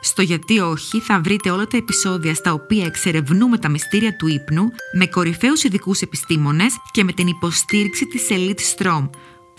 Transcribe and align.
Στο 0.00 0.22
γιατί 0.22 0.58
όχι 0.58 1.00
θα 1.00 1.20
βρείτε 1.20 1.50
όλα 1.50 1.66
τα 1.66 1.76
επεισόδια 1.76 2.34
στα 2.34 2.52
οποία 2.52 2.84
εξερευνούμε 2.84 3.58
τα 3.58 3.68
μυστήρια 3.68 4.16
του 4.16 4.26
ύπνου 4.26 4.70
με 4.92 5.06
κορυφαίους 5.06 5.64
ειδικούς 5.64 6.00
επιστήμονες 6.00 6.74
και 6.90 7.04
με 7.04 7.12
την 7.12 7.26
υποστήριξη 7.26 8.06
της 8.06 8.26
Elite 8.30 8.76
Strom 8.76 9.10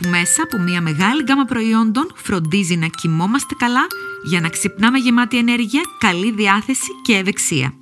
που 0.01 0.09
μέσα 0.09 0.43
από 0.43 0.57
μια 0.63 0.81
μεγάλη 0.81 1.23
γκάμα 1.23 1.45
προϊόντων 1.45 2.11
φροντίζει 2.15 2.75
να 2.75 2.87
κοιμόμαστε 2.87 3.55
καλά 3.57 3.87
για 4.29 4.41
να 4.41 4.49
ξυπνάμε 4.49 4.97
γεμάτη 4.97 5.37
ενέργεια, 5.37 5.81
καλή 5.99 6.31
διάθεση 6.31 6.89
και 7.03 7.13
ευεξία. 7.15 7.73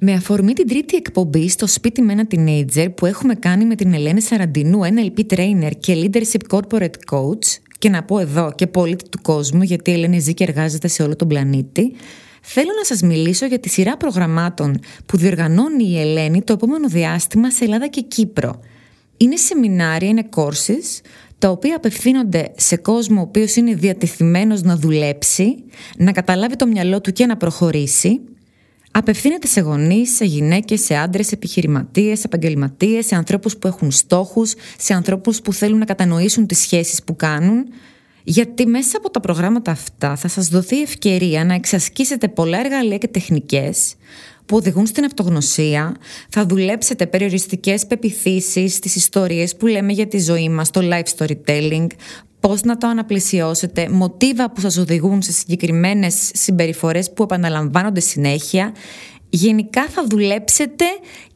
Με 0.00 0.12
αφορμή 0.12 0.52
την 0.52 0.68
τρίτη 0.68 0.96
εκπομπή 0.96 1.48
στο 1.48 1.66
σπίτι 1.66 2.02
με 2.02 2.12
ένα 2.12 2.26
teenager 2.30 2.94
που 2.96 3.06
έχουμε 3.06 3.34
κάνει 3.34 3.64
με 3.64 3.74
την 3.74 3.94
Ελένη 3.94 4.20
Σαραντινού, 4.20 4.80
NLP 4.82 5.34
trainer 5.34 5.70
και 5.78 6.10
leadership 6.12 6.56
corporate 6.56 6.98
coach 7.10 7.67
και 7.78 7.88
να 7.88 8.02
πω 8.02 8.18
εδώ 8.18 8.52
και 8.54 8.66
πολίτη 8.66 9.08
του 9.08 9.18
κόσμου 9.22 9.62
γιατί 9.62 9.90
η 9.90 9.94
Ελένη 9.94 10.18
ζει 10.18 10.34
και 10.34 10.44
εργάζεται 10.44 10.88
σε 10.88 11.02
όλο 11.02 11.16
τον 11.16 11.28
πλανήτη, 11.28 11.92
Θέλω 12.50 12.70
να 12.76 12.84
σας 12.84 13.00
μιλήσω 13.00 13.46
για 13.46 13.58
τη 13.58 13.68
σειρά 13.68 13.96
προγραμμάτων 13.96 14.78
που 15.06 15.16
διοργανώνει 15.16 15.84
η 15.84 16.00
Ελένη 16.00 16.42
το 16.42 16.52
επόμενο 16.52 16.88
διάστημα 16.88 17.50
σε 17.50 17.64
Ελλάδα 17.64 17.88
και 17.88 18.00
Κύπρο. 18.00 18.60
Είναι 19.16 19.36
σεμινάρια, 19.36 20.08
είναι 20.08 20.28
courses, 20.36 21.00
τα 21.38 21.50
οποία 21.50 21.76
απευθύνονται 21.76 22.52
σε 22.56 22.76
κόσμο 22.76 23.20
ο 23.20 23.22
οποίος 23.22 23.56
είναι 23.56 23.74
διατεθειμένος 23.74 24.62
να 24.62 24.76
δουλέψει, 24.76 25.64
να 25.96 26.12
καταλάβει 26.12 26.56
το 26.56 26.66
μυαλό 26.66 27.00
του 27.00 27.12
και 27.12 27.26
να 27.26 27.36
προχωρήσει. 27.36 28.20
Απευθύνεται 28.98 29.46
σε 29.46 29.60
γονείς, 29.60 30.14
σε 30.14 30.24
γυναίκες, 30.24 30.80
σε 30.80 30.94
άντρες, 30.94 31.32
επιχειρηματίες, 31.32 32.24
επαγγελματίες, 32.24 33.06
σε 33.06 33.14
ανθρώπους 33.14 33.56
που 33.56 33.66
έχουν 33.66 33.90
στόχους, 33.90 34.54
σε 34.78 34.94
ανθρώπους 34.94 35.40
που 35.40 35.52
θέλουν 35.52 35.78
να 35.78 35.84
κατανοήσουν 35.84 36.46
τις 36.46 36.58
σχέσεις 36.58 37.02
που 37.02 37.16
κάνουν, 37.16 37.64
γιατί 38.22 38.66
μέσα 38.66 38.96
από 38.96 39.10
τα 39.10 39.20
προγράμματα 39.20 39.70
αυτά 39.70 40.16
θα 40.16 40.28
σας 40.28 40.48
δοθεί 40.48 40.82
ευκαιρία 40.82 41.44
να 41.44 41.54
εξασκήσετε 41.54 42.28
πολλά 42.28 42.58
εργαλεία 42.58 42.98
και 42.98 43.08
τεχνικές 43.08 43.94
που 44.46 44.56
οδηγούν 44.56 44.86
στην 44.86 45.04
αυτογνωσία, 45.04 45.96
θα 46.28 46.46
δουλέψετε 46.46 47.06
περιοριστικές 47.06 47.86
πεπιθήσεις 47.86 48.74
στις 48.74 48.96
ιστορίες 48.96 49.56
που 49.56 49.66
λέμε 49.66 49.92
για 49.92 50.06
τη 50.06 50.18
ζωή 50.18 50.48
μας, 50.48 50.70
το 50.70 50.80
life 50.82 51.16
storytelling, 51.16 51.86
πώς 52.40 52.62
να 52.62 52.76
το 52.76 52.86
αναπλησιώσετε, 52.86 53.88
μοτίβα 53.88 54.50
που 54.50 54.60
σας 54.60 54.76
οδηγούν 54.76 55.22
σε 55.22 55.32
συγκεκριμένες 55.32 56.30
συμπεριφορές 56.34 57.12
που 57.12 57.22
επαναλαμβάνονται 57.22 58.00
συνέχεια. 58.00 58.72
Γενικά 59.30 59.88
θα 59.88 60.04
δουλέψετε 60.08 60.84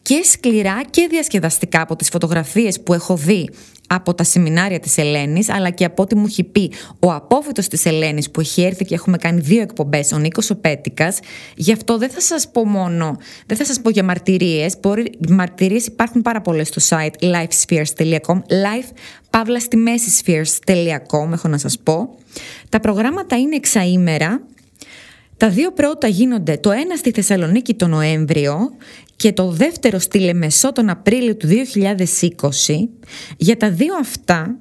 και 0.02 0.20
σκληρά 0.24 0.82
και 0.90 1.06
διασκεδαστικά 1.10 1.80
από 1.80 1.96
τις 1.96 2.08
φωτογραφίες 2.08 2.80
που 2.80 2.94
έχω 2.94 3.16
δει 3.16 3.48
από 3.86 4.14
τα 4.14 4.24
σεμινάρια 4.24 4.80
της 4.80 4.98
Ελένης 4.98 5.48
αλλά 5.48 5.70
και 5.70 5.84
από 5.84 6.02
ό,τι 6.02 6.14
μου 6.14 6.24
έχει 6.26 6.44
πει 6.44 6.72
ο 6.98 7.12
απόφυτος 7.12 7.68
της 7.68 7.84
Ελένης 7.86 8.30
που 8.30 8.40
έχει 8.40 8.62
έρθει 8.62 8.84
και 8.84 8.94
έχουμε 8.94 9.16
κάνει 9.16 9.40
δύο 9.40 9.62
εκπομπές, 9.62 10.12
ο 10.12 10.18
Νίκος 10.18 10.50
ο 10.50 10.56
Πέτικας. 10.56 11.18
Γι' 11.56 11.72
αυτό 11.72 11.98
δεν 11.98 12.10
θα 12.10 12.20
σας 12.20 12.50
πω 12.50 12.66
μόνο 12.66 13.16
δεν 13.46 13.56
θα 13.56 13.64
σας 13.64 13.80
πω 13.80 13.90
για 13.90 14.04
μαρτυρίες. 14.04 14.74
Μπορεί, 14.80 15.12
μαρτυρίες 15.28 15.86
υπάρχουν 15.86 16.22
πάρα 16.22 16.40
πολλές 16.40 16.68
στο 16.68 16.96
site 16.96 17.24
lifespheres.com 17.24 18.36
life 18.36 18.90
παύλα 19.30 19.60
στη 19.60 19.76
μέση 19.76 20.22
spheres.com 20.24 21.32
έχω 21.32 21.48
να 21.48 21.58
σας 21.58 21.78
πω. 21.78 22.14
Τα 22.68 22.80
προγράμματα 22.80 23.38
είναι 23.38 23.56
εξαήμερα 23.56 24.40
τα 25.42 25.50
δύο 25.50 25.72
πρώτα 25.72 26.06
γίνονται 26.06 26.56
το 26.56 26.70
ένα 26.70 26.96
στη 26.96 27.10
Θεσσαλονίκη 27.10 27.74
το 27.74 27.86
Νοέμβριο 27.86 28.56
και 29.16 29.32
το 29.32 29.50
δεύτερο 29.50 29.98
στη 29.98 30.18
Λεμεσό 30.18 30.72
τον 30.72 30.88
Απρίλιο 30.88 31.36
του 31.36 31.48
2020. 31.48 32.88
Για 33.36 33.56
τα 33.56 33.70
δύο 33.70 33.94
αυτά, 34.00 34.58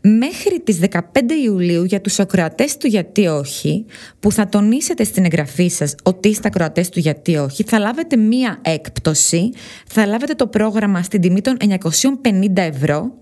μέχρι 0.00 0.60
τις 0.64 0.78
15 0.90 1.00
Ιουλίου 1.44 1.84
για 1.84 2.00
τους 2.00 2.18
ακροατές 2.18 2.76
του 2.76 2.86
Γιατί 2.86 3.26
Όχι, 3.26 3.84
που 4.20 4.32
θα 4.32 4.48
τονίσετε 4.48 5.04
στην 5.04 5.24
εγγραφή 5.24 5.68
σας 5.68 5.94
ότι 6.02 6.28
είστε 6.28 6.48
ακροατές 6.48 6.88
του 6.88 6.98
Γιατί 6.98 7.36
Όχι, 7.36 7.62
θα 7.62 7.78
λάβετε 7.78 8.16
μία 8.16 8.58
έκπτωση, 8.62 9.50
θα 9.86 10.06
λάβετε 10.06 10.34
το 10.34 10.46
πρόγραμμα 10.46 11.02
στην 11.02 11.20
τιμή 11.20 11.40
των 11.40 11.56
950 12.22 12.56
ευρώ. 12.56 13.14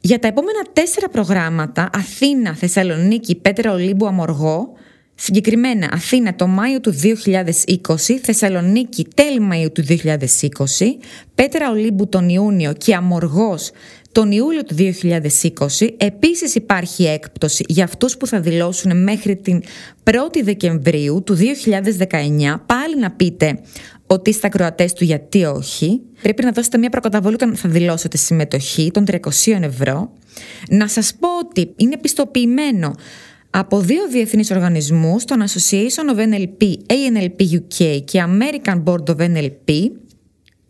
Για 0.00 0.18
τα 0.18 0.26
επόμενα 0.26 0.60
τέσσερα 0.72 1.08
προγράμματα, 1.08 1.90
Αθήνα, 1.92 2.54
Θεσσαλονίκη, 2.54 3.36
Πέτρα 3.36 3.72
Ολύμπου, 3.72 4.06
Αμοργό, 4.06 4.74
Συγκεκριμένα 5.22 5.88
Αθήνα 5.92 6.34
το 6.34 6.46
Μάιο 6.46 6.80
του 6.80 6.94
2020, 7.00 7.96
Θεσσαλονίκη 8.22 9.06
τέλη 9.14 9.48
Μαΐου 9.52 9.72
του 9.72 9.84
2020, 9.88 10.16
Πέτρα 11.34 11.70
Ολύμπου 11.70 12.08
τον 12.08 12.28
Ιούνιο 12.28 12.72
και 12.72 12.94
Αμοργός 12.94 13.70
τον 14.12 14.32
Ιούλιο 14.32 14.64
του 14.64 14.74
2020. 14.74 15.88
Επίσης 15.96 16.54
υπάρχει 16.54 17.04
έκπτωση 17.04 17.64
για 17.68 17.84
αυτούς 17.84 18.16
που 18.16 18.26
θα 18.26 18.40
δηλώσουν 18.40 19.02
μέχρι 19.02 19.36
την 19.36 19.62
1η 20.04 20.42
Δεκεμβρίου 20.42 21.22
του 21.26 21.36
2019. 21.36 21.40
Πάλι 22.66 22.98
να 23.00 23.10
πείτε 23.10 23.60
ότι 24.06 24.30
είστε 24.30 24.46
ακροατές 24.46 24.92
του 24.92 25.04
γιατί 25.04 25.44
όχι. 25.44 26.00
Πρέπει 26.22 26.44
να 26.44 26.52
δώσετε 26.52 26.78
μια 26.78 26.90
προκαταβολή 26.90 27.34
όταν 27.34 27.56
θα 27.56 27.68
δηλώσετε 27.68 28.16
συμμετοχή 28.16 28.90
των 28.92 29.04
300 29.10 29.18
ευρώ. 29.60 30.12
Να 30.68 30.88
σας 30.88 31.14
πω 31.20 31.28
ότι 31.38 31.72
είναι 31.76 31.98
πιστοποιημένο 31.98 32.94
από 33.50 33.80
δύο 33.80 34.08
διεθνείς 34.08 34.50
οργανισμούς, 34.50 35.24
τον 35.24 35.42
Association 35.42 36.14
of 36.14 36.18
NLP, 36.18 36.74
ANLP 36.86 37.42
UK 37.52 38.02
και 38.04 38.24
American 38.26 38.82
Board 38.84 39.04
of 39.04 39.16
NLP, 39.16 39.90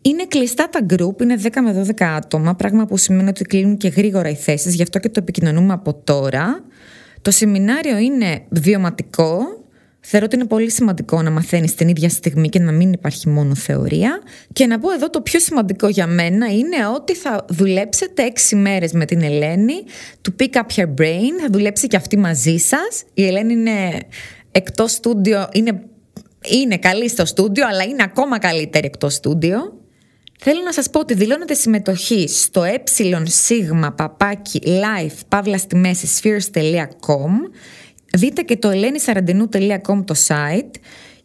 είναι 0.01 0.25
κλειστά 0.27 0.69
τα 0.69 0.85
group, 0.89 1.21
είναι 1.21 1.35
10 1.43 1.49
με 1.61 1.85
12 1.99 2.03
άτομα, 2.03 2.55
πράγμα 2.55 2.85
που 2.85 2.97
σημαίνει 2.97 3.29
ότι 3.29 3.43
κλείνουν 3.43 3.77
και 3.77 3.87
γρήγορα 3.87 4.29
οι 4.29 4.35
θέσεις, 4.35 4.75
γι' 4.75 4.81
αυτό 4.81 4.99
και 4.99 5.09
το 5.09 5.19
επικοινωνούμε 5.21 5.73
από 5.73 5.93
τώρα. 5.93 6.63
Το 7.21 7.31
σεμινάριο 7.31 7.97
είναι 7.97 8.45
βιωματικό, 8.49 9.60
Θεωρώ 10.03 10.25
ότι 10.25 10.35
είναι 10.35 10.45
πολύ 10.45 10.71
σημαντικό 10.71 11.21
να 11.21 11.31
μαθαίνεις 11.31 11.75
την 11.75 11.87
ίδια 11.87 12.09
στιγμή 12.09 12.49
και 12.49 12.59
να 12.59 12.71
μην 12.71 12.93
υπάρχει 12.93 13.29
μόνο 13.29 13.55
θεωρία. 13.55 14.21
Και 14.53 14.65
να 14.65 14.79
πω 14.79 14.91
εδώ 14.91 15.09
το 15.09 15.21
πιο 15.21 15.39
σημαντικό 15.39 15.87
για 15.87 16.07
μένα 16.07 16.47
είναι 16.47 16.87
ότι 16.95 17.15
θα 17.15 17.45
δουλέψετε 17.49 18.23
έξι 18.23 18.55
μέρες 18.55 18.91
με 18.91 19.05
την 19.05 19.21
Ελένη 19.21 19.83
του 20.21 20.35
Pick 20.39 20.55
Up 20.55 20.79
Your 20.79 21.01
Brain. 21.01 21.31
Θα 21.41 21.47
δουλέψει 21.51 21.87
και 21.87 21.95
αυτή 21.95 22.17
μαζί 22.17 22.57
σας. 22.57 23.03
Η 23.13 23.25
Ελένη 23.25 23.53
είναι 23.53 23.99
εκτός 24.51 24.91
στούντιο, 24.91 25.49
είναι, 25.53 25.83
είναι 26.47 26.77
καλή 26.77 27.09
στο 27.09 27.25
στούντιο, 27.25 27.67
αλλά 27.67 27.83
είναι 27.83 28.03
ακόμα 28.03 28.39
καλύτερη 28.39 28.85
εκτός 28.85 29.13
στούντιο. 29.13 29.81
Θέλω 30.43 30.61
να 30.61 30.73
σας 30.73 30.89
πω 30.89 30.99
ότι 30.99 31.13
δηλώνετε 31.13 31.53
συμμετοχή 31.53 32.27
στο 32.27 32.63
ε 32.63 32.83
παπάκι 33.95 34.61
live 34.65 35.15
παύλα 35.27 35.57
στη 35.57 35.75
μέση 35.75 36.07
spheres.com 36.21 37.31
Δείτε 38.13 38.41
και 38.41 38.57
το 38.57 38.69
ελένησαραντινού.com 38.69 40.03
το 40.05 40.15
site 40.27 40.71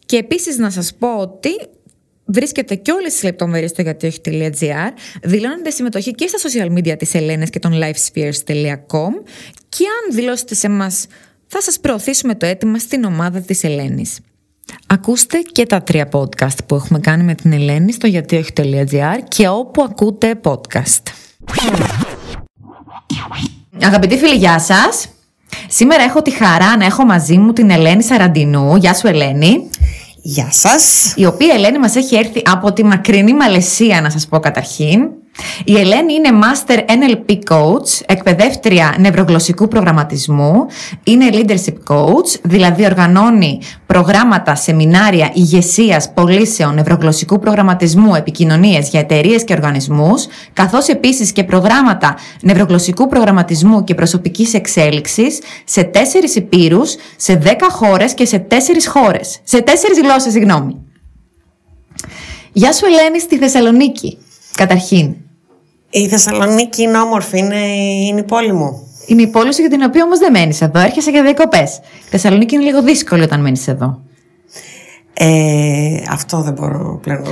και 0.05 0.17
επίσης 0.17 0.57
να 0.57 0.69
σας 0.69 0.93
πω 0.99 1.17
ότι 1.17 1.49
βρίσκεται 2.25 2.75
και 2.75 2.91
όλες 2.91 3.13
τις 3.13 3.23
λεπτομέρειες 3.23 3.69
στο 3.69 3.81
γιατί 3.81 4.07
όχι.gr 4.07 4.91
δηλώνετε 5.23 5.69
συμμετοχή 5.69 6.11
και 6.11 6.27
στα 6.27 6.49
social 6.49 6.77
media 6.77 6.97
της 6.97 7.13
Ελένης 7.13 7.49
και 7.49 7.59
των 7.59 7.73
livespheres.com 7.73 9.11
και 9.69 9.85
αν 9.85 10.15
δηλώσετε 10.15 10.55
σε 10.55 10.69
μας 10.69 11.07
θα 11.47 11.61
σας 11.61 11.79
προωθήσουμε 11.79 12.35
το 12.35 12.45
αίτημα 12.45 12.77
στην 12.77 13.03
ομάδα 13.03 13.41
της 13.41 13.63
Ελένης. 13.63 14.19
Ακούστε 14.87 15.39
και 15.39 15.65
τα 15.65 15.81
τρία 15.81 16.09
podcast 16.11 16.57
που 16.65 16.75
έχουμε 16.75 16.99
κάνει 16.99 17.23
με 17.23 17.35
την 17.35 17.51
Ελένη 17.51 17.91
στο 17.91 18.07
γιατί 18.07 18.37
όχι.gr 18.37 19.17
και 19.27 19.47
όπου 19.47 19.83
ακούτε 19.83 20.39
podcast. 20.43 21.01
Αγαπητοί 23.81 24.17
φίλοι, 24.17 24.35
γεια 24.35 24.59
σας! 24.59 25.16
Σήμερα 25.67 26.03
έχω 26.03 26.21
τη 26.21 26.31
χαρά 26.31 26.77
να 26.77 26.85
έχω 26.85 27.05
μαζί 27.05 27.37
μου 27.37 27.53
την 27.53 27.69
Ελένη 27.69 28.03
Σαραντινού. 28.03 28.75
Γεια 28.75 28.93
σου 28.93 29.07
Ελένη. 29.07 29.69
Γεια 30.21 30.47
σας. 30.51 31.13
Η 31.15 31.25
οποία 31.25 31.53
Ελένη 31.53 31.79
μας 31.79 31.95
έχει 31.95 32.15
έρθει 32.15 32.41
από 32.45 32.73
τη 32.73 32.83
μακρινή 32.83 33.33
Μαλαισία 33.33 34.01
να 34.01 34.09
σας 34.09 34.27
πω 34.27 34.39
καταρχήν. 34.39 34.99
Η 35.65 35.77
Ελένη 35.77 36.13
είναι 36.13 36.29
Master 36.41 36.77
NLP 36.77 37.37
Coach, 37.49 38.01
εκπαιδεύτρια 38.05 38.95
νευρογλωσσικού 38.99 39.67
προγραμματισμού, 39.67 40.65
είναι 41.03 41.29
Leadership 41.31 41.93
Coach, 41.93 42.39
δηλαδή 42.41 42.85
οργανώνει 42.85 43.61
προγράμματα, 43.85 44.55
σεμινάρια 44.55 45.31
ηγεσίας 45.33 46.13
πωλήσεων 46.13 46.73
νευρογλωσσικού 46.73 47.39
προγραμματισμού, 47.39 48.15
επικοινωνίες 48.15 48.89
για 48.89 48.99
εταιρείες 48.99 49.43
και 49.43 49.53
οργανισμούς, 49.53 50.27
καθώς 50.53 50.87
επίσης 50.87 51.31
και 51.31 51.43
προγράμματα 51.43 52.15
νευρογλωσσικού 52.41 53.07
προγραμματισμού 53.07 53.83
και 53.83 53.95
προσωπικής 53.95 54.53
εξέλιξης 54.53 55.39
σε 55.63 55.83
τέσσερις 55.83 56.35
υπήρους, 56.35 56.95
σε 57.15 57.35
δέκα 57.35 57.69
χώρες 57.69 58.13
και 58.13 58.25
σε 58.25 58.39
τέσσερις 58.39 58.87
χώρες. 58.87 59.39
Σε 59.43 59.61
τέσσερις 59.61 59.99
γλώσσες, 59.99 60.31
συγγνώμη. 60.31 60.75
Γεια 62.51 62.73
σου 62.73 62.85
Ελένη 62.85 63.19
στη 63.19 63.37
Θεσσαλονίκη, 63.37 64.17
καταρχήν. 64.55 65.15
Η 65.97 66.07
Θεσσαλονίκη 66.07 66.81
είναι 66.81 66.97
όμορφη, 66.97 67.37
είναι, 67.37 67.61
είναι 68.07 68.19
η 68.19 68.23
πόλη 68.23 68.53
μου. 68.53 68.81
Είναι 69.05 69.21
η 69.21 69.27
πόλη 69.27 69.53
σου 69.53 69.61
για 69.61 69.69
την 69.69 69.81
οποία 69.83 70.03
όμως 70.03 70.19
δεν 70.19 70.31
μένεις 70.31 70.61
εδώ. 70.61 70.79
Έρχεσαι 70.79 71.11
για 71.11 71.21
διακοπές. 71.23 71.79
Η 72.05 72.09
Θεσσαλονίκη 72.09 72.55
είναι 72.55 72.63
λίγο 72.63 72.81
δύσκολη 72.81 73.23
όταν 73.23 73.41
μένεις 73.41 73.67
εδώ. 73.67 73.99
Ε, 75.19 76.01
αυτό 76.11 76.41
δεν 76.41 76.53
μπορώ 76.53 76.99
πλέον. 77.01 77.23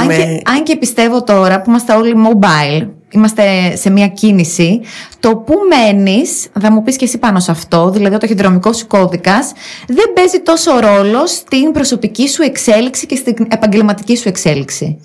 Αν, 0.00 0.08
και, 0.08 0.42
αν 0.44 0.62
και 0.62 0.76
πιστεύω 0.76 1.22
τώρα 1.22 1.62
που 1.62 1.70
είμαστε 1.70 1.92
όλοι 1.92 2.14
mobile, 2.26 2.88
είμαστε 3.10 3.76
σε 3.76 3.90
μια 3.90 4.08
κίνηση, 4.08 4.80
το 5.20 5.36
που 5.36 5.54
μένεις, 5.68 6.48
θα 6.60 6.72
μου 6.72 6.82
πεις 6.82 6.96
και 6.96 7.04
εσύ 7.04 7.18
πάνω 7.18 7.40
σε 7.40 7.50
αυτό, 7.50 7.90
δηλαδή 7.90 8.14
ο 8.14 8.18
ταχυδρομικό 8.18 8.72
σου 8.72 8.86
κώδικας, 8.86 9.52
δεν 9.86 10.12
παίζει 10.14 10.40
τόσο 10.40 10.80
ρόλο 10.80 11.26
στην 11.26 11.72
προσωπική 11.72 12.28
σου 12.28 12.42
εξέλιξη 12.42 13.06
και 13.06 13.16
στην 13.16 13.46
επαγγελματική 13.50 14.16
σου 14.16 14.28
εξέλιξη. 14.28 14.98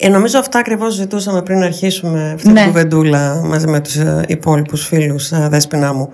Ε, 0.00 0.08
νομίζω 0.08 0.38
αυτά 0.38 0.58
ακριβώς 0.58 0.94
ζητούσαμε 0.94 1.42
πριν 1.42 1.62
αρχίσουμε 1.62 2.32
αυτή 2.34 2.48
ναι. 2.48 2.60
την 2.60 2.70
κουβεντούλα 2.70 3.42
μαζί 3.44 3.66
με 3.66 3.80
τους 3.80 3.96
ε, 3.96 4.24
υπόλοιπους 4.28 4.86
φίλους, 4.86 5.30
ε, 5.30 5.48
δέσπινά 5.50 5.92
μου. 5.92 6.10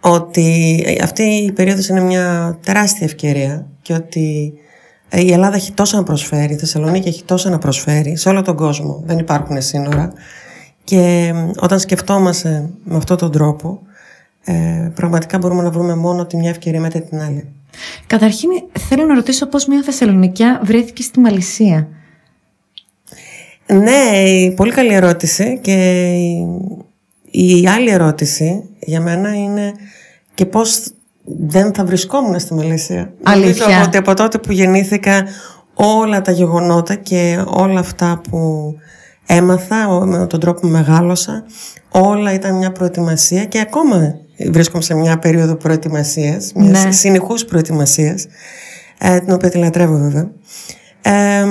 Ότι 0.00 0.84
αυτή 1.02 1.22
η 1.22 1.52
περίοδος 1.52 1.88
είναι 1.88 2.00
μια 2.00 2.58
τεράστια 2.64 3.06
ευκαιρία 3.06 3.66
και 3.82 3.92
ότι 3.92 4.52
ε, 5.08 5.20
η 5.20 5.32
Ελλάδα 5.32 5.56
έχει 5.56 5.72
τόσα 5.72 5.96
να 5.96 6.02
προσφέρει, 6.02 6.52
η 6.52 6.56
Θεσσαλονίκη 6.56 7.08
έχει 7.08 7.24
τόσα 7.24 7.50
να 7.50 7.58
προσφέρει 7.58 8.16
σε 8.16 8.28
όλο 8.28 8.42
τον 8.42 8.56
κόσμο. 8.56 9.02
Δεν 9.06 9.18
υπάρχουν 9.18 9.62
σύνορα. 9.62 10.12
Και 10.84 11.32
όταν 11.56 11.80
σκεφτόμαστε 11.80 12.70
με 12.84 12.96
αυτόν 12.96 13.16
τον 13.16 13.32
τρόπο, 13.32 13.80
ε, 14.44 14.90
πραγματικά 14.94 15.38
μπορούμε 15.38 15.62
να 15.62 15.70
βρούμε 15.70 15.94
μόνο 15.94 16.26
τη 16.26 16.36
μια 16.36 16.50
ευκαιρία 16.50 16.80
μετά 16.80 17.00
την 17.00 17.20
άλλη. 17.20 17.48
Καταρχήν, 18.06 18.48
θέλω 18.78 19.04
να 19.04 19.14
ρωτήσω 19.14 19.46
πώς 19.46 19.66
μια 19.66 19.82
Θεσσαλονικιά 19.82 20.60
βρέθηκε 20.64 21.02
στη 21.02 21.20
Μαλισσία. 21.20 21.88
Ναι, 23.72 24.50
πολύ 24.56 24.72
καλή 24.72 24.94
ερώτηση. 24.94 25.58
Και 25.62 26.10
η 27.30 27.68
άλλη 27.68 27.90
ερώτηση 27.90 28.62
για 28.80 29.00
μένα 29.00 29.34
είναι 29.34 29.72
και 30.34 30.46
πώς 30.46 30.90
δεν 31.24 31.74
θα 31.74 31.84
βρισκόμουν 31.84 32.38
στη 32.38 32.54
Μαλαισία. 32.54 33.12
Αλήθεια. 33.22 33.66
Νομίζω 33.66 33.84
ότι 33.84 33.96
από 33.96 34.14
τότε 34.14 34.38
που 34.38 34.52
γεννήθηκα 34.52 35.24
όλα 35.74 36.20
τα 36.20 36.32
γεγονότα 36.32 36.94
και 36.94 37.44
όλα 37.46 37.80
αυτά 37.80 38.20
που 38.30 38.72
έμαθα 39.26 40.04
με 40.06 40.26
τον 40.26 40.40
τρόπο 40.40 40.60
που 40.60 40.66
μεγάλωσα 40.66 41.44
όλα 41.88 42.32
ήταν 42.32 42.56
μια 42.56 42.72
προετοιμασία 42.72 43.44
και 43.44 43.60
ακόμα 43.60 44.16
βρίσκομαι 44.50 44.82
σε 44.82 44.94
μια 44.94 45.18
περίοδο 45.18 45.54
προετοιμασίας 45.56 46.52
μιας 46.54 46.84
ναι. 46.84 46.92
συνεχούς 46.92 47.44
προετοιμασίας 47.44 48.26
ε, 48.98 49.18
την 49.18 49.32
οποία 49.32 49.48
τη 49.48 49.58
λατρεύω 49.58 49.96
βέβαια 49.96 50.30
ε, 51.02 51.44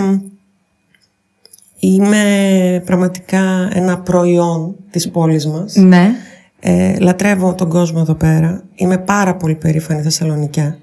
είμαι 1.82 2.82
πραγματικά 2.86 3.70
ένα 3.74 4.00
προϊόν 4.00 4.76
της 4.92 5.10
πόλης 5.10 5.48
μας 5.48 5.76
ναι. 5.76 6.12
Ε, 6.60 7.00
λατρεύω 7.00 7.54
τον 7.56 7.70
κόσμο 7.70 8.00
εδώ 8.02 8.14
πέρα. 8.14 8.64
Είμαι 8.76 8.98
πάρα 8.98 9.36
πολύ 9.36 9.56
περήφανη 9.56 10.02
Θεσσαλονικιά. 10.02 10.78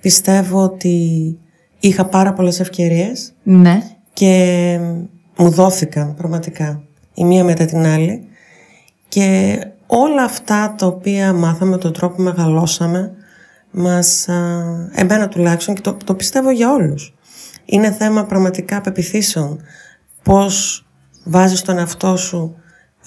Πιστεύω 0.00 0.62
ότι 0.62 1.38
είχα 1.80 2.04
πάρα 2.04 2.32
πολλές 2.32 2.60
ευκαιρίες 2.60 3.34
ναι. 3.42 3.82
και 4.12 4.80
μου 5.36 5.50
δόθηκαν 5.50 6.14
πραγματικά 6.14 6.82
η 7.14 7.24
μία 7.24 7.44
μετά 7.44 7.64
την 7.64 7.86
άλλη 7.86 8.28
και 9.08 9.58
όλα 9.86 10.22
αυτά 10.22 10.74
τα 10.78 10.86
οποία 10.86 11.32
μάθαμε, 11.32 11.78
τον 11.78 11.92
τρόπο 11.92 12.14
που 12.14 12.22
μεγαλώσαμε 12.22 13.12
μας, 13.70 14.28
α, 14.28 14.34
εμένα 14.94 15.28
τουλάχιστον 15.28 15.74
και 15.74 15.80
το, 15.80 15.96
το 16.04 16.14
πιστεύω 16.14 16.50
για 16.50 16.72
όλους. 16.72 17.14
Είναι 17.64 17.92
θέμα 17.92 18.24
πραγματικά 18.24 18.80
πεπιθήσεων. 18.80 19.60
Πώς 20.28 20.86
βάζεις 21.24 21.62
τον 21.62 21.78
εαυτό 21.78 22.16
σου 22.16 22.54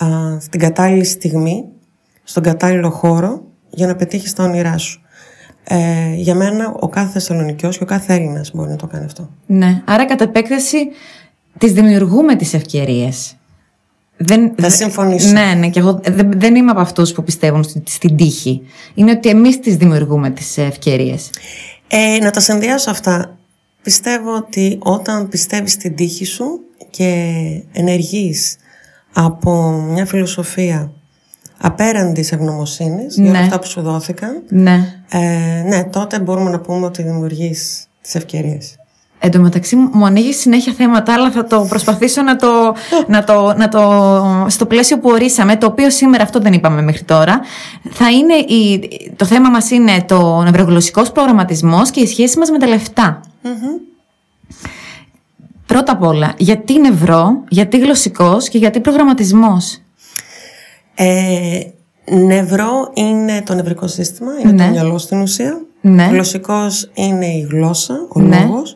α, 0.03 0.07
στην 0.39 0.59
κατάλληλη 0.59 1.03
στιγμή 1.03 1.65
στον 2.23 2.43
κατάλληλο 2.43 2.89
χώρο 2.89 3.43
για 3.69 3.87
να 3.87 3.95
πετύχεις 3.95 4.33
τα 4.33 4.43
όνειρά 4.43 4.77
σου. 4.77 5.01
Ε, 5.63 6.13
για 6.15 6.35
μένα 6.35 6.75
ο 6.79 6.89
κάθε 6.89 7.11
Θεσσαλονικιός 7.11 7.77
και 7.77 7.83
ο 7.83 7.85
κάθε 7.85 8.13
Έλληνας 8.13 8.51
μπορεί 8.53 8.69
να 8.69 8.75
το 8.75 8.87
κάνει 8.87 9.05
αυτό. 9.05 9.29
Ναι, 9.45 9.81
άρα 9.85 10.05
κατά 10.05 10.23
επέκταση 10.23 10.87
τις 11.57 11.73
δημιουργούμε 11.73 12.35
τις 12.35 12.53
ευκαιρίες. 12.53 13.35
Δεν, 14.17 14.55
Θα 14.57 14.69
συμφωνήσω. 14.69 15.31
Ναι, 15.31 15.53
ναι, 15.53 15.69
και 15.69 15.79
εγώ 15.79 15.99
δεν, 16.03 16.31
δεν 16.35 16.55
είμαι 16.55 16.71
από 16.71 16.79
αυτούς 16.79 17.11
που 17.11 17.23
πιστεύουν 17.23 17.63
στην, 17.63 17.83
στην 17.85 18.15
τύχη. 18.15 18.61
Είναι 18.93 19.11
ότι 19.11 19.29
εμείς 19.29 19.59
τις 19.59 19.75
δημιουργούμε 19.75 20.29
τις 20.29 20.57
ευκαιρίες. 20.57 21.29
Ε, 21.87 22.17
να 22.21 22.31
τα 22.31 22.39
συνδυάσω 22.39 22.91
αυτά. 22.91 23.37
Πιστεύω 23.81 24.35
ότι 24.35 24.77
όταν 24.81 25.27
πιστεύεις 25.29 25.71
στην 25.71 25.95
τύχη 25.95 26.25
σου 26.25 26.45
και 26.91 27.43
ενεργείς 27.71 28.57
από 29.13 29.71
μια 29.71 30.05
φιλοσοφία 30.05 30.91
απέραντης 31.57 32.31
ευγνωμοσύνης 32.31 33.17
ναι. 33.17 33.29
για 33.29 33.39
αυτά 33.39 33.59
που 33.59 33.67
σου 33.67 33.81
δόθηκαν. 33.81 34.43
Ναι. 34.49 34.95
Ε, 35.09 35.63
ναι, 35.67 35.83
τότε 35.83 36.19
μπορούμε 36.19 36.49
να 36.49 36.59
πούμε 36.59 36.85
ότι 36.85 37.03
δημιουργείς 37.03 37.87
τις 38.01 38.15
ευκαιρίες. 38.15 38.75
Εν 39.23 39.31
τω 39.31 39.39
μεταξύ 39.39 39.75
μου 39.75 40.05
ανοίγει 40.05 40.33
συνέχεια 40.33 40.73
θέματα, 40.73 41.13
αλλά 41.13 41.31
θα 41.31 41.45
το 41.45 41.65
προσπαθήσω 41.69 42.21
να 42.21 42.35
το, 42.35 42.75
να 43.07 43.23
το, 43.23 43.53
να 43.57 43.67
το, 43.67 44.45
στο 44.49 44.65
πλαίσιο 44.65 44.99
που 44.99 45.09
ορίσαμε, 45.09 45.55
το 45.57 45.65
οποίο 45.65 45.89
σήμερα 45.89 46.23
αυτό 46.23 46.39
δεν 46.39 46.53
είπαμε 46.53 46.81
μέχρι 46.81 47.03
τώρα. 47.03 47.41
Θα 47.91 48.11
είναι 48.11 48.33
η, 48.33 48.89
το 49.15 49.25
θέμα 49.25 49.49
μας 49.49 49.71
είναι 49.71 50.03
το 50.07 50.41
νευρογλωσσικός 50.41 51.11
προγραμματισμός 51.11 51.91
και 51.91 51.99
η 51.99 52.07
σχέση 52.07 52.39
μας 52.39 52.49
με 52.49 52.57
τα 52.57 52.67
λεφτα 52.67 53.21
Πρώτα 55.71 55.91
απ' 55.91 56.03
όλα, 56.03 56.33
γιατί 56.37 56.79
νευρό, 56.79 57.43
γιατί 57.49 57.79
γλωσσικός 57.79 58.49
και 58.49 58.57
γιατί 58.57 58.79
προγραμματισμός; 58.79 59.81
Ε, 60.95 61.59
νευρό 62.25 62.91
είναι 62.93 63.41
το 63.45 63.53
νευρικό 63.53 63.87
σύστημα, 63.87 64.31
είναι 64.43 64.49
το 64.49 64.63
ναι. 64.63 64.69
μυαλό 64.69 64.97
στην 64.97 65.21
ουσία. 65.21 65.61
Ναι. 65.81 66.03
Γλωσσικός 66.11 66.91
είναι 66.93 67.25
η 67.25 67.47
γλώσσα, 67.51 68.05
ο 68.09 68.19
ναι. 68.19 68.39
λόγος. 68.39 68.75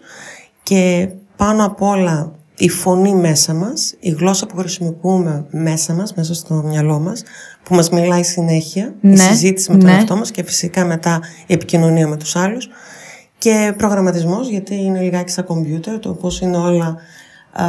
Και 0.64 1.10
πάνω 1.36 1.66
απ' 1.66 1.82
όλα 1.82 2.32
η 2.56 2.70
φωνή 2.70 3.14
μέσα 3.14 3.54
μας, 3.54 3.94
η 4.00 4.10
γλώσσα 4.10 4.46
που 4.46 4.58
χρησιμοποιούμε 4.58 5.46
μέσα 5.50 5.94
μας, 5.94 6.14
μέσα 6.14 6.34
στο 6.34 6.64
μυαλό 6.66 7.00
μας, 7.00 7.24
που 7.64 7.76
μας 7.76 7.90
μιλάει 7.90 8.24
συνέχεια, 8.24 8.94
η 9.02 9.08
ναι. 9.08 9.16
συζήτηση 9.16 9.72
με 9.72 9.78
τον 9.78 9.90
ναι. 9.90 9.96
εαυτό 9.96 10.16
μας 10.16 10.32
και 10.32 10.44
φυσικά 10.44 10.86
μετά 10.86 11.20
η 11.48 11.54
επικοινωνία 11.54 12.08
με 12.08 12.18
τους 12.18 12.36
άλλους. 12.36 12.70
Και 13.46 13.74
προγραμματισμός, 13.78 14.50
γιατί 14.50 14.76
είναι 14.76 15.02
λιγάκι 15.02 15.32
σαν 15.32 15.46
κομπιούτερ, 15.46 16.00
το 16.00 16.14
πώς 16.14 16.42
είναι 16.42 16.58
όλα 16.58 16.96
α, 17.52 17.66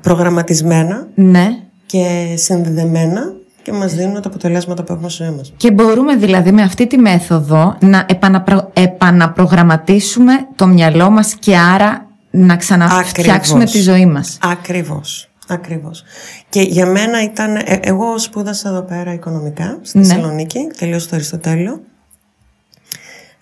προγραμματισμένα 0.00 1.08
ναι. 1.14 1.48
και 1.86 2.34
συνδεδεμένα 2.36 3.32
και 3.62 3.72
μας 3.72 3.94
δίνουν 3.94 4.22
τα 4.22 4.28
αποτελέσματα 4.28 4.82
που 4.82 4.92
έχουμε 4.92 5.08
στη 5.08 5.22
ζωή 5.22 5.34
μας. 5.34 5.52
Και 5.56 5.70
μπορούμε 5.70 6.16
δηλαδή 6.16 6.52
με 6.52 6.62
αυτή 6.62 6.86
τη 6.86 6.98
μέθοδο 6.98 7.76
να 7.80 8.06
επαναπρο... 8.08 8.70
επαναπρογραμματίσουμε 8.72 10.32
το 10.56 10.66
μυαλό 10.66 11.10
μας 11.10 11.34
και 11.34 11.56
άρα 11.56 12.06
να 12.30 12.56
ξαναφτιάξουμε 12.56 13.64
τη 13.64 13.80
ζωή 13.80 14.06
μας. 14.06 14.38
Ακριβώς. 14.42 15.30
Ακριβώς. 15.48 16.04
Και 16.48 16.60
για 16.60 16.86
μένα 16.86 17.22
ήταν, 17.22 17.56
ε, 17.56 17.80
εγώ 17.82 18.18
σπούδασα 18.18 18.68
εδώ 18.68 18.82
πέρα 18.82 19.12
οικονομικά 19.12 19.78
στη 19.82 19.98
Ναι. 19.98 20.04
Θεσσαλονίκη, 20.04 20.58
τελείωσα 20.78 21.08
το 21.08 21.16
Αριστοτέλειο. 21.16 21.80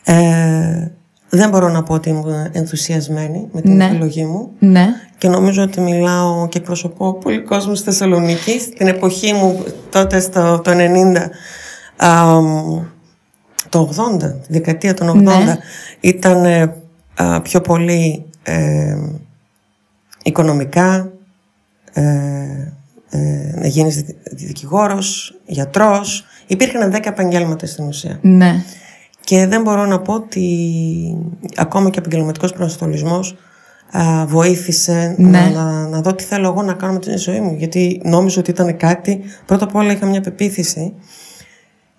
Ε, 0.04 0.90
δεν 1.28 1.50
μπορώ 1.50 1.68
να 1.68 1.82
πω 1.82 1.94
ότι 1.94 2.08
ήμουν 2.08 2.48
ενθουσιασμένη 2.52 3.48
με 3.52 3.60
την 3.60 3.76
Ναι. 3.76 3.84
επιλογή 3.84 4.24
μου 4.24 4.50
Ναι. 4.58 4.86
και 5.18 5.28
νομίζω 5.28 5.62
ότι 5.62 5.80
μιλάω 5.80 6.48
και 6.48 6.58
εκπροσωπώ 6.58 7.14
πολύ 7.14 7.42
κόσμο 7.42 7.74
στη 7.74 7.84
Θεσσαλονίκη. 7.84 8.58
Στην 8.60 8.86
εποχή 8.86 9.32
μου, 9.32 9.64
τότε 9.90 10.20
στο, 10.20 10.60
το 10.64 10.70
90, 10.70 11.30
α, 11.96 12.24
το 13.68 13.90
80, 13.96 14.18
τη 14.18 14.52
δεκαετία 14.52 14.94
των 14.94 15.08
80, 15.08 15.22
Ναι. 15.22 15.56
ήταν 16.00 16.44
ε, 16.44 16.74
α, 17.14 17.40
πιο 17.42 17.60
πολύ 17.60 18.24
ε, 18.42 18.96
οικονομικά, 20.22 21.10
ε, 21.92 22.02
ε, 23.10 23.52
να 23.54 23.66
γίνεις 23.66 23.96
δι- 24.02 24.16
δικηγόρος, 24.22 25.34
γιατρός. 25.46 26.24
Υπήρχαν 26.46 26.90
10 26.92 27.08
επαγγέλματα 27.08 27.66
στην 27.66 27.86
ουσία. 27.86 28.18
Ναι. 28.22 28.62
Και 29.28 29.46
δεν 29.46 29.62
μπορώ 29.62 29.86
να 29.86 30.00
πω 30.00 30.14
ότι 30.14 30.46
ακόμα 31.56 31.90
και 31.90 31.98
ο 31.98 32.02
επαγγελματικός 32.06 32.52
προσανατολισμός 32.52 33.36
α, 33.90 34.26
βοήθησε 34.26 35.14
Ναι. 35.18 35.28
να, 35.30 35.50
να, 35.50 35.88
να 35.88 36.00
δω 36.00 36.14
τι 36.14 36.24
θέλω 36.24 36.48
εγώ 36.48 36.62
να 36.62 36.72
κάνω 36.72 36.92
με 36.92 36.98
τη 36.98 37.16
ζωή 37.16 37.40
μου. 37.40 37.54
Γιατί 37.58 38.00
νόμιζα 38.04 38.40
ότι 38.40 38.50
ήταν 38.50 38.76
κάτι, 38.76 39.20
πρώτα 39.46 39.64
απ' 39.64 39.74
όλα 39.74 39.92
είχα 39.92 40.06
μια 40.06 40.20
πεποίθηση 40.20 40.94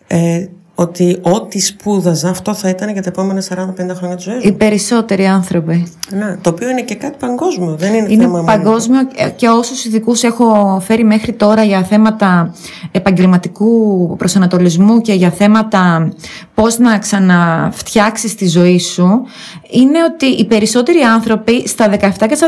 ε, 0.07 0.45
ότι 0.79 1.17
ό,τι 1.21 1.59
σπούδαζα 1.59 2.29
αυτό 2.29 2.53
θα 2.53 2.69
ήταν 2.69 2.89
για 2.89 3.01
τα 3.01 3.09
επόμενα 3.09 3.41
40-50 3.41 3.95
χρόνια 3.95 4.15
της 4.15 4.25
ζωής 4.25 4.43
Οι 4.43 4.51
μου. 4.51 4.57
περισσότεροι 4.57 5.25
άνθρωποι. 5.25 5.93
Ναι, 6.09 6.37
το 6.41 6.49
οποίο 6.49 6.69
είναι 6.69 6.81
και 6.81 6.95
κάτι 6.95 7.15
παγκόσμιο, 7.19 7.75
δεν 7.75 7.93
είναι, 7.93 8.07
Είναι 8.09 8.21
θέμα 8.23 8.31
μόνο. 8.41 8.43
παγκόσμιο 8.43 8.99
και 9.35 9.47
όσους 9.47 9.85
ειδικούς 9.85 10.23
έχω 10.23 10.79
φέρει 10.85 11.03
μέχρι 11.03 11.33
τώρα 11.33 11.63
για 11.63 11.83
θέματα 11.83 12.53
επαγγελματικού 12.91 14.15
προσανατολισμού 14.17 15.01
και 15.01 15.13
για 15.13 15.29
θέματα 15.31 16.13
πώς 16.53 16.77
να 16.77 16.97
ξαναφτιάξεις 16.99 18.35
τη 18.35 18.47
ζωή 18.47 18.79
σου 18.79 19.21
είναι 19.69 20.03
ότι 20.13 20.25
οι 20.25 20.45
περισσότεροι 20.45 20.99
άνθρωποι 20.99 21.67
στα 21.67 21.89
17 21.89 22.09
και 22.27 22.35
στα 22.35 22.47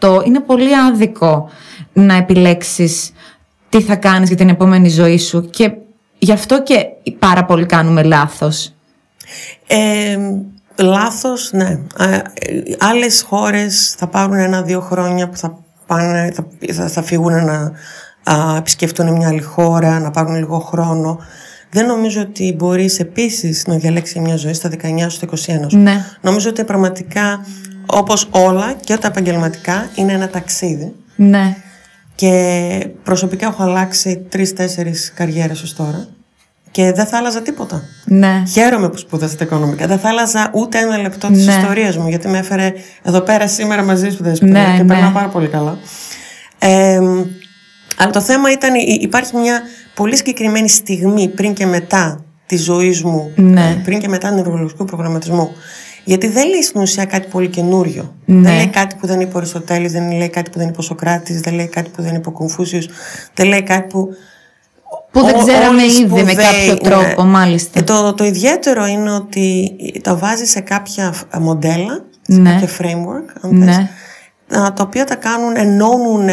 18 0.00 0.26
είναι 0.26 0.40
πολύ 0.40 0.76
άδικο 0.88 1.48
να 1.92 2.14
επιλέξεις 2.16 3.12
τι 3.68 3.80
θα 3.80 3.96
κάνεις 3.96 4.28
για 4.28 4.36
την 4.36 4.48
επόμενη 4.48 4.88
ζωή 4.88 5.18
σου 5.18 5.48
και 5.50 5.72
γι' 6.22 6.32
αυτό 6.32 6.62
και 6.62 6.86
πάρα 7.18 7.44
πολλοί 7.44 7.66
κάνουμε 7.66 8.02
λάθος. 8.02 8.74
Ε, 9.66 10.18
λάθος, 10.76 11.50
ναι. 11.52 11.78
Α, 11.96 12.12
ε, 12.12 12.22
άλλες 12.78 13.22
χώρες 13.22 13.94
θα 13.98 14.06
πάρουν 14.06 14.34
ένα-δύο 14.34 14.80
χρόνια 14.80 15.28
που 15.28 15.36
θα, 15.36 15.58
πάνε, 15.86 16.32
θα, 16.34 16.46
θα, 16.72 16.88
θα 16.88 17.02
φύγουν 17.02 17.44
να 17.44 17.72
α, 18.24 18.56
επισκεφτούν 18.56 19.12
μια 19.12 19.28
άλλη 19.28 19.42
χώρα, 19.42 20.00
να 20.00 20.10
πάρουν 20.10 20.34
λίγο 20.34 20.58
χρόνο. 20.58 21.18
Δεν 21.70 21.86
νομίζω 21.86 22.20
ότι 22.20 22.54
μπορείς 22.58 22.98
επίσης 22.98 23.66
να 23.66 23.76
διαλέξεις 23.76 24.16
μια 24.16 24.36
ζωή 24.36 24.52
στα 24.52 24.70
19 24.70 24.76
σου, 24.98 25.10
στα 25.10 25.26
21 25.26 25.36
σου. 25.68 25.78
Ναι. 25.78 26.04
Νομίζω 26.20 26.48
ότι 26.48 26.64
πραγματικά, 26.64 27.46
όπως 27.86 28.28
όλα 28.30 28.74
και 28.84 28.96
τα 28.96 29.06
επαγγελματικά, 29.06 29.90
είναι 29.94 30.12
ένα 30.12 30.28
ταξίδι. 30.28 30.94
Ναι. 31.16 31.56
Και 32.14 32.86
προσωπικά 33.02 33.46
έχω 33.46 33.62
αλλάξει 33.62 34.26
τρεις-τέσσερις 34.28 35.12
καριέρες 35.14 35.62
ως 35.62 35.74
τώρα. 35.74 36.06
Και 36.70 36.92
δεν 36.92 37.06
θα 37.06 37.16
άλλαζα 37.16 37.42
τίποτα. 37.42 37.82
Ναι. 38.04 38.42
Χαίρομαι 38.52 38.88
που 38.88 38.96
σπούδασα 38.96 39.36
τα 39.36 39.44
οικονομικά. 39.44 39.86
Δεν 39.86 39.98
θα 39.98 40.08
άλλαζα 40.08 40.50
ούτε 40.54 40.78
ένα 40.78 40.98
λεπτό 40.98 41.28
της 41.28 41.46
Ναι. 41.46 41.52
ιστορίας 41.52 41.96
μου, 41.96 42.08
γιατί 42.08 42.28
με 42.28 42.38
έφερε 42.38 42.72
εδώ 43.02 43.20
πέρα 43.20 43.48
σήμερα 43.48 43.82
μαζί 43.82 44.10
σου 44.10 44.22
δέσποινα 44.22 44.68
Ναι, 44.70 44.76
και 44.76 44.82
ναι. 44.82 44.94
περνάω 44.94 45.10
πάρα 45.10 45.28
πολύ 45.28 45.48
καλά. 45.48 45.78
Ε, 46.58 47.00
αλλά 47.96 48.10
το 48.10 48.20
θέμα 48.20 48.50
ήταν, 48.52 48.74
υ- 48.74 49.02
υπάρχει 49.02 49.36
μια 49.36 49.60
πολύ 49.94 50.16
συγκεκριμένη 50.16 50.68
στιγμή 50.68 51.28
πριν 51.28 51.54
και 51.54 51.66
μετά 51.66 52.24
της 52.46 52.62
ζωής 52.62 53.02
μου, 53.02 53.32
Ναι. 53.36 53.60
ε, 53.60 53.80
πριν 53.84 53.98
και 54.00 54.08
μετά 54.08 54.28
του 54.28 54.34
νευρολογικού 54.34 54.84
προγραμματισμού. 54.84 55.50
Γιατί 56.04 56.28
δεν 56.28 56.48
λέει 56.48 56.62
στην 56.62 56.80
ουσία 56.80 57.04
κάτι 57.04 57.28
πολύ 57.28 57.48
καινούριο. 57.48 58.14
Ναι. 58.24 58.40
Δεν 58.40 58.54
λέει 58.56 58.66
κάτι 58.68 58.94
που 59.00 59.06
δεν 59.06 59.20
είπε 59.20 59.34
ο 59.34 59.38
Αριστοτέλης, 59.38 59.92
δεν 59.92 60.12
λέει 60.12 60.28
κάτι 60.28 60.50
που 60.50 60.58
δεν 60.58 60.68
είπε 60.68 60.78
ο 60.78 60.82
Σοκράτης, 60.82 61.40
δεν 61.40 61.54
λέει 61.54 61.66
κάτι 61.66 61.90
που 61.90 62.02
δεν 62.02 62.14
είπε 62.14 62.28
ο 62.28 62.32
Κομφούσιος, 62.32 62.88
δεν 63.34 63.46
λέει 63.46 63.62
κάτι 63.62 63.86
που 63.88 64.08
Που 65.10 65.24
δεν 65.24 65.34
Ό- 65.34 65.38
ξέραμε 65.38 65.82
όλοι 65.82 65.90
ήδη 65.92 66.02
με 66.02 66.08
σπουδαίοι, 66.08 66.34
κάποιο 66.34 66.72
ναι. 66.72 66.78
τρόπο, 67.04 67.22
μάλιστα. 67.24 67.78
Ε, 67.78 67.82
το, 67.82 68.14
το 68.14 68.24
ιδιαίτερο 68.24 68.86
είναι 68.86 69.10
ότι 69.10 69.76
τα 70.02 70.16
βάζει 70.16 70.44
σε 70.44 70.60
κάποια 70.60 71.12
φ- 71.12 71.36
μοντέλα, 71.36 72.04
σε 72.22 72.40
Ναι. 72.40 72.50
κάποια 72.50 72.68
framework, 72.78 73.36
αν 73.40 73.56
Ναι. 73.58 73.64
θες, 73.66 74.58
α, 74.60 74.72
τα 74.72 74.82
οποία 74.82 75.04
τα 75.04 75.14
κάνουν, 75.14 75.56
ενώνουν 75.56 76.28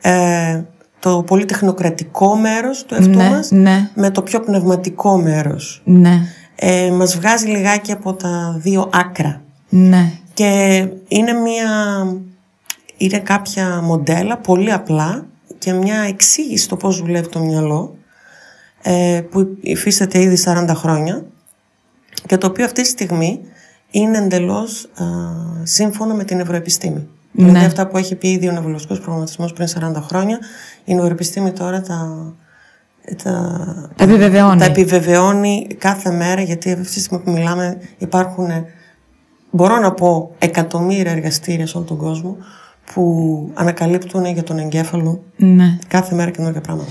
ε, 0.00 0.64
το 0.98 1.22
πολύ 1.26 1.44
τεχνοκρατικό 1.44 2.36
μέρος 2.36 2.84
του 2.84 2.94
εαυτού 2.94 3.16
Ναι, 3.16 3.28
μας 3.30 3.50
ναι. 3.50 3.90
με 3.94 4.10
το 4.10 4.22
πιο 4.22 4.40
πνευματικό 4.40 5.16
μέρος. 5.16 5.82
Ναι, 5.84 6.20
Ε, 6.56 6.90
μας 6.90 7.16
βγάζει 7.16 7.46
λιγάκι 7.46 7.92
από 7.92 8.14
τα 8.14 8.56
δύο 8.58 8.90
άκρα. 8.92 9.42
ναι, 9.68 10.12
Και 10.34 10.88
είναι 11.08 11.32
μια... 11.32 11.70
Είναι 12.96 13.18
κάποια 13.18 13.80
μοντέλα 13.82 14.36
πολύ 14.36 14.72
απλά 14.72 15.26
και 15.58 15.72
μια 15.72 16.00
εξήγηση 16.00 16.64
στο 16.64 16.76
πώς 16.76 17.00
δουλεύει 17.00 17.28
το 17.28 17.38
μυαλό 17.38 17.96
ε, 18.82 19.20
που 19.30 19.56
υφίσταται 19.60 20.20
ήδη 20.20 20.42
40 20.44 20.70
χρόνια 20.74 21.24
και 22.26 22.36
το 22.36 22.46
οποίο 22.46 22.64
αυτή 22.64 22.82
τη 22.82 22.88
στιγμή 22.88 23.40
είναι 23.90 24.18
εντελώς 24.18 24.84
α, 24.84 25.04
σύμφωνο 25.62 26.14
με 26.14 26.24
την 26.24 26.40
ευρωεπιστήμη. 26.40 27.08
Ναι. 27.32 27.46
Δηλαδή 27.46 27.66
αυτά 27.66 27.86
που 27.86 27.96
έχει 27.96 28.14
πει 28.14 28.28
ήδη 28.28 28.48
ο 28.48 28.52
νευρολογικός 28.52 29.00
προγραμματισμός 29.00 29.52
πριν 29.52 29.68
40 29.68 29.94
χρόνια, 30.02 30.38
η 30.84 30.94
ευρωεπιστήμη 30.94 31.52
τώρα 31.52 31.80
τα, 31.80 32.32
τα, 33.22 33.32
Τα 33.96 34.04
επιβεβαιώνει. 34.04 34.58
τα 34.58 34.64
επιβεβαιώνει 34.64 35.66
κάθε 35.78 36.10
μέρα 36.10 36.40
γιατί 36.42 36.72
αυτή 36.72 36.84
τη 36.94 37.00
στιγμή 37.00 37.24
που 37.24 37.30
μιλάμε 37.30 37.78
υπάρχουν 37.98 38.48
μπορώ 39.50 39.78
να 39.78 39.92
πω 39.92 40.30
εκατομμύρια 40.38 41.12
εργαστήρια 41.12 41.66
σε 41.66 41.76
όλο 41.76 41.86
τον 41.86 41.96
κόσμο 41.96 42.36
που 42.94 43.50
ανακαλύπτουν 43.54 44.24
για 44.24 44.42
τον 44.42 44.58
εγκέφαλο 44.58 45.22
ναι. 45.36 45.78
κάθε 45.88 46.14
μέρα 46.14 46.30
καινούργια 46.30 46.60
πράγματα. 46.60 46.90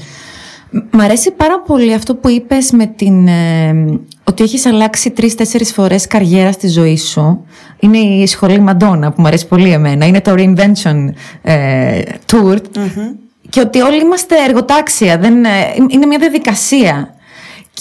Μ' 0.92 1.00
αρέσει 1.00 1.32
πάρα 1.32 1.62
πολύ 1.62 1.94
αυτό 1.94 2.16
που 2.16 2.30
είπες 2.30 2.72
με 2.72 2.86
την, 2.86 3.28
ε, 3.28 4.00
ότι 4.24 4.44
έχεις 4.44 4.66
αλλάξει 4.66 5.10
τρεις-τέσσερις 5.12 5.74
φορές 5.74 6.08
καριέρα 6.08 6.52
στη 6.52 6.68
ζωή 6.68 6.98
σου. 6.98 7.46
Είναι 7.80 7.98
η 7.98 8.28
σχολή 8.28 8.60
Μαντόνα 8.60 9.12
που 9.12 9.22
μου 9.22 9.28
αρέσει 9.28 9.48
πολύ 9.48 9.72
εμένα. 9.72 10.06
Είναι 10.06 10.22
το 10.22 10.34
Reinvention 10.38 11.10
ε, 11.42 12.02
Tour. 12.32 12.58
Και 13.50 13.60
ότι 13.60 13.82
όλοι 13.82 14.02
είμαστε 14.02 14.36
εργοτάξια. 14.48 15.18
Δεν, 15.18 15.46
ε, 15.46 15.50
είναι 15.90 16.06
μια 16.06 16.18
διαδικασία. 16.20 17.16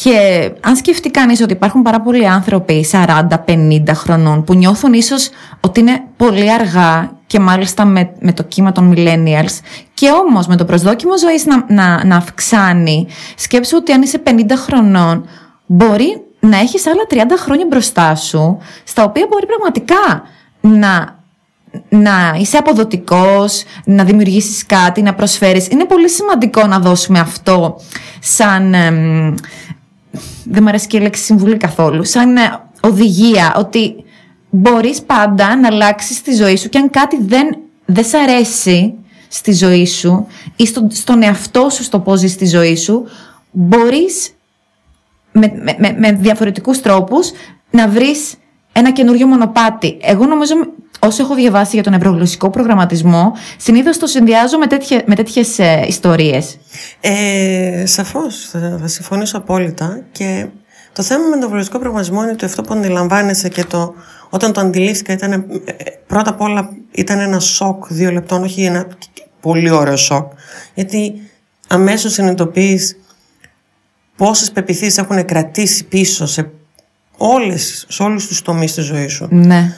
Και 0.02 0.50
αν 0.60 0.76
σκεφτεί 0.76 1.10
κανείς 1.10 1.40
ότι 1.40 1.52
υπάρχουν 1.52 1.82
πάρα 1.82 2.00
πολλοί 2.00 2.28
άνθρωποι 2.28 2.86
40-50 2.90 3.94
χρονών 3.94 4.44
που 4.44 4.54
νιώθουν 4.54 4.92
ίσως 4.92 5.30
ότι 5.60 5.80
είναι 5.80 6.04
πολύ 6.16 6.52
αργά 6.52 7.12
και 7.26 7.38
μάλιστα 7.40 7.84
με, 7.84 8.12
με 8.20 8.32
το 8.32 8.42
κύμα 8.42 8.72
των 8.72 8.94
millennials 8.96 9.58
και 9.94 10.10
όμως 10.10 10.46
με 10.46 10.56
το 10.56 10.64
προσδόκιμο 10.64 11.18
ζωής 11.18 11.44
να, 11.46 11.64
να, 11.68 12.04
να 12.04 12.16
αυξάνει 12.16 13.06
σκέψου 13.36 13.76
ότι 13.76 13.92
αν 13.92 14.02
είσαι 14.02 14.22
50 14.26 14.30
χρονών 14.54 15.28
μπορεί 15.66 16.22
να 16.40 16.58
έχεις 16.58 16.86
άλλα 16.86 17.02
30 17.10 17.16
χρόνια 17.38 17.66
μπροστά 17.68 18.14
σου 18.14 18.58
στα 18.84 19.04
οποία 19.04 19.26
μπορεί 19.30 19.46
πραγματικά 19.46 20.22
να 20.60 21.18
να 21.88 22.36
είσαι 22.38 22.56
αποδοτικός, 22.56 23.64
να 23.84 24.04
δημιουργήσεις 24.04 24.66
κάτι, 24.66 25.02
να 25.02 25.14
προσφέρεις. 25.14 25.68
Είναι 25.68 25.84
πολύ 25.84 26.08
σημαντικό 26.08 26.66
να 26.66 26.78
δώσουμε 26.78 27.18
αυτό 27.18 27.80
σαν... 28.20 28.74
εμ, 28.74 29.34
δεν 30.44 30.62
μου 30.62 30.68
αρέσει 30.68 30.86
και 30.86 30.96
η 30.96 31.00
λέξη 31.00 31.22
συμβουλή 31.22 31.56
καθόλου. 31.56 32.04
Σαν 32.04 32.36
ε, 32.36 32.60
οδηγία 32.80 33.54
ότι 33.56 33.94
μπορείς 34.50 35.02
πάντα 35.02 35.56
να 35.56 35.66
αλλάξεις 35.66 36.22
τη 36.22 36.34
ζωή 36.34 36.56
σου 36.56 36.68
και 36.68 36.78
αν 36.78 36.90
κάτι 36.90 37.18
δεν, 37.22 37.56
δεν 37.84 38.04
σ' 38.04 38.14
αρέσει 38.14 38.94
στη 39.28 39.52
ζωή 39.52 39.86
σου 39.86 40.26
ή 40.56 40.66
στο, 40.66 40.86
στον 40.90 41.22
εαυτό 41.22 41.68
σου 41.70 41.82
στο 41.82 41.98
πώς 41.98 42.18
ζεις 42.18 42.36
τη 42.36 42.46
ζωή 42.46 42.76
σου, 42.76 43.04
μπορείς 43.50 44.34
με, 45.32 45.52
με, 45.62 45.76
με, 45.78 45.96
με 45.98 46.12
διαφορετικούς 46.12 46.80
τρόπους 46.80 47.30
να 47.70 47.88
βρεις 47.88 48.34
ένα 48.72 48.92
καινούριο 48.92 49.26
μονοπάτι. 49.26 49.98
Εγώ 50.00 50.26
νομίζω, 50.26 50.54
όσο 51.06 51.22
έχω 51.22 51.34
διαβάσει 51.34 51.70
για 51.74 51.82
τον 51.82 51.92
ευρωγλωσσικό 51.92 52.50
προγραμματισμό, 52.50 53.32
συνήθως 53.56 53.98
το 53.98 54.06
συνδυάζω 54.06 54.58
με, 54.58 54.66
τέτοια, 54.66 55.02
με 55.06 55.14
τέτοιες 55.14 55.58
ε, 55.58 55.84
ιστορίες. 55.88 56.58
Ε, 57.00 57.82
σαφώς, 57.86 58.48
θα, 58.50 58.78
θα 58.80 58.86
συμφωνήσω 58.86 59.36
απόλυτα 59.36 60.02
και 60.12 60.46
το 60.92 61.02
θέμα 61.02 61.22
με 61.22 61.30
τον 61.30 61.38
ευρωβουλευτικό 61.38 61.78
προγραμματισμό 61.78 62.22
είναι 62.22 62.32
ότι 62.32 62.44
αυτό 62.44 62.62
που 62.62 62.74
αντιλαμβάνεσαι 62.74 63.48
και 63.48 63.64
το, 63.64 63.94
όταν 64.30 64.52
το 64.52 64.60
αντιλήφθηκα 64.60 65.12
ήταν 65.12 65.32
ε, 65.32 65.74
πρώτα 66.06 66.30
απ' 66.30 66.40
όλα 66.40 66.70
ήταν 66.90 67.18
ένα 67.18 67.40
σοκ 67.40 67.86
δύο 67.88 68.10
λεπτών, 68.10 68.42
όχι 68.42 68.62
ένα 68.62 68.86
πολύ 69.40 69.70
ωραίο 69.70 69.96
σοκ 69.96 70.32
γιατί 70.74 71.30
αμέσως 71.68 72.12
συνειδητοποιείς 72.12 72.96
πόσες 74.16 74.50
πεπιθήσεις 74.50 74.98
έχουν 74.98 75.24
κρατήσει 75.24 75.84
πίσω 75.84 76.26
σε, 76.26 76.50
όλες, 77.16 77.86
σε 77.88 78.02
όλους 78.02 78.26
τους 78.26 78.42
τομείς 78.42 78.74
της 78.74 78.84
ζωής 78.84 79.12
σου. 79.12 79.28
Ναι. 79.30 79.72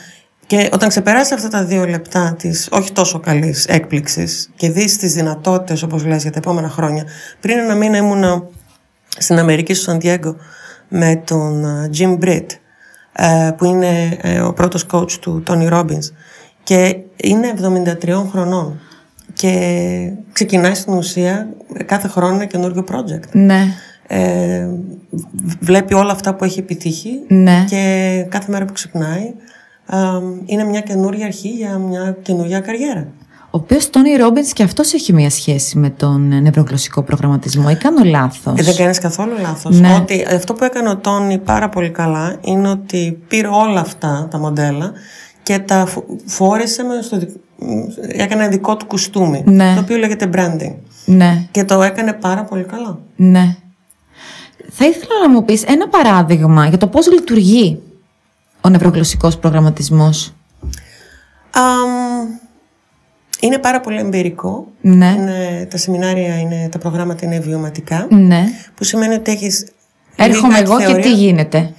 Και 0.47 0.69
όταν 0.73 0.89
ξεπεράσει 0.89 1.35
αυτά 1.35 1.49
τα 1.49 1.65
δύο 1.65 1.85
λεπτά 1.87 2.35
της 2.39 2.69
όχι 2.71 2.93
τόσο 2.93 3.21
καλής 3.21 3.65
έκπληξης 3.67 4.51
και 4.57 4.71
δεις 4.71 4.97
τις 4.97 5.15
δυνατότητες, 5.15 5.83
όπως 5.83 6.05
λες, 6.05 6.23
για 6.23 6.31
τα 6.31 6.39
επόμενα 6.39 6.69
χρόνια. 6.69 7.05
Πριν 7.41 7.59
ένα 7.59 7.75
μήνα 7.75 7.97
ήμουνα 7.97 8.43
στην 9.19 9.39
Αμερική, 9.39 9.75
στο 9.75 9.91
Σαντιέγκο, 9.91 10.37
με 10.89 11.23
τον 11.25 11.65
ε, 11.65 11.91
Jim 11.99 12.19
Britt, 12.19 12.47
ε, 13.13 13.51
που 13.57 13.65
είναι 13.65 14.19
ε, 14.21 14.41
ο 14.41 14.53
πρώτος 14.53 14.87
coach 14.91 15.11
του 15.13 15.43
Tony 15.47 15.73
Robbins. 15.73 16.13
Και 16.63 16.97
είναι 17.17 17.55
73 18.03 18.27
χρονών. 18.31 18.81
Και 19.33 20.11
ξεκινάει 20.33 20.75
στην 20.75 20.93
ουσία 20.93 21.49
κάθε 21.87 22.09
χρόνο 22.09 22.35
ένα 22.35 22.45
καινούριο 22.45 22.85
project. 22.91 23.29
Ναι. 23.33 23.65
Ε, 24.07 24.69
βλέπει 25.61 25.95
όλα 25.95 26.13
αυτά 26.13 26.35
που 26.35 26.45
έχει 26.45 26.59
επιτύχει 26.59 27.21
Ναι. 27.29 27.65
και 27.69 28.27
κάθε 28.29 28.53
μέρα 28.53 28.65
που 28.65 28.73
ξυπνάει 28.73 29.23
α, 29.23 29.35
είναι 30.45 30.65
μια 30.65 30.81
καινούργια 30.81 31.27
αρχή 31.27 31.49
για 31.49 31.79
μια 31.79 32.17
καινούργια 32.23 32.61
καριέρα. 32.61 33.07
Ο 33.51 33.59
οποίος 33.59 33.91
Τόνι 33.91 34.17
Ρόμπιν 34.17 34.45
και 34.53 34.63
αυτός 34.63 34.93
έχει 34.93 35.13
μία 35.13 35.31
σχέση 35.31 35.79
με 35.79 35.91
τον 35.91 36.33
ε, 36.33 36.41
νευρογλωσσικό 36.41 37.03
προγραμματισμό, 37.03 37.69
ή 37.71 37.75
κάνω 37.75 38.05
λάθος. 38.05 38.59
Ε, 38.59 38.63
δεν 38.63 38.77
κάνεις 38.77 38.99
καθόλου 38.99 39.33
λάθος. 39.41 39.81
Ναι. 39.81 39.95
Ότι 39.95 40.27
αυτό 40.35 40.53
που 40.53 40.65
έκανε 40.65 40.89
ο 40.89 40.97
Τόνι 40.97 41.39
πάρα 41.39 41.69
πολύ 41.69 41.91
καλά 41.91 42.37
είναι 42.41 42.69
ότι 42.69 43.23
πήρε 43.29 43.49
όλα 43.49 43.81
αυτά 43.81 44.29
τα 44.31 44.39
μοντέλα 44.39 44.93
και 45.43 45.59
τα 45.59 45.89
φόρεσε 46.27 46.83
με 46.83 47.03
στο, 47.03 47.19
έκανε 48.09 48.43
ένα 48.43 48.51
δικό 48.51 48.77
του 48.77 48.87
κουστούμι, 48.87 49.43
Ναι. 49.47 49.75
το 49.75 49.81
οποίο 49.81 49.97
λέγεται 49.97 50.31
branding. 50.35 50.75
Ναι, 51.05 51.47
Και 51.51 51.65
το 51.65 51.83
έκανε 51.83 52.13
πάρα 52.13 52.45
πολύ 52.45 52.65
καλά. 52.65 52.99
ναι. 53.17 53.57
Θα 54.71 54.87
ήθελα 54.87 55.13
να 55.23 55.31
μου 55.31 55.45
πεις 55.45 55.63
ένα 55.65 55.89
παράδειγμα 55.89 56.67
για 56.67 56.79
το 56.79 56.87
πώς 56.87 57.13
λειτουργεί 57.13 57.81
ο 58.67 58.69
νευρογλωσσικός 58.69 59.39
προγραμματισμός. 59.39 60.35
Αμ, 61.51 62.29
είναι 63.41 63.59
πάρα 63.59 63.81
πολύ 63.81 63.99
εμπειρικό. 63.99 64.67
Ναι, 64.81 65.07
Είναι, 65.07 65.67
τα 65.71 65.77
σεμινάρια, 65.77 66.39
είναι, 66.39 66.69
τα 66.73 66.79
προγράμματα 66.79 67.27
είναι 67.27 67.39
βιωματικά, 67.41 68.07
ναι. 68.11 68.45
που 68.75 68.85
σημαίνει 68.85 69.15
ότι 69.15 69.31
έχεις 69.31 69.67
Έρχομαι 70.17 70.53
λίγα 70.53 70.65
εγώ 70.65 70.79
και 70.79 70.85
θεωρία. 70.85 71.03
τι 71.03 71.13
γίνεται; 71.15 71.73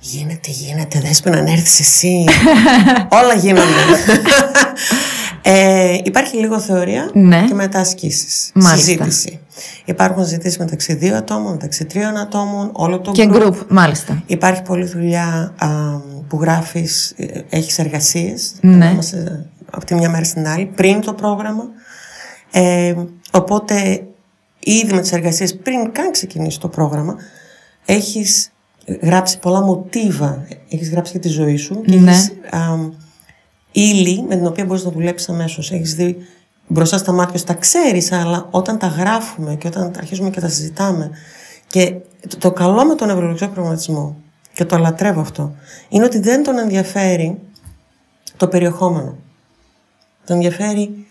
Γίνεται, 0.00 0.50
γίνεται, 0.50 1.00
δέσποινα 1.00 1.42
να 1.42 1.50
έρθεις 1.50 1.80
εσύ. 1.80 2.24
Όλα 3.22 3.34
γίνονται. 3.34 3.64
ε, 5.46 5.98
υπάρχει 6.04 6.36
λίγο 6.36 6.60
θεωρία 6.60 7.10
Ναι. 7.14 7.44
και 7.48 7.54
μετά 7.54 7.78
ασκήσεις. 7.78 8.50
Μάλιστα. 8.54 8.76
Συζήτηση. 8.84 9.40
Υπάρχουν 9.84 10.24
συζητήσεις 10.24 10.58
μεταξύ 10.58 10.94
δύο 10.94 11.16
ατόμων, 11.16 11.52
μεταξύ 11.52 11.84
τριών 11.84 12.16
ατόμων, 12.16 12.70
όλο 12.72 13.00
το 13.00 13.10
Και 13.12 13.28
group. 13.32 13.42
group, 13.46 13.54
μάλιστα. 13.68 14.22
Υπάρχει 14.26 14.62
πολλή 14.62 14.84
δουλειά 14.84 15.54
α, 15.58 15.68
που 16.28 16.40
γράφεις, 16.40 17.14
ε, 17.16 17.40
έχεις 17.50 17.78
εργασίες 17.78 18.52
Ναι. 18.60 18.84
ανάμεσα 18.84 19.46
από 19.70 19.84
τη 19.84 19.94
μια 19.94 20.10
μέρα 20.10 20.24
στην 20.24 20.46
άλλη, 20.46 20.64
πριν 20.74 21.00
το 21.00 21.12
πρόγραμμα. 21.14 21.64
Ε, 22.50 22.94
οπότε 23.32 24.04
ήδη 24.58 24.94
με 24.94 25.00
τις 25.00 25.12
εργασίες, 25.12 25.56
πριν 25.56 25.92
καν 25.92 26.10
ξεκινήσει 26.10 26.60
το 26.60 26.68
πρόγραμμα, 26.68 27.16
έχεις 27.84 28.50
γράψει 29.02 29.38
πολλά 29.38 29.60
μοτίβα, 29.60 30.46
έχεις 30.68 30.90
γράψει 30.90 31.12
για 31.12 31.20
τη 31.20 31.28
ζωή 31.28 31.56
σου 31.56 31.80
και 31.86 31.96
Ναι. 31.96 32.10
έχεις 32.10 32.32
α, 32.50 32.58
ύλη 33.74 34.24
με 34.28 34.36
την 34.36 34.46
οποία 34.46 34.64
μπορείς 34.64 34.84
να 34.84 34.90
δουλέψεις 34.90 35.28
αμέσως. 35.28 35.72
Έχεις 35.72 35.94
δει 35.94 36.16
μπροστά 36.66 36.98
στα 36.98 37.12
μάτια 37.12 37.38
σου, 37.38 37.44
τα 37.44 37.54
ξέρεις, 37.54 38.12
αλλά 38.12 38.48
όταν 38.50 38.78
τα 38.78 38.86
γράφουμε 38.86 39.54
και 39.54 39.66
όταν 39.66 39.92
αρχίζουμε 39.96 40.30
και 40.30 40.40
τα 40.40 40.48
συζητάμε 40.48 41.10
και 41.66 41.94
το, 42.28 42.36
το 42.38 42.50
καλό 42.52 42.84
με 42.86 42.94
τον 42.94 43.08
νευρολογικό 43.08 43.46
προγραμματισμό 43.48 44.16
και 44.52 44.64
το 44.64 44.78
λατρεύω 44.78 45.20
αυτό, 45.20 45.54
είναι 45.88 46.04
ότι 46.04 46.18
δεν 46.18 46.42
τον 46.42 46.58
ενδιαφέρει 46.58 47.38
το 48.36 48.48
περιεχόμενο. 48.48 49.16
Τον 50.26 50.36
ενδιαφέρει 50.36 51.06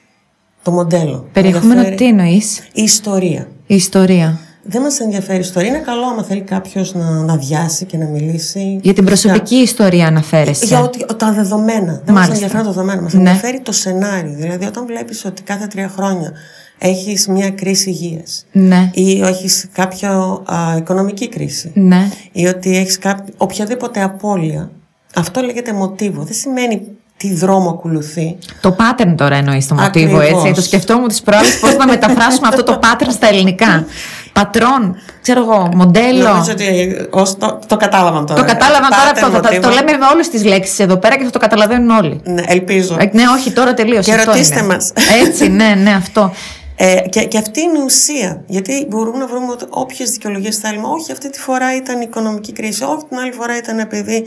το 0.63 0.72
μοντέλο. 0.72 1.12
Τον 1.12 1.29
Περιεχόμενο 1.34 1.72
ενδιαφέρει 1.82 1.96
τι 1.96 2.05
εννοείς, 2.05 2.60
Η 2.74 2.84
ιστορία. 2.84 3.48
η 3.67 3.75
ιστορία. 3.75 4.39
Δεν 4.65 4.82
μας 4.82 5.00
ενδιαφέρει 5.00 5.38
η 5.38 5.41
ιστορία. 5.41 5.70
Είναι 5.70 5.77
καλό 5.77 6.05
άμα 6.05 6.24
θέλει 6.24 6.41
κάποιος 6.41 6.93
να, 6.93 7.10
να 7.10 7.38
διάσει 7.38 7.86
και 7.86 7.98
να 7.98 8.05
μιλήσει. 8.05 8.79
Για 8.82 8.93
την 8.93 9.05
προσωπική 9.05 9.55
ιστορία 9.55 10.08
αναφέρεσαι. 10.08 10.65
Για 10.65 10.79
ότι, 10.79 11.05
τα 11.17 11.32
δεδομένα. 11.32 12.01
Δεν 12.05 12.13
μας 12.13 12.27
Μάλιστα. 12.27 12.34
ενδιαφέρει 12.34 12.63
τα 12.63 12.70
δεδομένα. 12.70 13.01
Μας 13.01 13.13
Ναι. 13.13 13.20
ενδιαφέρει 13.20 13.60
το 13.60 13.72
σενάριο. 13.72 14.34
Δηλαδή, 14.38 14.65
όταν 14.65 14.86
βλέπεις 14.86 15.25
ότι 15.25 15.41
κάθε 15.41 15.67
τρία 15.67 15.91
χρόνια 15.96 16.32
έχεις 16.77 17.27
μια 17.27 17.50
κρίση 17.50 17.89
υγείας 17.89 18.46
Ναι, 18.51 18.89
ή 18.93 19.22
έχεις 19.22 19.67
κάποια 19.72 20.10
α, 20.46 20.77
οικονομική 20.77 21.29
κρίση 21.29 21.72
ναι. 21.74 22.10
ή 22.32 22.48
ότι 22.48 22.77
έχεις 22.77 23.00
οποιαδήποτε 23.38 24.01
απώλεια, 24.01 24.72
αυτό 25.15 25.41
λέγεται 25.41 25.74
μοτίβο. 25.74 26.24
Δεν 26.24 26.34
σημαίνει 26.36 26.82
τι 27.17 27.34
δρόμο 27.34 27.70
ακολουθεί. 27.70 28.38
Το 28.62 28.75
pattern 28.79 29.13
τώρα 29.17 29.36
εννοείς 29.36 29.67
το 29.67 29.75
μοτίβο, 29.75 30.17
Ακριβώς. 30.17 30.41
έτσι. 30.43 30.53
Το 30.53 30.62
σκεφτόμουν 30.62 31.08
τις 31.08 31.22
προάλλες 31.22 31.60
πώς 31.60 31.75
να 31.75 31.86
μεταφράσουμε 31.88 32.48
αυτό 32.48 32.63
το 32.63 32.79
pattern 32.82 33.10
στα 33.12 33.27
ελληνικά. 33.27 33.86
Πατρόν, 34.34 34.96
ξέρω 35.22 35.40
εγώ, 35.42 35.70
μοντέλο. 35.75 36.28
Νομίζω 36.30 36.52
ότι 36.52 36.96
ως 37.10 37.38
το, 37.38 37.60
το 37.68 37.78
κατάλαβαν 37.78 38.25
τώρα. 38.25 38.42
Το 38.42 38.48
κατάλαβα 38.48 38.88
τώρα 38.88 39.10
Pattern, 39.12 39.13
αυτό. 39.13 39.25
θα- 39.25 39.32
θα- 39.32 39.42
μοτίβο. 39.42 39.62
το 39.62 39.70
λέμε 39.70 39.98
με 39.98 40.06
όλες 40.13 40.30
τις 40.30 40.44
λέξεις 40.46 40.80
εδώ 40.80 40.98
πέρα 40.98 41.18
και 41.18 41.24
θα 41.24 41.30
το 41.30 41.40
καταλαβαίνουν 41.40 41.90
όλοι. 41.90 42.22
Ναι, 42.24 42.44
ελπίζω. 42.48 42.98
Ε, 43.00 43.10
ναι, 43.13 43.24
όχι, 43.38 43.52
τώρα 43.52 43.74
τελείωσε. 43.74 44.10
Και 44.12 44.16
αυτό 44.18 44.32
ρωτήστε 44.32 44.60
είναι. 44.60 44.68
μας. 44.68 44.94
Έτσι, 45.25 45.50
ναι, 45.50 45.74
ναι, 45.84 45.92
αυτό. 45.92 46.34
Ε, 46.75 46.96
και, 47.10 47.24
και 47.24 47.38
αυτή 47.38 47.62
είναι 47.62 47.78
η 47.80 47.82
ουσία. 47.86 48.44
Γιατί 48.48 48.86
μπορούμε 48.90 49.18
να 49.18 49.28
βρούμε 49.28 49.56
όποιες 49.70 50.10
δικαιολογίες 50.10 50.58
θέλουμε. 50.58 50.88
Όχι, 50.88 51.12
αυτή 51.12 51.30
τη 51.30 51.40
φορά 51.40 51.75
ήταν 51.75 52.02
η 52.02 52.06
οικονομική 52.10 52.52
κρίση. 52.54 52.84
Όχι, 52.84 53.06
την 53.10 53.18
άλλη 53.18 53.32
φορά 53.32 53.58
ήταν 53.58 53.80
επειδή 53.80 54.25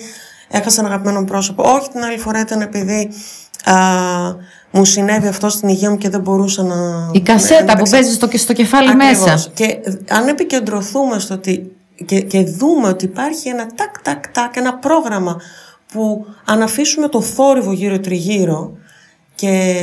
έχασα 0.50 0.80
ένα 0.80 0.88
αγαπημένο 0.90 1.24
πρόσωπο. 1.24 1.62
Όχι, 1.72 1.88
την 1.88 2.02
άλλη 2.04 2.18
φορά 2.18 2.40
ήταν 2.40 2.60
επειδή 2.60 3.08
α, 3.70 3.74
μου 4.70 4.84
συνέβη 4.84 5.26
αυτό 5.26 5.48
στην 5.48 5.68
υγεία 5.68 5.90
μου 5.90 5.96
και 5.96 6.08
δεν 6.08 6.20
μπορούσα 6.20 6.62
να. 6.62 7.10
Η 7.12 7.20
κασέτα 7.20 7.64
να- 7.74 7.76
που 7.82 7.90
παίζεις 7.90 8.14
στο, 8.14 8.28
στο 8.32 8.52
κεφάλι 8.52 8.88
Ακριβώς. 8.90 9.18
μέσα. 9.24 9.50
Και 9.54 9.78
αν 10.10 10.28
επικεντρωθούμε 10.28 11.18
στο 11.18 11.34
ότι. 11.34 11.70
Και, 12.04 12.20
και 12.20 12.42
δούμε 12.44 12.88
ότι 12.88 13.04
υπάρχει 13.04 13.48
ένα 13.48 13.66
τάκ, 13.74 14.02
τάκ, 14.02 14.28
τάκ, 14.28 14.56
ένα 14.56 14.74
πρόγραμμα 14.74 15.36
που 15.92 16.26
αν 16.44 16.62
αφήσουμε 16.62 17.08
το 17.08 17.20
θόρυβο 17.20 17.72
γύρω 17.72 17.98
τριγύρω 18.00 18.72
και 19.34 19.74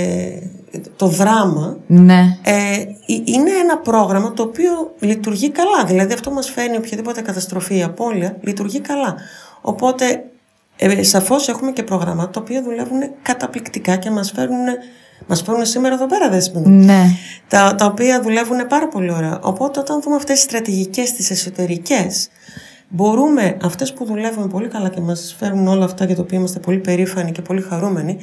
το 0.95 1.07
δράμα, 1.07 1.77
Ναι. 1.87 2.37
ε, 2.43 2.53
ε- 2.53 2.85
είναι 3.23 3.49
ένα 3.61 3.77
πρόγραμμα 3.77 4.33
το 4.33 4.43
οποίο 4.43 4.71
λειτουργεί 4.99 5.49
καλά. 5.51 5.85
Δηλαδή 5.85 6.13
αυτό 6.13 6.31
μας 6.31 6.49
φέρνει 6.49 6.77
οποιαδήποτε 6.77 7.21
καταστροφή 7.21 7.77
ή 7.77 7.83
απώλεια, 7.83 8.37
λειτουργεί 8.41 8.79
καλά. 8.79 9.15
Οπότε 9.61 10.23
ε, 10.77 11.03
σαφώς 11.03 11.47
έχουμε 11.47 11.71
και 11.71 11.83
προγράμματα 11.83 12.29
τα 12.29 12.39
οποία 12.41 12.63
δουλεύουν 12.63 12.99
καταπληκτικά 13.21 13.95
και 13.95 14.09
μας 14.09 14.31
φέρνουν, 14.31 14.65
μας 15.27 15.41
φέρνουν 15.41 15.65
σήμερα 15.65 15.95
εδώ 15.95 16.05
πέρα 16.05 16.29
δέσποινα. 16.29 16.69
Ναι. 16.69 17.03
Τα, 17.47 17.75
τα 17.75 17.85
οποία 17.85 18.21
δουλεύουν 18.21 18.67
πάρα 18.67 18.87
πολύ 18.87 19.11
ωραία. 19.11 19.39
Οπότε 19.41 19.79
όταν 19.79 20.01
δούμε 20.01 20.15
αυτές 20.15 20.35
τις 20.35 20.43
στρατηγικές, 20.43 21.11
τις 21.11 21.31
εσωτερικές, 21.31 22.29
μπορούμε 22.89 23.57
αυτές 23.63 23.93
που 23.93 24.05
δουλεύουν 24.05 24.49
πολύ 24.49 24.67
καλά 24.67 24.89
και 24.89 25.01
μας 25.01 25.35
φέρνουν 25.39 25.67
όλα 25.67 25.85
αυτά 25.85 26.05
για 26.05 26.15
τα 26.15 26.21
οποία 26.21 26.37
είμαστε 26.37 26.59
πολύ 26.59 26.77
περήφανοι 26.77 27.31
και 27.31 27.41
πολύ 27.41 27.61
χαρούμενοι, 27.61 28.17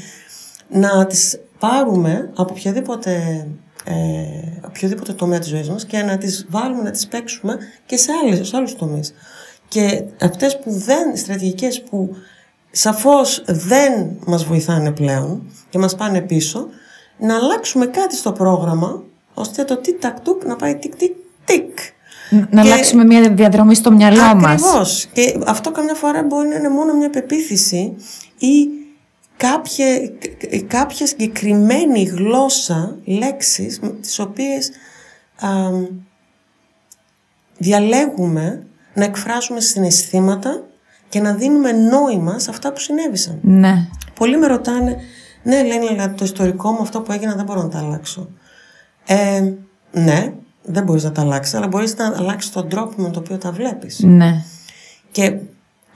να 0.68 1.06
τις 1.06 1.40
πάρουμε 1.58 2.30
από 2.36 2.54
οποιαδήποτε, 2.56 3.46
ε, 3.84 3.94
οποιοδήποτε 4.66 5.12
τομέα 5.12 5.38
της 5.38 5.48
ζωής 5.48 5.68
μας 5.70 5.84
και 5.84 6.02
να 6.02 6.18
τις 6.18 6.46
βάλουμε, 6.48 6.82
να 6.82 6.90
τις 6.90 7.06
παίξουμε 7.06 7.58
και 7.86 7.96
σε, 7.96 8.10
άλλες, 8.22 8.48
σε 8.48 8.56
άλλους 8.56 8.76
τομείς. 8.76 9.14
Και 9.68 10.02
αυτές 10.20 10.58
που 10.58 10.70
δεν, 10.70 11.16
στρατηγικές 11.16 11.82
που 11.82 12.16
σαφώς 12.70 13.42
δεν 13.46 14.16
μας 14.26 14.44
βοηθάνε 14.44 14.90
πλέον 14.90 15.42
και 15.68 15.78
μας 15.78 15.94
πάνε 15.96 16.20
πίσω, 16.20 16.68
να 17.18 17.34
αλλάξουμε 17.36 17.86
κάτι 17.86 18.16
στο 18.16 18.32
πρόγραμμα, 18.32 19.02
ώστε 19.34 19.64
το 19.64 19.76
τικ 19.76 20.00
τακ 20.00 20.20
τουκ 20.20 20.44
να 20.44 20.56
πάει 20.56 20.76
τικ 20.76 20.96
τικ 20.96 21.12
τικ. 21.44 21.78
Να 22.30 22.62
Και- 22.62 22.70
αλλάξουμε 22.72 23.04
μια 23.04 23.30
διαδρομή 23.30 23.74
στο 23.74 23.92
μυαλό 23.92 24.34
μας. 24.34 24.62
Ακριβώς. 24.62 25.06
Και 25.12 25.38
αυτό 25.46 25.70
καμιά 25.70 25.94
φορά 25.94 26.22
μπορεί 26.22 26.48
να 26.48 26.54
είναι 26.54 26.68
μόνο 26.68 26.94
μια 26.96 27.10
πεποίθηση 27.10 27.96
ή 28.38 28.68
κάποια, 29.36 29.86
κάποια 30.66 31.06
συγκεκριμένη 31.06 32.02
γλώσσα, 32.02 32.96
λέξεις, 33.04 33.80
με 33.80 33.88
τις 33.88 34.18
οποίες 34.18 34.70
αμ, 35.40 35.86
διαλέγουμε 37.58 38.66
να 38.94 39.04
εκφράσουμε 39.04 39.60
συναισθήματα 39.60 40.66
και 41.10 41.20
να 41.20 41.34
δίνουμε 41.34 41.72
νόημα 41.72 42.38
σε 42.38 42.50
αυτά 42.50 42.72
που 42.72 42.80
συνέβησαν. 42.80 43.38
Ναι. 43.42 43.88
Πολλοί 44.14 44.38
με 44.38 44.46
ρωτάνε, 44.46 44.96
ναι, 45.42 45.62
λένε, 45.62 45.86
αλλά 45.90 46.14
το 46.14 46.24
ιστορικό 46.24 46.70
μου 46.70 46.82
αυτό 46.82 47.00
που 47.00 47.12
έγινε 47.12 47.34
δεν 47.34 47.44
μπορώ 47.44 47.62
να 47.62 47.68
το 47.68 47.78
αλλάξω. 47.78 48.28
Ε, 49.06 49.52
ναι, 49.92 50.32
δεν 50.62 50.84
μπορείς 50.84 51.04
να 51.04 51.12
τα 51.12 51.20
αλλάξεις, 51.20 51.54
αλλά 51.54 51.66
μπορείς 51.66 51.96
να 51.96 52.14
αλλάξεις 52.16 52.52
τον 52.52 52.68
τρόπο 52.68 52.92
με 52.96 53.10
τον 53.10 53.22
οποίο 53.22 53.38
τα 53.38 53.52
βλέπεις. 53.52 54.00
Ναι. 54.02 54.44
Και 55.10 55.36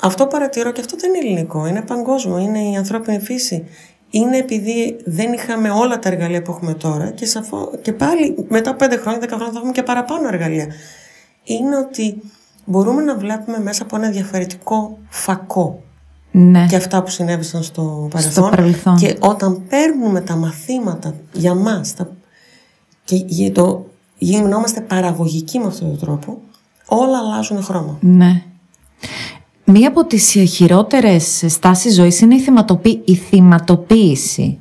αυτό 0.01 0.27
παρατηρώ 0.27 0.73
και 0.73 0.81
αυτό 0.81 0.97
δεν 0.97 1.15
είναι 1.15 1.27
ελληνικό, 1.27 1.67
είναι 1.67 1.83
παγκόσμιο, 1.83 2.39
είναι 2.39 2.59
η 2.59 2.77
ανθρώπινη 2.77 3.19
φύση. 3.21 3.65
Είναι 4.11 4.37
επειδή 4.37 4.97
δεν 5.05 5.33
είχαμε 5.33 5.71
όλα 5.71 5.99
τα 5.99 6.09
εργαλεία 6.09 6.43
που 6.43 6.51
έχουμε 6.51 6.75
τώρα 6.75 7.11
και, 7.11 7.27
σαφώ, 7.27 7.71
και 7.83 7.93
πάλι 7.93 8.47
μετά 8.49 8.71
από 8.71 8.85
5 8.85 8.99
χρόνια, 9.01 9.21
10 9.21 9.27
χρόνια 9.27 9.53
θα 9.53 9.57
έχουμε 9.57 9.73
και 9.73 9.83
παραπάνω 9.83 10.29
εργαλεία. 10.29 10.67
Είναι 11.45 11.77
ότι 11.77 12.23
μπορούμε 12.65 13.03
να 13.03 13.17
βλέπουμε 13.17 13.59
μέσα 13.59 13.83
από 13.83 13.97
ένα 13.97 14.11
διαφορετικό 14.11 14.99
φακό 15.09 15.83
Ναι. 16.31 16.67
και 16.67 16.77
αυτά 16.77 17.03
που 17.03 17.11
συνέβησαν 17.11 17.63
στο 17.63 18.09
παρελθόν. 18.11 18.51
παρελθόν. 18.51 18.97
Και 18.97 19.17
όταν 19.21 19.63
παίρνουμε 19.69 20.21
τα 20.21 20.37
μαθήματα 20.37 21.15
για 21.33 21.55
μας 21.55 21.95
τα... 21.95 22.09
και 23.05 23.17
για 23.27 23.53
το... 23.53 23.87
γινόμαστε 24.19 24.81
παραγωγικοί 24.81 25.59
με 25.59 25.67
αυτόν 25.67 25.89
τον 25.89 25.99
τρόπο, 25.99 26.39
όλα 26.87 27.19
αλλάζουν 27.19 27.63
χρώμα. 27.63 27.97
Ναι. 28.01 28.43
Μία 29.65 29.89
από 29.89 30.05
τις 30.05 30.31
χειρότερες 30.31 31.45
στάσεις 31.49 31.95
ζωής 31.95 32.21
είναι 32.21 32.35
η, 32.35 32.41
θυματοποί- 32.41 33.09
η 33.09 33.15
θυματοποίηση. 33.15 34.59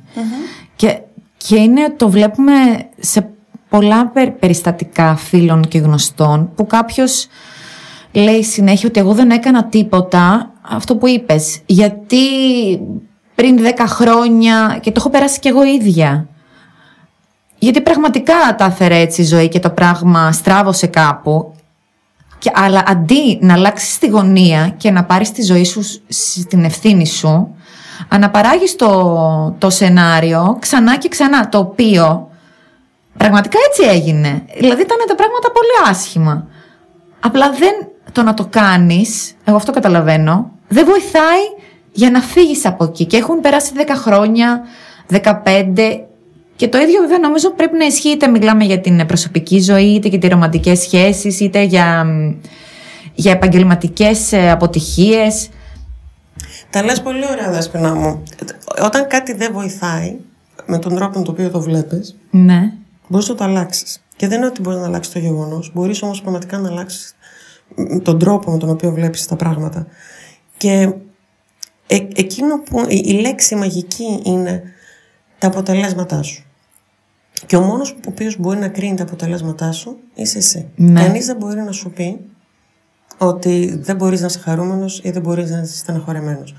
Και, 0.76 1.00
και 1.36 1.56
είναι, 1.56 1.90
το 1.96 2.08
βλέπουμε 2.08 2.52
σε 3.00 3.28
πολλά 3.68 4.06
περ- 4.08 4.30
περιστατικά 4.38 5.16
φίλων 5.16 5.62
και 5.68 5.78
γνωστών 5.78 6.50
που 6.54 6.66
κάποιος 6.66 7.26
λέει 8.14 8.42
συνέχεια 8.42 8.88
ότι 8.88 9.00
εγώ 9.00 9.12
δεν 9.12 9.30
έκανα 9.30 9.64
τίποτα 9.64 10.52
αυτό 10.62 10.96
που 10.96 11.08
είπες 11.08 11.60
γιατί 11.66 12.16
πριν 13.34 13.58
10 13.60 13.84
χρόνια 13.86 14.78
και 14.80 14.90
το 14.90 14.96
έχω 14.98 15.10
περάσει 15.10 15.38
κι 15.38 15.48
εγώ 15.48 15.64
ίδια 15.64 16.28
γιατί 17.58 17.80
πραγματικά 17.80 18.34
τα 18.58 18.64
έφερε 18.64 18.98
έτσι 18.98 19.20
η 19.20 19.24
ζωή 19.24 19.48
και 19.48 19.60
το 19.60 19.70
πράγμα 19.70 20.32
στράβωσε 20.32 20.86
κάπου 20.86 21.54
και, 22.38 22.50
αλλά 22.54 22.82
αντί 22.86 23.38
να 23.40 23.52
αλλάξεις 23.52 23.98
τη 23.98 24.06
γωνία 24.06 24.74
και 24.76 24.90
να 24.90 25.04
πάρεις 25.04 25.32
τη 25.32 25.42
ζωή 25.42 25.64
σου 25.64 25.82
στην 26.08 26.64
ευθύνη 26.64 27.06
σου, 27.06 27.54
αναπαράγεις 28.08 28.76
το, 28.76 29.54
το 29.58 29.70
σενάριο 29.70 30.56
ξανά 30.60 30.98
και 30.98 31.08
ξανά, 31.08 31.48
το 31.48 31.58
οποίο 31.58 32.30
πραγματικά 33.16 33.58
έτσι 33.68 33.82
έγινε. 33.82 34.44
Δηλαδή 34.58 34.82
ήταν 34.82 34.96
τα 35.08 35.14
πράγματα 35.14 35.50
πολύ 35.52 35.90
άσχημα. 35.90 36.46
Απλά 37.20 37.50
δεν 37.50 37.74
το 38.14 38.22
να 38.22 38.34
το 38.34 38.46
κάνεις, 38.50 39.34
εγώ 39.44 39.56
αυτό 39.56 39.72
καταλαβαίνω, 39.72 40.50
δεν 40.68 40.84
βοηθάει 40.84 41.42
για 41.92 42.10
να 42.10 42.20
φύγεις 42.20 42.66
από 42.66 42.84
εκεί. 42.84 43.04
Και 43.04 43.16
έχουν 43.16 43.40
περάσει 43.40 43.72
10 43.76 43.80
χρόνια, 43.96 44.60
15 45.08 46.04
και 46.56 46.68
το 46.68 46.78
ίδιο 46.78 47.00
βέβαια 47.00 47.18
νομίζω 47.18 47.50
πρέπει 47.50 47.76
να 47.76 47.84
ισχύει 47.84 48.08
είτε 48.08 48.26
μιλάμε 48.28 48.64
για 48.64 48.80
την 48.80 49.06
προσωπική 49.06 49.60
ζωή, 49.60 49.84
είτε 49.94 50.08
για 50.08 50.18
τις 50.18 50.28
ρομαντικές 50.30 50.78
σχέσεις, 50.80 51.40
είτε 51.40 51.62
για, 51.62 52.06
για 53.14 53.32
επαγγελματικές 53.32 54.32
ε, 54.32 54.50
αποτυχίες. 54.50 55.48
Τα 56.70 56.84
λες 56.84 57.00
πολύ 57.02 57.24
ωραία 57.30 57.50
δέσποινα 57.50 57.94
μου. 57.94 58.22
Όταν 58.82 59.06
κάτι 59.08 59.32
δεν 59.34 59.52
βοηθάει 59.52 60.16
με 60.66 60.78
τον 60.78 60.94
τρόπο 60.94 61.18
με 61.18 61.24
τον 61.24 61.34
οποίο 61.34 61.50
το 61.50 61.60
βλέπεις, 61.60 62.16
Ναι. 62.30 62.72
μπορείς 63.08 63.28
να 63.28 63.34
το 63.34 63.44
αλλάξεις. 63.44 63.98
Και 64.16 64.28
δεν 64.28 64.36
είναι 64.38 64.46
ότι 64.46 64.60
μπορείς 64.60 64.78
να 64.78 64.86
αλλάξεις 64.86 65.12
το 65.12 65.18
γεγονός, 65.18 65.70
μπορείς 65.74 66.02
όμως 66.02 66.20
πραγματικά 66.20 66.58
να 66.58 66.68
αλλάξεις 66.68 67.14
τον 68.02 68.18
τρόπο 68.18 68.50
με 68.50 68.58
τον 68.58 68.68
οποίο 68.68 68.90
βλέπεις 68.90 69.26
τα 69.26 69.36
πράγματα. 69.36 69.86
Και 70.56 70.92
ε, 71.86 71.96
εκείνο 72.14 72.60
που 72.60 72.84
η, 72.88 73.02
η 73.04 73.12
λέξη 73.12 73.54
μαγική 73.54 74.20
είναι 74.24 74.62
τα 75.38 75.46
αποτελέσματά 75.46 76.22
σου. 76.22 76.44
Και 77.46 77.56
ο 77.56 77.60
μόνος 77.60 77.92
που 77.92 78.00
ο 78.06 78.10
οποίος 78.10 78.38
μπορεί 78.38 78.58
να 78.58 78.68
κρίνει 78.68 78.96
τα 78.96 79.02
αποτελέσματά 79.02 79.72
σου 79.72 79.98
είσαι 80.14 80.38
εσύ. 80.38 80.68
Ναι. 80.76 81.02
Κανείς 81.02 81.26
δεν 81.26 81.36
μπορεί 81.36 81.60
να 81.60 81.72
σου 81.72 81.90
πει 81.90 82.20
ότι 83.18 83.78
δεν 83.80 83.96
μπορείς 83.96 84.20
να 84.20 84.26
είσαι 84.26 84.38
χαρούμενος 84.38 85.00
ή 85.04 85.10
δεν 85.10 85.22
μπορείς 85.22 85.50
να 85.50 85.58
είσαι 85.58 85.76
στεναχωρεμένος. 85.76 86.54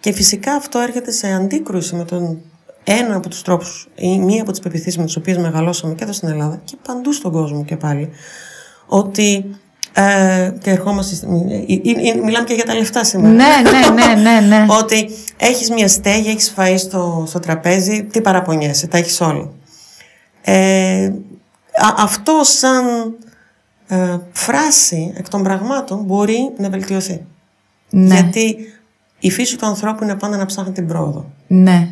Και 0.00 0.12
φυσικά 0.12 0.52
αυτό 0.52 0.78
έρχεται 0.78 1.10
σε 1.10 1.32
αντίκρουση 1.32 1.94
με 1.94 2.04
τον 2.04 2.40
ένα 2.84 3.16
από 3.16 3.28
τους 3.28 3.42
τρόπους 3.42 3.88
ή 3.94 4.18
μία 4.18 4.42
από 4.42 4.50
τις 4.50 4.60
πεπιθήσεις 4.60 4.98
με 4.98 5.04
τις 5.04 5.16
οποίες 5.16 5.36
μεγαλώσαμε 5.36 5.94
και 5.94 6.04
εδώ 6.04 6.12
στην 6.12 6.28
Ελλάδα 6.28 6.60
και 6.64 6.76
παντού 6.82 7.12
στον 7.12 7.32
κόσμο 7.32 7.64
και 7.64 7.76
πάλι 7.76 8.10
ότι 8.86 9.44
ε, 9.98 10.52
και 10.62 10.70
ερχόμαστε 10.70 11.14
στη- 11.14 11.26
ε, 11.48 11.54
ε, 11.90 12.10
ε, 12.10 12.14
μιλάμε 12.24 12.44
και 12.46 12.54
για 12.54 12.64
τα 12.64 12.74
λεφτά 12.74 13.04
σήμερα 13.04 13.34
Ναι, 13.34 13.44
ναι, 13.70 14.04
ναι, 14.04 14.30
ναι, 14.40 14.46
ναι. 14.46 14.66
ότι 14.80 15.08
έχεις 15.36 15.70
μια 15.70 15.88
στέγη, 15.88 16.28
έχεις 16.28 16.54
φαΐ 16.56 16.74
στο, 16.78 17.24
στο 17.26 17.38
τραπέζι, 17.38 18.02
τι 18.04 18.20
παραπονιέσαι, 18.20 18.86
τα 18.86 18.98
έχεις 18.98 19.20
όλα. 19.20 19.48
Ε, 20.42 21.04
α- 21.74 21.94
αυτό 22.02 22.40
σαν 22.42 22.84
ε, 23.88 24.16
φράση 24.32 25.12
εκ 25.16 25.28
των 25.28 25.42
πραγμάτων 25.42 26.02
μπορεί 26.04 26.50
να 26.58 26.68
βελτιωθεί. 26.70 27.24
ναι, 27.90 28.14
Γιατί 28.14 28.56
η 29.18 29.30
φύση 29.30 29.56
του 29.56 29.66
ανθρώπου 29.66 30.04
είναι 30.04 30.14
πάντα 30.14 30.36
να 30.36 30.46
ψάχνει 30.46 30.72
την 30.72 30.86
πρόοδο. 30.86 31.30
ναι. 31.46 31.88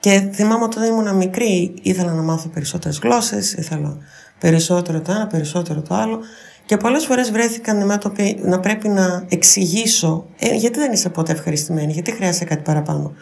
Και 0.00 0.28
θυμάμαι 0.32 0.64
όταν 0.64 0.84
ήμουν 0.84 1.16
μικρή, 1.16 1.74
ήθελα 1.82 2.12
να 2.12 2.22
μάθω 2.22 2.48
περισσότερες 2.48 2.98
γλώσσες, 3.02 3.52
ήθελα 3.52 3.96
περισσότερο 4.38 5.00
το 5.00 5.12
ένα, 5.12 5.26
περισσότερο 5.26 5.80
το 5.80 5.94
άλλο. 5.94 6.20
Και 6.66 6.76
πολλές 6.76 7.04
φορές 7.04 7.30
βρέθηκα 7.30 7.72
αντιμέτωπη 7.72 8.40
να 8.42 8.60
πρέπει 8.60 8.88
να 8.88 9.24
εξηγήσω 9.28 10.26
ε, 10.38 10.54
γιατί 10.54 10.78
δεν 10.78 10.92
είσαι 10.92 11.08
ποτέ 11.08 11.32
ευχαριστημένη, 11.32 11.92
γιατί 11.92 12.10
χρειάζεται 12.12 12.44
κάτι 12.44 12.62
παραπάνω. 12.62 13.12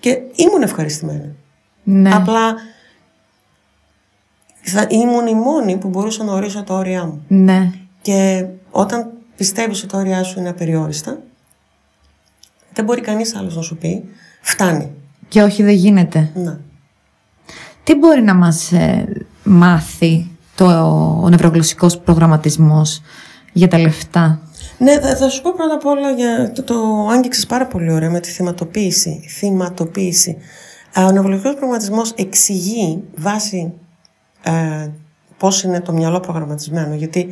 Και 0.00 0.18
ήμουν 0.34 0.62
ευχαριστημένη. 0.62 1.34
ναι. 1.84 2.14
Απλά 2.14 2.54
θα 4.62 4.86
ήμουν 4.90 5.26
η 5.26 5.34
μόνη 5.34 5.76
που 5.76 5.88
μπορούσα 5.88 6.24
να 6.24 6.32
ορίσω 6.32 6.62
τα 6.62 6.74
όρια 6.74 7.04
μου. 7.04 7.24
ναι. 7.28 7.70
Και 8.02 8.46
όταν 8.70 9.10
πιστεύεις 9.36 9.78
ότι 9.82 9.92
τα 9.92 9.98
όρια 9.98 10.22
σου 10.22 10.38
είναι 10.38 10.48
απεριόριστα, 10.48 11.18
δεν 12.72 12.84
μπορεί 12.84 13.00
κανείς 13.00 13.34
άλλος 13.34 13.56
να 13.56 13.62
σου 13.62 13.76
πει 13.76 14.04
φτάνει. 14.40 14.90
Και 15.28 15.42
όχι 15.42 15.62
δεν 15.62 15.74
γίνεται. 15.74 16.30
Να. 16.34 16.60
Τι 17.84 17.94
μπορεί 17.94 18.22
να 18.22 18.34
μας 18.34 18.72
ε, 18.72 19.08
μάθει 19.44 20.26
το, 20.54 20.64
ο 21.22 21.28
νευρογλωσσικός 21.28 21.98
προγραμματισμός 21.98 23.02
για 23.52 23.68
τα 23.68 23.78
λεφτά. 23.78 24.40
Ναι, 24.78 25.00
θα, 25.00 25.16
θα 25.16 25.28
σου 25.28 25.42
πω 25.42 25.52
πρώτα 25.56 25.74
απ' 25.74 25.86
όλα 25.86 26.10
για 26.10 26.52
το, 26.54 26.62
το 26.62 27.08
άγγιξες 27.10 27.46
πάρα 27.46 27.66
πολύ 27.66 27.92
ωραία 27.92 28.10
με 28.10 28.20
τη 28.20 28.30
θυματοποίηση. 28.30 29.24
Θυματοποίηση. 29.28 30.36
Α, 31.00 31.04
Ο 31.04 31.10
νευρολογικός 31.12 31.50
προγραμματισμός 31.52 32.12
εξηγεί 32.16 33.02
βάσει 33.16 33.72
ε, 34.42 34.88
πώς 35.38 35.62
είναι 35.62 35.80
το 35.80 35.92
μυαλό 35.92 36.20
προγραμματισμένο. 36.20 36.94
Γιατί 36.94 37.28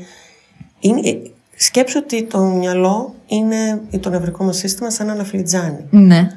είναι, 0.80 1.08
ε, 1.08 1.14
σκέψου 1.56 2.00
ότι 2.02 2.24
το 2.24 2.38
μυαλό 2.38 3.14
είναι 3.26 3.80
ή 3.90 3.98
το 3.98 4.10
νευρικό 4.10 4.44
μας 4.44 4.56
σύστημα 4.56 4.90
σαν 4.90 5.08
ένα 5.08 5.24
φλιτζάνι. 5.24 5.84
Ναι, 5.90 6.28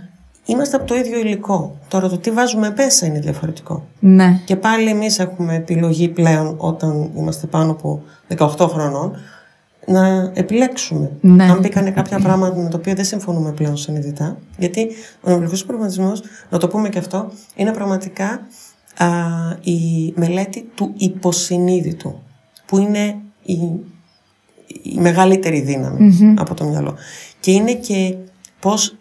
Είμαστε 0.46 0.76
από 0.76 0.86
το 0.86 0.96
ίδιο 0.96 1.20
υλικό. 1.20 1.78
Τώρα 1.88 2.10
το 2.10 2.18
τι 2.18 2.32
βάζουμε 2.32 2.74
μέσα 2.78 3.06
είναι 3.06 3.20
διαφορετικό. 3.20 3.86
ναι, 4.00 4.42
Και 4.46 4.56
πάλι 4.56 4.90
εμείς 4.90 5.20
έχουμε 5.20 5.56
επιλογή 5.56 6.08
πλέον 6.08 6.56
όταν 6.58 7.10
είμαστε 7.16 7.48
πάνω 7.48 7.72
από 7.72 8.02
18 8.38 8.48
χρονών 8.70 9.16
να 9.88 10.32
επιλέξουμε. 10.34 11.12
Ναι. 11.22 11.44
Αν 11.44 11.60
μπήκανε 11.60 11.92
κάποια 11.92 12.20
πράγματα 12.20 12.56
με 12.62 12.70
τα 12.70 12.78
οποία 12.78 12.94
δεν 12.96 13.06
συμφωνούμε 13.06 13.52
πλέον 13.52 13.78
συνειδητά. 13.78 14.38
Γιατί 14.58 14.88
ο 15.16 15.28
νευρολογικός 15.28 15.66
προγραμματισμός, 15.66 16.22
να 16.50 16.58
το 16.58 16.68
πούμε 16.68 16.90
και 16.90 16.98
αυτό, 17.00 17.32
είναι 17.56 17.72
πραγματικά 17.72 18.48
α, 18.98 19.08
η 19.62 20.14
μελέτη 20.16 20.70
του 20.76 20.94
υποσυνείδητου. 20.98 22.20
Που 22.66 22.78
είναι 22.78 23.16
η, 23.44 23.54
η 24.84 24.98
μεγαλύτερη 25.00 25.62
δύναμη 25.62 26.36
από 26.38 26.54
το 26.54 26.66
μυαλό. 26.66 26.96
Και 27.40 27.52
είναι 27.52 27.74
και 27.74 28.16
πώς 28.60 28.84
συ- 28.84 28.96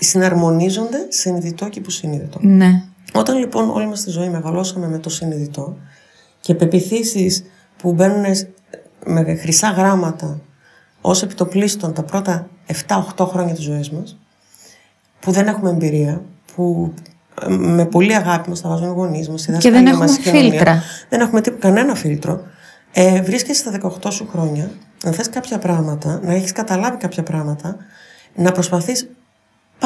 συναρμονίζονται 0.00 1.06
συνειδητό 1.08 1.68
και 1.68 1.78
υποσυνείδητο. 1.78 2.38
ναι, 2.42 2.82
Όταν 3.14 3.38
λοιπόν 3.38 3.70
όλη 3.70 3.86
μας 3.86 4.02
τη 4.04 4.10
ζωή 4.10 4.28
μεγαλώσαμε 4.28 4.88
με 4.88 4.98
το 4.98 5.08
συνειδητό 5.10 5.76
και 6.40 6.54
πεπιθήσεις 6.54 7.44
που 7.76 7.92
μπαίνουν 7.92 8.34
σ- 8.34 8.46
με 9.06 9.34
χρυσά 9.36 9.70
γράμματα 9.70 10.40
ως 11.00 11.22
επιτοπλίστων 11.22 11.92
τα 11.94 12.02
πρώτα 12.02 12.48
7-8 13.16 13.26
χρόνια 13.26 13.54
της 13.54 13.64
ζωής 13.64 13.90
μας, 13.90 14.18
που 15.20 15.30
δεν 15.30 15.46
έχουμε 15.46 15.70
εμπειρία, 15.70 16.22
που 16.54 16.92
ε, 17.42 17.48
με 17.48 17.86
πολύ 17.86 18.14
αγάπη 18.14 18.48
μας 18.48 18.60
τα 18.60 18.68
βάζουν 18.68 18.86
οι 18.86 18.92
γονείς 18.92 19.28
μας, 19.28 19.42
η 19.46 19.52
Και 19.52 19.52
δεν 19.52 19.84
δασκαλία 19.84 19.90
έχουμε 19.90 20.04
μας, 20.06 20.16
η 20.16 20.20
κοινωνία. 20.20 20.50
φίλτρα. 20.50 20.82
Δεν 21.08 21.20
έχουμε 21.20 21.40
τίποτα, 21.40 21.68
κανένα 21.68 21.94
φίλτρο. 21.94 22.40
Ε, 22.92 23.22
βρίσκεσαι 23.22 23.60
στα 23.60 23.70
18 24.04 24.10
σου 24.12 24.28
χρόνια, 24.30 24.70
να 25.04 25.12
θες 25.12 25.28
κάποια 25.28 25.58
πράγματα, 25.58 26.20
να 26.22 26.32
έχεις 26.34 26.52
καταλάβει 26.52 26.96
κάποια 26.96 27.22
πράγματα, 27.22 27.76
να 28.34 28.52
προσπαθείς 28.52 29.08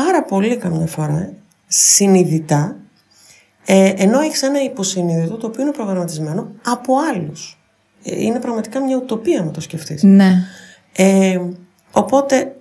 πάρα 0.05 0.23
πολύ 0.23 0.57
καμιά 0.57 0.87
φορά, 0.87 1.19
ε, 1.19 1.33
συνειδητά, 1.67 2.77
ε, 3.67 3.93
ενώ 3.97 4.21
έχεις 4.21 4.43
ένα 4.43 4.63
υποσυνείδητο 4.63 5.37
το 5.37 5.47
οποίο 5.47 5.63
είναι 5.63 5.73
προγραμματισμένο 5.73 6.53
από 6.67 6.95
άλλους. 7.13 7.59
Ε, 8.05 8.23
είναι 8.23 8.39
πραγματικά 8.41 8.85
μια 8.85 8.97
ουτοπία 8.97 9.43
να 9.43 9.51
το 9.51 9.61
σκεφτείς. 9.61 10.03
ναι, 10.03 10.33
Ε, 10.97 11.41
οπότε 11.93 12.57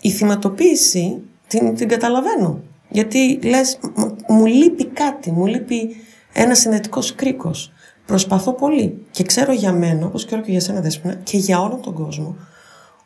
η 0.00 0.10
θυματοποίηση 0.10 1.22
την, 1.46 1.74
την 1.74 1.88
καταλαβαίνω. 1.88 2.60
Γιατί 2.90 3.38
λες, 3.42 3.78
«Μ- 3.94 4.30
μου 4.30 4.46
λείπει 4.46 4.84
κάτι, 4.84 5.30
μου 5.32 5.46
λείπει 5.46 5.96
ένα 6.32 6.54
συνδετικός 6.54 7.14
κρίκος. 7.14 7.72
Προσπαθώ 8.06 8.52
πολύ 8.52 9.06
και 9.10 9.22
ξέρω 9.22 9.52
για 9.52 9.72
μένα, 9.72 10.06
όπως 10.06 10.24
ξέρω 10.26 10.42
και 10.42 10.50
για 10.50 10.60
σένα 10.60 10.80
Δέσποινα, 10.80 11.14
και 11.14 11.36
για 11.36 11.60
όλο 11.60 11.80
τον 11.82 11.94
κόσμο, 11.94 12.36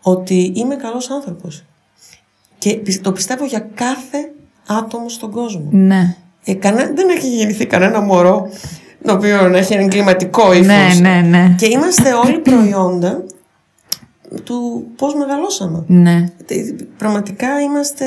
ότι 0.03 0.53
είμαι 0.55 0.77
καλός 0.77 1.11
άνθρωπος. 1.11 1.65
Και 2.63 2.75
πι- 2.75 3.03
το 3.03 3.13
πιστεύω 3.13 3.45
για 3.45 3.69
κάθε 3.75 4.33
άτομο 4.67 5.09
στον 5.09 5.31
κόσμο. 5.31 5.67
ναι, 5.71 6.17
Ε, 6.45 6.55
κανέ- 6.55 6.95
δεν 6.97 7.09
έχει 7.09 7.29
γεννηθεί 7.37 7.67
κανένα 7.67 8.01
μωρό 8.01 8.49
το 9.05 9.13
οποίο 9.13 9.49
να 9.49 9.59
έχει 9.59 9.75
εγκληματικό 9.75 10.53
ύφος. 10.53 10.67
ναι, 10.67 10.89
ναι, 11.01 11.21
ναι, 11.29 11.55
Και 11.59 11.67
είμαστε 11.67 12.13
όλοι 12.13 12.39
προϊόντα 12.39 13.23
του 14.45 14.87
πώς 14.97 15.15
μεγαλώσαμε. 15.15 15.85
ναι, 15.87 16.25
Τε- 16.47 16.83
Πραγματικά 16.99 17.61
είμαστε 17.61 18.05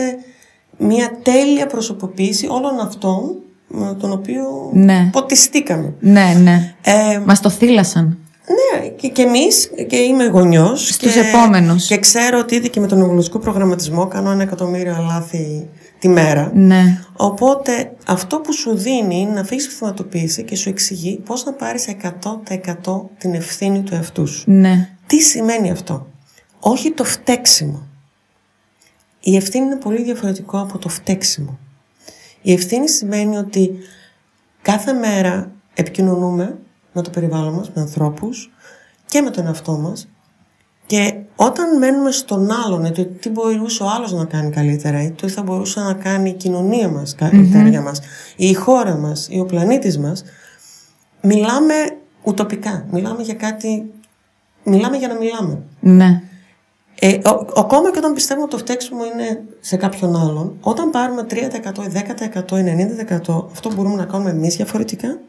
μια 0.77 1.11
τέλεια 1.23 1.67
προσωποποίηση 1.67 2.47
όλων 2.49 2.79
αυτών 2.79 3.35
με 3.67 3.95
τον 3.99 4.11
οποίο 4.11 4.69
Ναι. 4.73 5.09
ποτιστήκαμε. 5.11 5.93
ναι, 5.99 6.37
ναι. 6.43 6.75
Ε, 6.83 7.19
Μας 7.25 7.41
το 7.41 7.49
θύλασαν. 7.49 8.17
Ναι, 8.47 8.87
και, 8.87 9.07
και 9.07 9.21
εμείς, 9.21 9.71
και 9.87 9.95
είμαι 9.95 10.25
γονιός. 10.25 10.87
Στους 10.93 11.13
και, 11.13 11.19
επόμενους. 11.19 11.87
Και 11.87 11.97
ξέρω 11.97 12.39
ότι 12.39 12.55
ήδη 12.55 12.69
και 12.69 12.79
με 12.79 12.87
τον 12.87 12.97
νευρολογικό 12.97 13.39
προγραμματισμό 13.39 14.07
κάνω 14.07 14.31
ένα 14.31 14.41
εκατομμύριο 14.43 14.97
λάθη 15.09 15.69
τη 15.99 16.07
μέρα. 16.07 16.51
Ναι, 16.53 17.01
Οπότε 17.15 17.91
αυτό 18.07 18.39
που 18.39 18.53
σου 18.53 18.75
δίνει 18.77 19.19
είναι 19.19 19.31
να 19.31 19.43
φύγεις 19.43 19.67
τη 19.67 19.73
θυματοποίηση 19.73 20.43
και 20.43 20.55
σου 20.55 20.69
εξηγεί 20.69 21.21
πώς 21.25 21.45
να 21.45 21.53
πάρεις 21.53 21.87
100% 22.83 23.01
την 23.17 23.33
ευθύνη 23.33 23.81
του 23.81 23.93
εαυτού 23.93 24.27
σου. 24.27 24.51
ναι, 24.51 24.89
Τι 25.07 25.21
σημαίνει 25.21 25.71
αυτό; 25.71 26.07
Όχι 26.59 26.91
το 26.91 27.03
φταίξιμο. 27.03 27.87
Η 29.19 29.35
ευθύνη 29.35 29.65
είναι 29.65 29.75
πολύ 29.75 30.03
διαφορετικό 30.03 30.59
από 30.59 30.77
το 30.77 30.89
φταίξιμο. 30.89 31.59
Η 32.41 32.53
ευθύνη 32.53 32.89
σημαίνει 32.89 33.37
ότι 33.37 33.71
κάθε 34.61 34.93
μέρα 34.93 35.51
επικοινωνούμε 35.73 36.57
με 36.95 37.01
το 37.01 37.09
περιβάλλον 37.09 37.53
μας, 37.53 37.71
με 37.73 37.81
ανθρώπους 37.81 38.51
και 39.05 39.21
με 39.21 39.29
τον 39.29 39.45
εαυτό 39.45 39.71
μας 39.71 40.07
Και 40.85 41.13
όταν 41.35 41.77
μένουμε 41.77 42.11
στον 42.11 42.51
άλλον, 42.51 42.93
το 42.93 43.05
τι 43.05 43.29
μπορούσε 43.29 43.83
ο 43.83 43.89
άλλος 43.89 44.11
να 44.11 44.25
κάνει 44.25 44.49
καλύτερα 44.49 45.03
ή 45.03 45.11
το 45.11 45.25
τι 45.25 45.31
θα 45.31 45.43
μπορούσε 45.43 45.79
να 45.79 45.93
κάνει 45.93 46.29
η 46.29 46.33
κοινωνία 46.33 46.89
μας 46.89 47.15
καλύτερα 47.15 47.67
για 47.67 47.81
μας, 47.81 47.99
ή 48.35 48.47
η 48.47 48.53
χώρα 48.53 48.95
μας 48.95 49.27
ή 49.29 49.39
ο 49.39 49.45
πλανήτης 49.45 49.97
μας, 49.97 50.23
μιλάμε 51.21 51.73
ουτοπικά. 52.23 52.85
Μιλάμε 52.91 53.23
για 53.23 53.33
κάτι... 53.33 53.91
Μιλάμε 54.63 54.97
για 54.97 55.07
να 55.07 55.15
μιλάμε. 55.15 55.61
Ναι. 55.79 56.21
Ε, 56.99 57.17
ο, 57.29 57.59
ακόμα 57.59 57.91
και 57.91 57.97
όταν 57.97 58.13
πιστεύουμε 58.13 58.45
ότι 58.45 58.55
το 58.55 58.57
φταίξιμο 58.57 59.05
είναι 59.05 59.43
σε 59.59 59.75
κάποιον 59.75 60.15
άλλον, 60.15 60.57
όταν 60.61 60.89
πάρουμε 60.89 61.25
3%, 61.29 61.35
10%, 62.47 62.55
90% 63.27 63.45
αυτό 63.51 63.73
μπορούμε 63.73 63.95
να 63.95 64.05
κάνουμε 64.05 64.29
εμείς 64.29 64.55
διαφορετικά 64.55 65.19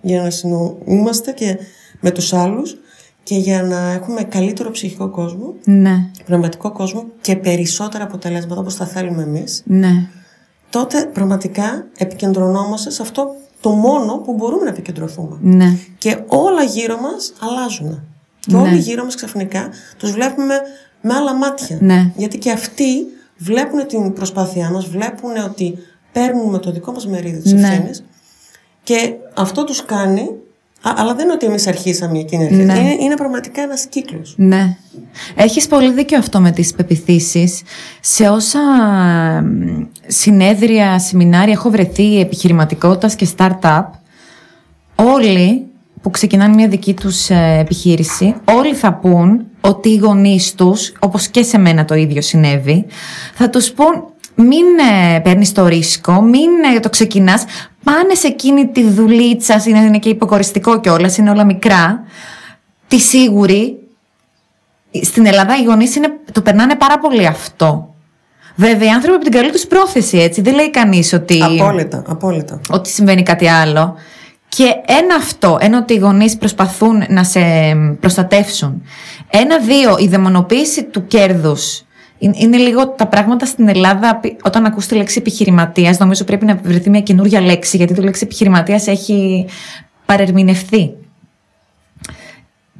για 0.00 0.22
να 0.22 0.30
συνοούμαστε 0.30 1.32
και 1.32 1.58
με 2.00 2.10
τους 2.10 2.32
άλλους 2.32 2.76
και 3.22 3.34
για 3.36 3.62
να 3.62 3.92
έχουμε 3.92 4.22
καλύτερο 4.22 4.70
ψυχικό 4.70 5.08
κόσμο, 5.10 5.54
ναι. 5.64 6.10
πνευματικό 6.24 6.72
κόσμο 6.72 7.04
και 7.20 7.36
περισσότερα 7.36 8.04
αποτελέσματα 8.04 8.60
όπως 8.60 8.74
θα 8.74 8.86
θέλουμε 8.86 9.22
εμείς, 9.22 9.62
ναι. 9.66 10.08
τότε 10.70 11.10
πραγματικά 11.12 11.86
επικεντρωνόμαστε 11.98 12.90
σε 12.90 13.02
αυτό 13.02 13.34
το 13.60 13.70
μόνο 13.70 14.16
που 14.18 14.34
μπορούμε 14.34 14.64
να 14.64 14.70
επικεντρωθούμε. 14.70 15.36
Ναι. 15.40 15.76
Και 15.98 16.18
όλα 16.26 16.62
γύρω 16.62 17.00
μας 17.00 17.32
αλλάζουν. 17.40 18.02
Και 18.40 18.56
Ναι. 18.56 18.60
όλοι 18.62 18.76
γύρω 18.76 19.04
μας 19.04 19.14
ξαφνικά 19.14 19.68
τους 19.96 20.10
βλέπουμε 20.10 20.54
με 21.00 21.14
άλλα 21.14 21.34
μάτια. 21.34 21.78
Ναι. 21.80 22.12
Γιατί 22.16 22.38
και 22.38 22.50
αυτοί 22.50 23.06
βλέπουν 23.36 23.86
την 23.86 24.12
προσπάθειά 24.12 24.70
μας, 24.70 24.86
βλέπουν 24.86 25.36
ότι 25.44 25.78
παίρνουμε 26.12 26.58
το 26.58 26.72
δικό 26.72 26.92
μας 26.92 27.06
μερίδιο 27.06 27.40
της 27.42 27.52
Ναι. 27.52 27.68
ευθύνης 27.68 28.04
και 28.88 29.12
αυτό 29.34 29.64
τους 29.64 29.84
κάνει, 29.84 30.20
α- 30.82 30.94
αλλά 30.96 31.14
δεν 31.14 31.24
είναι 31.24 31.32
ότι 31.32 31.46
εμείς 31.46 31.66
αρχίσαμε 31.66 32.18
εκείνη 32.18 32.44
αρχή. 32.44 32.56
Ναι. 32.56 32.78
Είναι, 32.78 32.96
είναι 33.00 33.16
πραγματικά 33.16 33.62
ένας 33.62 33.86
κύκλος. 33.86 34.34
Ναι. 34.36 34.76
Έχεις 35.34 35.66
πολύ 35.66 35.92
δίκιο 35.92 36.18
αυτό 36.18 36.40
με 36.40 36.50
τις 36.50 36.74
πεπιθήσεις. 36.74 37.62
Σε 38.00 38.28
όσα 38.28 38.60
μ, 39.42 39.82
συνέδρια, 40.06 40.98
σεμινάρια 40.98 41.52
έχω 41.52 41.70
βρεθεί 41.70 42.20
επιχειρηματικότητας 42.20 43.14
και 43.14 43.28
startup, 43.36 43.84
όλοι 44.94 45.66
που 46.02 46.10
ξεκινάνε 46.10 46.54
μια 46.54 46.68
δική 46.68 46.94
τους 46.94 47.30
ε, 47.30 47.58
επιχείρηση, 47.60 48.34
όλοι 48.44 48.74
θα 48.74 48.92
πούν 48.92 49.46
ότι 49.60 49.88
οι 49.88 49.96
γονείς 49.96 50.54
τους, 50.54 50.92
όπως 50.98 51.28
και 51.28 51.42
σε 51.42 51.58
μένα 51.58 51.84
το 51.84 51.94
ίδιο 51.94 52.22
συνέβη, 52.22 52.86
θα 53.34 53.50
τους 53.50 53.72
πούν 53.72 54.04
μην 54.40 54.64
ε, 55.14 55.18
παίρνεις 55.18 55.52
το 55.52 55.66
ρίσκο, 55.66 56.20
μην 56.22 56.50
ε, 56.76 56.80
το 56.80 56.90
ξεκινάς, 56.90 57.44
πάνε 57.88 58.14
σε 58.14 58.26
εκείνη 58.26 58.66
τη 58.66 58.82
δουλίτσα, 58.82 59.62
είναι, 59.66 59.78
είναι 59.78 59.98
και 59.98 60.08
υποκοριστικό 60.08 60.80
κιόλας, 60.80 61.16
είναι 61.16 61.30
όλα 61.30 61.44
μικρά, 61.44 62.02
τη 62.88 62.98
σίγουρη, 62.98 63.78
στην 65.02 65.26
Ελλάδα 65.26 65.56
οι 65.56 65.64
γονείς 65.64 65.96
είναι, 65.96 66.08
το 66.32 66.42
περνάνε 66.42 66.76
πάρα 66.76 66.98
πολύ 66.98 67.26
αυτό. 67.26 67.94
Βέβαια, 68.54 68.88
οι 68.88 68.90
άνθρωποι 68.90 69.14
από 69.14 69.24
την 69.24 69.32
καλή 69.32 69.50
τους 69.50 69.66
πρόθεση, 69.66 70.18
έτσι, 70.18 70.40
δεν 70.40 70.54
λέει 70.54 70.70
κανείς 70.70 71.12
ότι 71.12 71.42
Απόλυτα, 71.42 72.02
απόλυτα. 72.06 72.60
ότι 72.70 72.88
συμβαίνει 72.88 73.22
κάτι 73.22 73.48
άλλο. 73.48 73.94
Και 74.48 74.64
ένα 74.86 75.14
αυτό, 75.14 75.58
ένα 75.60 75.78
ότι 75.78 75.94
οι 75.94 75.98
γονείς 75.98 76.36
προσπαθούν 76.36 77.04
να 77.08 77.24
σε 77.24 77.40
προστατεύσουν. 78.00 78.82
Ένα, 79.30 79.58
δύο, 79.58 79.96
η 79.98 80.08
δαιμονοποίηση 80.08 80.84
του 80.84 81.06
κέρδους. 81.06 81.82
Είναι, 82.18 82.34
είναι 82.36 82.56
λίγο 82.56 82.88
τα 82.88 83.06
πράγματα 83.06 83.46
στην 83.46 83.68
Ελλάδα, 83.68 84.16
πι- 84.16 84.46
όταν 84.46 84.64
ακούς 84.64 84.86
τη 84.86 84.94
λέξη 84.94 85.18
επιχειρηματίας, 85.18 85.98
νομίζω 85.98 86.24
πρέπει 86.24 86.44
να 86.44 86.54
βρεθεί 86.62 86.90
μια 86.90 87.00
καινούργια 87.00 87.40
λέξη, 87.40 87.76
γιατί 87.76 87.94
το 87.94 88.02
λέξη 88.02 88.24
επιχειρηματίας 88.24 88.86
έχει 88.86 89.46
παρερμηνευθεί. 90.06 90.92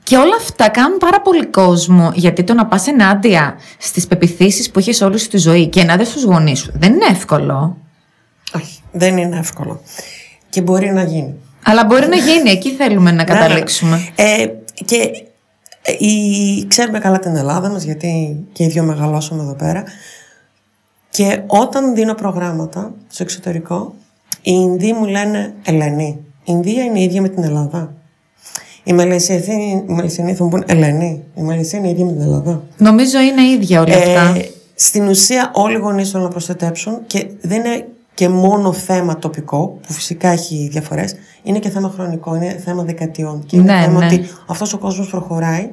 Και 0.02 0.16
όλα 0.16 0.34
αυτά 0.38 0.68
κάνουν 0.68 0.98
πάρα 0.98 1.20
πολύ 1.20 1.46
κόσμο, 1.46 2.12
γιατί 2.14 2.42
το 2.42 2.54
να 2.54 2.66
πας 2.66 2.86
ενάντια 2.86 3.56
στις 3.78 4.06
πεπιθήσεις 4.06 4.70
που 4.70 4.78
έχεις 4.78 5.00
όλη 5.00 5.18
σου 5.18 5.28
τη 5.28 5.38
ζωή 5.38 5.66
και 5.66 5.80
ενάντια 5.80 6.04
στους 6.04 6.22
γονείς 6.24 6.58
σου, 6.58 6.72
δεν 6.74 6.92
είναι 6.92 7.06
εύκολο. 7.10 7.76
Όχι, 8.54 8.80
δεν 8.92 9.16
είναι 9.16 9.38
εύκολο. 9.38 9.82
Και 10.50 10.60
μπορεί 10.60 10.92
να 10.92 11.02
γίνει. 11.02 11.34
Αλλά 11.64 11.84
μπορεί 11.84 12.06
να 12.06 12.16
γίνει, 12.16 12.50
εκεί 12.50 12.70
θέλουμε 12.70 13.10
να 13.10 13.24
καταλήξουμε. 13.24 14.08
Ε, 14.14 14.46
και 14.84 14.96
ε, 14.96 15.10
η, 15.98 16.66
ξέρουμε 16.66 16.98
καλά 16.98 17.18
την 17.18 17.36
Ελλάδα 17.36 17.68
μας, 17.68 17.82
γιατί 17.82 18.44
και 18.52 18.64
οι 18.64 18.66
δυο 18.66 18.82
μεγαλώσαμε 18.82 19.42
εδώ 19.42 19.54
πέρα. 19.54 19.84
Και 21.10 21.42
όταν 21.46 21.94
δίνω 21.94 22.14
προγράμματα 22.14 22.94
στο 23.08 23.22
εξωτερικό, 23.22 23.94
οι 24.42 24.52
Ινδοί 24.54 24.92
μου 24.92 25.06
λένε 25.06 25.54
Ελένη. 25.64 26.18
Η 26.38 26.44
Ινδία 26.44 26.84
είναι 26.84 27.00
η 27.00 27.02
ίδια 27.02 27.20
με 27.20 27.28
την 27.28 27.42
Ελλάδα. 27.42 27.92
Οι 28.84 28.92
Μαλαισιανοί 28.92 29.84
οι 29.88 29.92
Μαλαισιανοί 29.92 30.34
θα 30.34 30.44
μου 30.44 30.50
πούν 30.50 30.64
Ελένη. 30.66 31.24
Η 31.34 31.42
Μαλαισία 31.42 31.78
είναι 31.78 31.88
η 31.88 31.90
ίδια 31.90 32.04
με 32.04 32.12
την 32.12 32.20
Ελλάδα. 32.20 32.62
Νομίζω 32.76 33.20
είναι 33.20 33.42
ίδια 33.42 33.80
όλα 33.80 33.96
αυτά. 33.96 34.34
Ε, 34.36 34.50
στην 34.74 35.08
ουσία 35.08 35.50
όλοι 35.54 35.76
οι 35.76 35.78
γονείς 35.78 36.10
θέλουν 36.10 36.24
να 36.24 36.30
προστατέψουν 36.30 36.98
και 37.06 37.26
δεν 37.40 37.64
είναι 37.64 37.86
και 38.14 38.28
μόνο 38.28 38.72
θέμα 38.72 39.18
τοπικό, 39.18 39.78
που 39.86 39.92
φυσικά 39.92 40.28
έχει 40.28 40.68
διαφορές, 40.70 41.14
είναι 41.42 41.58
και 41.58 41.68
θέμα 41.68 41.90
χρονικό, 41.94 42.34
είναι 42.34 42.60
θέμα 42.64 42.82
δεκατιών. 42.82 43.44
Και 43.46 43.56
είναι 43.56 43.72
Ναι, 43.72 43.80
θέμα 43.84 43.98
ναι. 43.98 44.06
ότι 44.06 44.28
αυτός 44.46 44.72
ο 44.72 44.78
κόσμος 44.78 45.08
προχωράει 45.10 45.70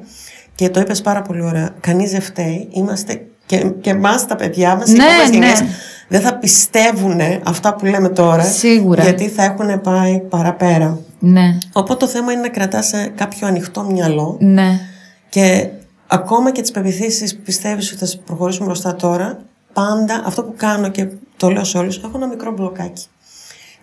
και 0.54 0.68
το 0.68 0.80
είπες 0.80 1.00
πάρα 1.00 1.22
πολύ 1.22 1.42
ωραία, 1.42 1.70
κανείς 1.80 2.10
δεν 2.10 2.20
φταίει, 2.20 2.68
είμαστε 2.70 3.26
και, 3.46 3.72
και 3.80 3.90
εμάς 3.90 4.26
τα 4.26 4.36
παιδιά 4.36 4.74
μας, 4.76 4.88
οι 4.88 4.92
Ναι, 4.96 5.02
επόμενες 5.04 5.28
ναι. 5.30 5.34
γενιές, 5.36 5.62
δεν 6.08 6.20
θα 6.20 6.34
πιστεύουν 6.34 7.20
αυτά 7.44 7.74
που 7.74 7.86
λέμε 7.86 8.08
τώρα, 8.08 8.42
Σίγουρα. 8.44 9.02
γιατί 9.02 9.28
θα 9.28 9.42
έχουν 9.44 9.80
πάει 9.80 10.20
παραπέρα. 10.20 10.98
Ναι, 11.18 11.58
Οπότε 11.72 12.04
το 12.06 12.10
θέμα 12.12 12.32
είναι 12.32 12.40
να 12.40 12.48
κρατάς 12.48 12.92
ε, 12.92 13.12
κάποιο 13.14 13.46
ανοιχτό 13.46 13.82
μυαλό 13.82 14.36
ναι, 14.40 14.80
και 15.28 15.68
ακόμα 16.06 16.52
και 16.52 16.60
τις 16.60 16.70
πεπιθήσεις 16.70 17.36
πιστεύεις 17.36 17.92
ότι 17.92 18.06
θα 18.06 18.18
προχωρήσουμε 18.26 18.66
μπροστά 18.66 18.94
τώρα, 18.94 19.38
πάντα 19.72 20.22
αυτό 20.26 20.42
που 20.42 20.54
κάνω 20.56 20.88
και 20.88 21.08
το 21.36 21.50
λέω 21.50 21.64
σε 21.64 21.78
όλους, 21.78 21.96
έχω 21.98 22.10
ένα 22.14 22.26
μικρό 22.26 22.52
μπλοκάκι. 22.52 23.04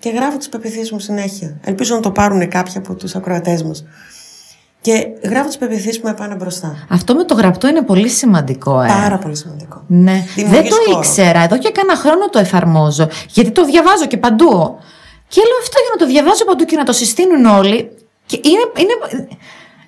Και 0.03 0.09
γράφω 0.09 0.37
τις 0.37 0.49
πεπιθήσεις 0.49 0.91
μου 0.91 0.99
συνέχεια. 0.99 1.57
Ελπίζω 1.63 1.95
να 1.95 2.01
το 2.01 2.11
πάρουν 2.11 2.49
κάποιοι 2.49 2.73
από 2.77 2.95
τους 2.95 3.15
ακροατές 3.15 3.63
μας. 3.63 3.85
Και 4.81 5.07
γράφω 5.23 5.47
τις 5.47 5.57
πεπιθήσεις 5.57 5.99
που 5.99 6.07
με 6.07 6.13
πάνε 6.13 6.35
μπροστά. 6.35 6.85
Αυτό 6.89 7.15
με 7.15 7.23
το 7.23 7.33
γραπτό 7.33 7.67
είναι 7.67 7.81
πολύ 7.81 8.09
σημαντικό, 8.09 8.81
ε. 8.81 8.87
Πάρα 8.87 9.17
πολύ 9.17 9.35
σημαντικό. 9.35 9.83
Ναι. 9.87 10.11
Δεν 10.35 10.45
Δημιουργείς 10.45 10.69
το 10.69 10.75
χώρο. 10.85 10.97
ήξερα. 10.99 11.39
Εδώ 11.43 11.57
και 11.57 11.69
κάνα 11.71 11.95
χρόνο 11.95 12.29
το 12.29 12.39
εφαρμόζω. 12.39 13.07
Γιατί 13.29 13.51
το 13.51 13.65
διαβάζω 13.65 14.05
και 14.05 14.17
παντού. 14.17 14.49
Και 15.27 15.41
λέω 15.41 15.57
αυτό 15.61 15.77
για 15.83 15.89
να 15.91 15.97
το 15.97 16.05
διαβάζω 16.05 16.45
παντού 16.45 16.63
και 16.65 16.75
να 16.75 16.83
το 16.83 16.91
συστήνουν 16.93 17.45
όλοι. 17.45 17.91
Και 18.25 18.39
είναι, 18.43 18.65
είναι, 18.77 18.93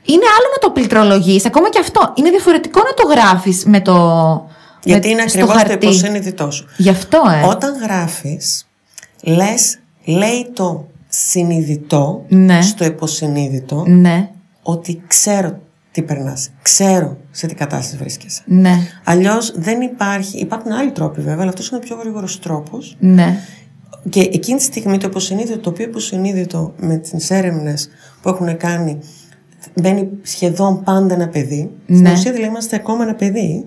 είναι 0.04 0.26
άλλο 0.38 0.48
να 0.54 0.60
το 0.60 0.70
πληκτρολογείς. 0.72 1.46
Ακόμα 1.46 1.70
και 1.70 1.80
αυτό. 1.80 2.12
Είναι 2.16 2.30
διαφορετικό 2.30 2.80
να 2.80 2.94
το 2.94 3.04
γράφεις 3.14 3.66
με 3.66 3.82
το. 3.82 3.96
Γιατί 4.84 5.08
με- 5.08 5.14
είναι 5.14 5.28
στο 5.28 5.40
ακριβώς 5.40 5.62
το 5.62 5.68
χαρτί. 5.68 5.86
υποσυνείδητό 5.86 6.52
σου. 6.52 6.66
Γι' 6.78 6.90
αυτό, 6.90 7.22
ε. 7.44 7.48
Όταν 7.48 7.78
γράφεις, 7.82 8.68
λες, 9.22 9.78
λέει 10.06 10.50
το 10.54 10.88
συνειδητό 11.08 12.26
Ναι. 12.28 12.62
στο 12.62 12.86
υποσυνείδητο 12.86 13.84
Ναι, 13.88 14.30
ότι 14.64 15.02
ξέρω 15.08 15.60
τι 15.92 16.02
περνάς. 16.02 16.50
Ξέρω 16.62 17.18
σε 17.32 17.48
τι 17.48 17.56
κατάσταση 17.56 17.98
βρίσκεσαι. 17.98 18.42
ναι, 18.46 18.74
Αλλιώς 19.04 19.54
δεν 19.56 19.82
υπάρχει. 19.82 20.38
Υπάρχουν 20.38 20.72
άλλοι 20.72 20.92
τρόποι 20.92 21.22
βέβαια, 21.22 21.40
αλλά 21.42 21.50
αυτός 21.50 21.68
είναι 21.70 21.78
ο 21.78 21.82
πιο 21.82 21.96
γρήγορος 21.96 22.40
τρόπος. 22.40 22.96
ναι. 23.00 23.40
Και 24.10 24.20
εκείνη 24.20 24.58
τη 24.58 24.64
στιγμή 24.64 24.98
το 24.98 25.08
υποσυνείδητο, 25.08 25.60
το 25.60 25.70
οποίο 25.70 25.86
υποσυνείδητο 25.86 26.74
με 26.78 26.98
τις 26.98 27.30
έρευνες 27.30 27.90
που 28.22 28.30
έχουν 28.30 28.58
κάνει, 28.58 29.00
μπαίνει 29.76 30.10
σχεδόν 30.22 30.84
πάντα 30.84 31.14
ένα 31.14 31.28
παιδί. 31.28 31.70
Στην 31.84 32.02
Ναι. 32.02 32.12
ουσία 32.12 32.32
δηλαδή 32.32 32.50
είμαστε 32.50 32.76
ακόμα 32.76 33.04
ένα 33.04 33.16
παιδί 33.16 33.66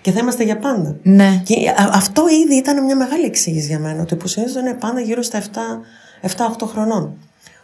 και 0.00 0.10
θα 0.12 0.18
είμαστε 0.22 0.44
για 0.44 0.56
πάντα. 0.58 0.96
Ναι. 1.02 1.42
Και 1.44 1.54
α- 1.68 1.90
αυτό 1.92 2.22
ήδη 2.44 2.54
ήταν 2.54 2.84
μια 2.84 2.96
μεγάλη 2.96 3.24
εξήγηση 3.24 3.66
για 3.66 3.78
μένα. 3.78 4.04
Το 4.04 4.16
υποσυνείδητο 4.16 4.58
είναι 4.60 4.74
πάντα 4.74 5.00
γύρω 5.00 5.22
στα 5.22 5.42
7-8 6.22 6.66
χρονών. 6.66 7.12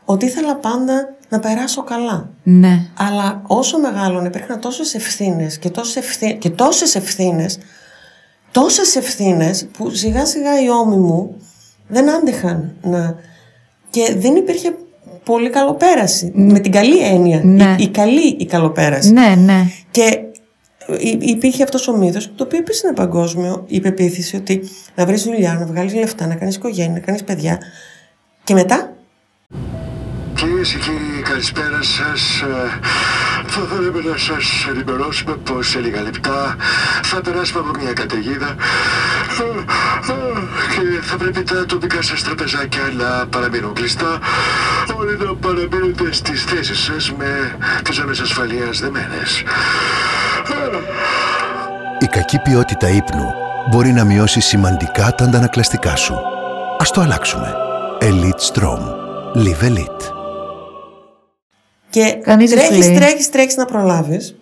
Ότι 0.05 0.25
ήθελα 0.27 0.57
πάντα 0.57 1.15
να 1.29 1.39
περάσω 1.41 1.83
καλά. 1.83 2.31
Ναι. 2.43 2.87
Αλλά 2.99 3.43
όσο 3.47 3.79
μεγάλωνε 3.79 4.27
υπήρχαν 4.29 4.61
τόσες 4.61 4.95
ευθύνες 4.95 5.59
και 5.59 5.71
τόσες, 5.71 5.97
ευθύ... 5.97 6.35
και 6.39 6.51
τόσες 6.51 6.95
ευθύνες, 6.95 7.59
τόσες 8.51 8.97
ευθύνες 8.97 9.67
που 9.79 9.91
σιγά 9.91 10.27
σιγά 10.27 10.63
οι 10.63 10.69
ώμοι 10.69 10.97
μου 10.97 11.37
δεν 11.89 12.11
άντεχαν 12.11 12.73
να... 12.83 13.15
Και 13.91 14.15
δεν 14.19 14.37
υπήρχε 14.37 14.75
πολύ 15.25 15.51
καλοπέραση. 15.51 16.33
Με 16.35 16.59
την 16.59 16.73
καλή 16.73 16.99
έννοια. 16.99 17.41
Ναι. 17.45 17.75
Η, 17.79 17.83
η 17.83 17.89
καλή 17.89 18.37
η 18.39 18.47
καλοπέραση. 18.47 19.13
Ναι, 19.13 19.35
ναι. 19.39 19.61
Και 19.91 20.03
υ- 20.03 20.34
υπήρχε 21.19 21.63
αυτός 21.63 21.89
ο 21.89 21.97
μύθος, 21.97 22.35
το 22.35 22.45
οποίο 22.45 22.59
επίσης 22.59 22.83
είναι 22.83 22.93
παγκόσμιο, 22.93 23.65
η 23.67 23.81
πεποίθηση 23.81 24.37
ότι 24.37 24.69
να 24.95 25.07
βρεις 25.07 25.23
δουλειά, 25.23 25.55
να 25.55 25.67
βγάλεις 25.67 25.95
λεφτά, 25.95 26.27
να 26.27 26.35
κάνεις 26.35 26.57
οικογένεια, 26.57 26.93
να 26.93 27.01
κάνεις 27.01 27.25
παιδιά. 27.25 27.59
Και 28.45 28.55
μετά; 28.55 28.95
Κυρίες 30.35 30.73
και 30.73 30.79
κύριοι, 30.79 31.23
καλησπέρα 31.23 31.83
σας. 31.83 32.43
Θα 33.57 33.61
θέλαμε 33.71 34.01
να 34.11 34.17
σας 34.19 34.67
ενημερώσουμε 34.69 35.35
πως 35.37 35.69
σε 35.69 35.79
λίγα 35.79 36.03
λεπτά 36.03 36.57
θα 37.03 37.21
περάσουμε 37.21 37.61
από 37.61 37.79
μια 37.81 37.93
καταιγίδα 37.93 38.55
και 40.75 41.01
θα 41.03 41.17
πρέπει 41.17 41.43
τα 41.43 41.67
τοπικά 41.67 42.03
σας 42.03 42.23
τραπεζάκια 42.23 42.83
να 42.97 43.27
παραμείνουν 43.27 43.73
κλειστά. 43.75 44.19
Όλοι 44.97 45.17
να 45.19 45.35
παραμείνετε 45.35 46.13
στις 46.13 46.45
θέσεις 46.45 46.79
σας 46.79 47.13
με 47.13 47.57
τις 47.83 47.95
ζώνε 47.95 48.11
ασφαλείας 48.23 48.81
δεμένες. 48.81 49.43
Η 51.99 52.07
κακή 52.07 52.39
ποιότητα 52.39 52.89
ύπνου 52.89 53.33
μπορεί 53.71 53.93
να 53.93 54.05
μειώσει 54.05 54.41
σημαντικά 54.41 55.15
τα 55.15 55.25
αντανακλαστικά 55.25 55.97
σου. 55.97 56.15
Ας 56.79 56.91
το 56.91 57.01
αλλάξουμε. 57.01 57.55
Elite 58.01 58.53
Strom. 58.53 58.81
Live 59.35 59.65
Elite. 59.69 60.14
Και 61.95 62.19
Κανείς 62.23 62.51
δεν 62.51 62.59
σου 62.61 62.67
τρέχεις, 62.67 62.87
λέει. 62.87 62.97
τρέχεις, 62.97 63.31
τρέχεις 63.31 63.57
να 63.57 63.65
προλάβεις. 63.65 64.37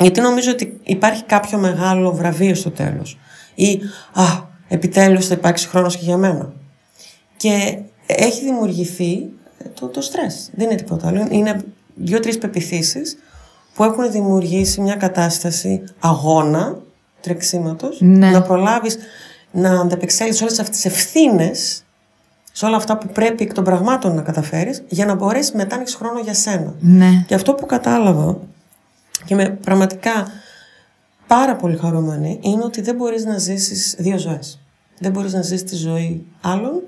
Γιατί 0.00 0.20
νομίζω 0.20 0.50
ότι 0.50 0.80
υπάρχει 0.82 1.22
κάποιο 1.24 1.58
μεγάλο 1.58 2.12
βραβείο 2.12 2.54
στο 2.54 2.70
τέλος. 2.70 3.18
Ή, 3.54 3.80
α, 4.12 4.24
επιτέλους 4.68 5.26
θα 5.26 5.34
υπάρξει 5.34 5.68
χρόνος 5.68 5.96
και 5.96 6.04
για 6.04 6.16
μένα. 6.16 6.52
Και 7.36 7.78
έχει 8.06 8.44
δημιουργηθεί 8.44 9.12
ε, 9.58 9.68
το, 9.80 9.86
το 9.86 10.00
στρες. 10.00 10.50
Δεν 10.54 10.66
είναι 10.66 10.74
τίποτα 10.76 11.08
άλλο. 11.08 11.26
Είναι 11.30 11.60
δύο-τρεις 11.94 12.38
πεπιθήσεις 12.38 13.16
που 13.74 13.84
έχουν 13.84 14.10
δημιουργήσει 14.10 14.80
μια 14.80 14.94
κατάσταση 14.94 15.82
αγώνα, 16.00 16.78
τρεξίματος, 17.20 17.96
Ναι. 18.00 18.30
να 18.30 18.42
προλάβεις 18.42 18.98
να 19.52 19.80
ανταπεξέλθεις 19.80 20.40
όλες 20.42 20.58
αυτές 20.58 20.76
τις 20.76 20.84
ευθύνες 20.84 21.84
σε 22.52 22.66
όλα 22.66 22.76
αυτά 22.76 22.98
που 22.98 23.06
πρέπει 23.06 23.42
εκ 23.44 23.52
των 23.52 23.64
πραγμάτων 23.64 24.14
να 24.14 24.22
καταφέρεις 24.22 24.82
για 24.88 25.06
να 25.06 25.14
μπορέσεις 25.14 25.52
μετά 25.52 25.74
να 25.76 25.82
έχεις 25.82 25.94
χρόνο 25.94 26.20
για 26.20 26.34
σένα. 26.34 26.74
Ναι. 26.80 27.24
Και 27.26 27.34
αυτό 27.34 27.54
που 27.54 27.66
κατάλαβα 27.66 28.38
και 29.24 29.34
με 29.34 29.50
πραγματικά 29.50 30.26
πάρα 31.26 31.56
πολύ 31.56 31.76
χαρούμενη 31.76 32.38
είναι 32.42 32.64
ότι 32.64 32.80
δεν 32.80 32.94
μπορείς 32.94 33.24
να 33.24 33.38
ζήσεις 33.38 33.94
δύο 33.98 34.18
ζωές. 34.18 34.60
Δεν 34.98 35.12
μπορείς 35.12 35.32
να 35.32 35.42
ζήσεις 35.42 35.64
τη 35.64 35.76
ζωή 35.76 36.26
άλλων 36.40 36.82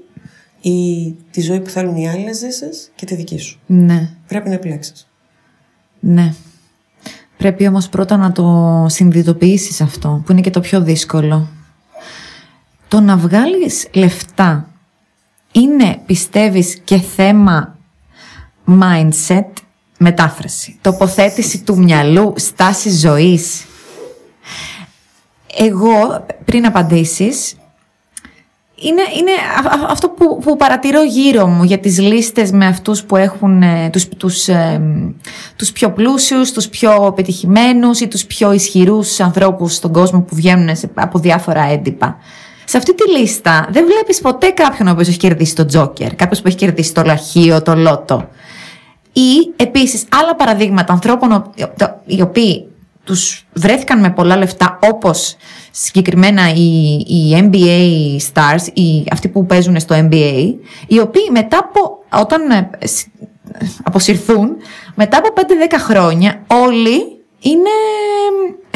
ή 0.61 1.11
τη 1.31 1.41
ζωή 1.41 1.61
που 1.61 1.71
θέλουν 1.71 1.97
οι 1.97 2.09
άλλοι 2.09 2.25
να 2.25 2.33
ζήσεις 2.33 2.93
και 2.95 3.07
τη 3.07 3.15
δική 3.15 3.39
σου. 3.39 3.61
Ναι. 3.67 4.11
Πρέπει 4.27 4.49
να 4.49 4.55
επιλέξεις. 4.55 5.09
Ναι. 6.01 6.35
Πρέπει 7.37 7.67
όμως 7.67 7.89
πρώτα 7.89 8.17
να 8.17 8.33
το 8.33 8.87
συνειδητοποιήσεις 8.89 9.81
αυτό, 9.81 10.23
που 10.25 10.33
είναι 10.33 10.41
και 10.41 10.51
το 10.51 10.61
πιο 10.61 10.81
δύσκολο. 10.81 11.49
Το 12.89 13.01
να 13.01 13.17
βγάλεις 13.17 13.89
λεφτά 13.93 14.69
είναι, 15.55 15.99
πιστεύεις, 16.07 16.79
και 16.85 16.97
θέμα 16.99 17.77
mindset, 18.81 19.47
μετάφραση. 19.99 20.79
Τοποθέτηση 20.81 21.63
του 21.63 21.79
μυαλού, 21.79 22.33
στάση 22.37 22.91
ζωής. 22.91 23.65
Εγώ, 25.57 26.27
πριν 26.45 26.67
απαντήσεις, 26.67 27.55
είναι, 28.75 29.03
είναι 29.19 29.31
α- 29.31 29.75
α- 29.85 29.91
αυτό 29.91 30.09
που, 30.09 30.39
που 30.39 30.57
παρατηρώ 30.57 31.03
γύρω 31.03 31.47
μου 31.47 31.63
για 31.65 31.79
τις 31.79 31.99
λίστες 31.99 32.51
με 32.51 32.67
αυτούς 32.67 33.05
που 33.05 33.17
έχουν 33.17 33.63
ε, 33.63 33.91
τους, 33.93 34.09
τους, 34.09 34.49
ε, 34.49 34.81
τους 35.57 35.73
πιο 35.73 35.91
πλούσιους, 35.93 36.53
τους 36.53 36.69
πιο 36.69 37.13
πετυχημένους 37.17 38.01
ή 38.01 38.09
τους 38.09 38.25
πιο 38.25 38.53
ισχυρούς 38.53 39.21
ανθρώπους 39.21 39.75
στον 39.75 39.93
κόσμο 39.93 40.21
που 40.21 40.35
βγαίνουν 40.37 40.77
σε- 40.77 40.91
από 40.95 41.19
διάφορα 41.19 41.63
έντυπα. 41.63 42.19
Σε 42.65 42.77
αυτή 42.77 42.95
τη 42.95 43.11
λίστα 43.19 43.69
δεν 43.71 43.85
βλέπεις 43.87 44.21
ποτέ 44.21 44.49
κάποιον 44.51 44.89
ο 44.89 44.91
οποίος 44.91 45.09
έχει 45.09 45.17
κερδίσει 45.19 45.55
το 45.55 45.65
τζόκερ, 45.67 46.15
κάποιος 46.15 46.41
που 46.41 46.49
έχει 46.49 46.57
κερδίσει 46.57 46.95
το 46.95 47.03
λαχείο, 47.03 47.63
το 47.63 47.75
λότο. 47.75 48.29
Ή 49.13 49.53
επίσης 49.57 50.05
άλλα 50.23 50.35
παραδείγματα 50.37 50.93
ανθρώπων 50.93 51.33
ο- 51.33 51.53
το- 51.77 52.01
οι 52.07 52.23
οποίοι 52.23 52.69
τους 53.05 53.47
βρέθηκαν 53.53 54.01
με 54.01 54.11
πολλά 54.11 54.37
λεφτά 54.37 54.79
όπως 54.83 55.37
συγκεκριμένα 55.71 56.53
οι, 56.55 56.95
οι 57.07 57.49
NBA 57.51 58.17
stars, 58.33 58.67
οι, 58.73 59.05
αυτοί 59.13 59.29
που 59.29 59.47
παίζουν 59.47 59.81
στο 59.81 59.95
NBA, 60.11 60.55
οι 60.87 60.99
οποίοι 61.01 61.29
μετά 61.33 61.59
από, 61.59 61.99
όταν 62.23 62.51
ε, 62.51 62.87
σ- 62.87 63.07
αποσυρθούν, 63.83 64.51
μετά 64.95 65.17
από 65.19 65.29
5-10 65.37 65.43
χρόνια 65.79 66.43
όλοι 66.47 66.97
είναι 67.41 67.71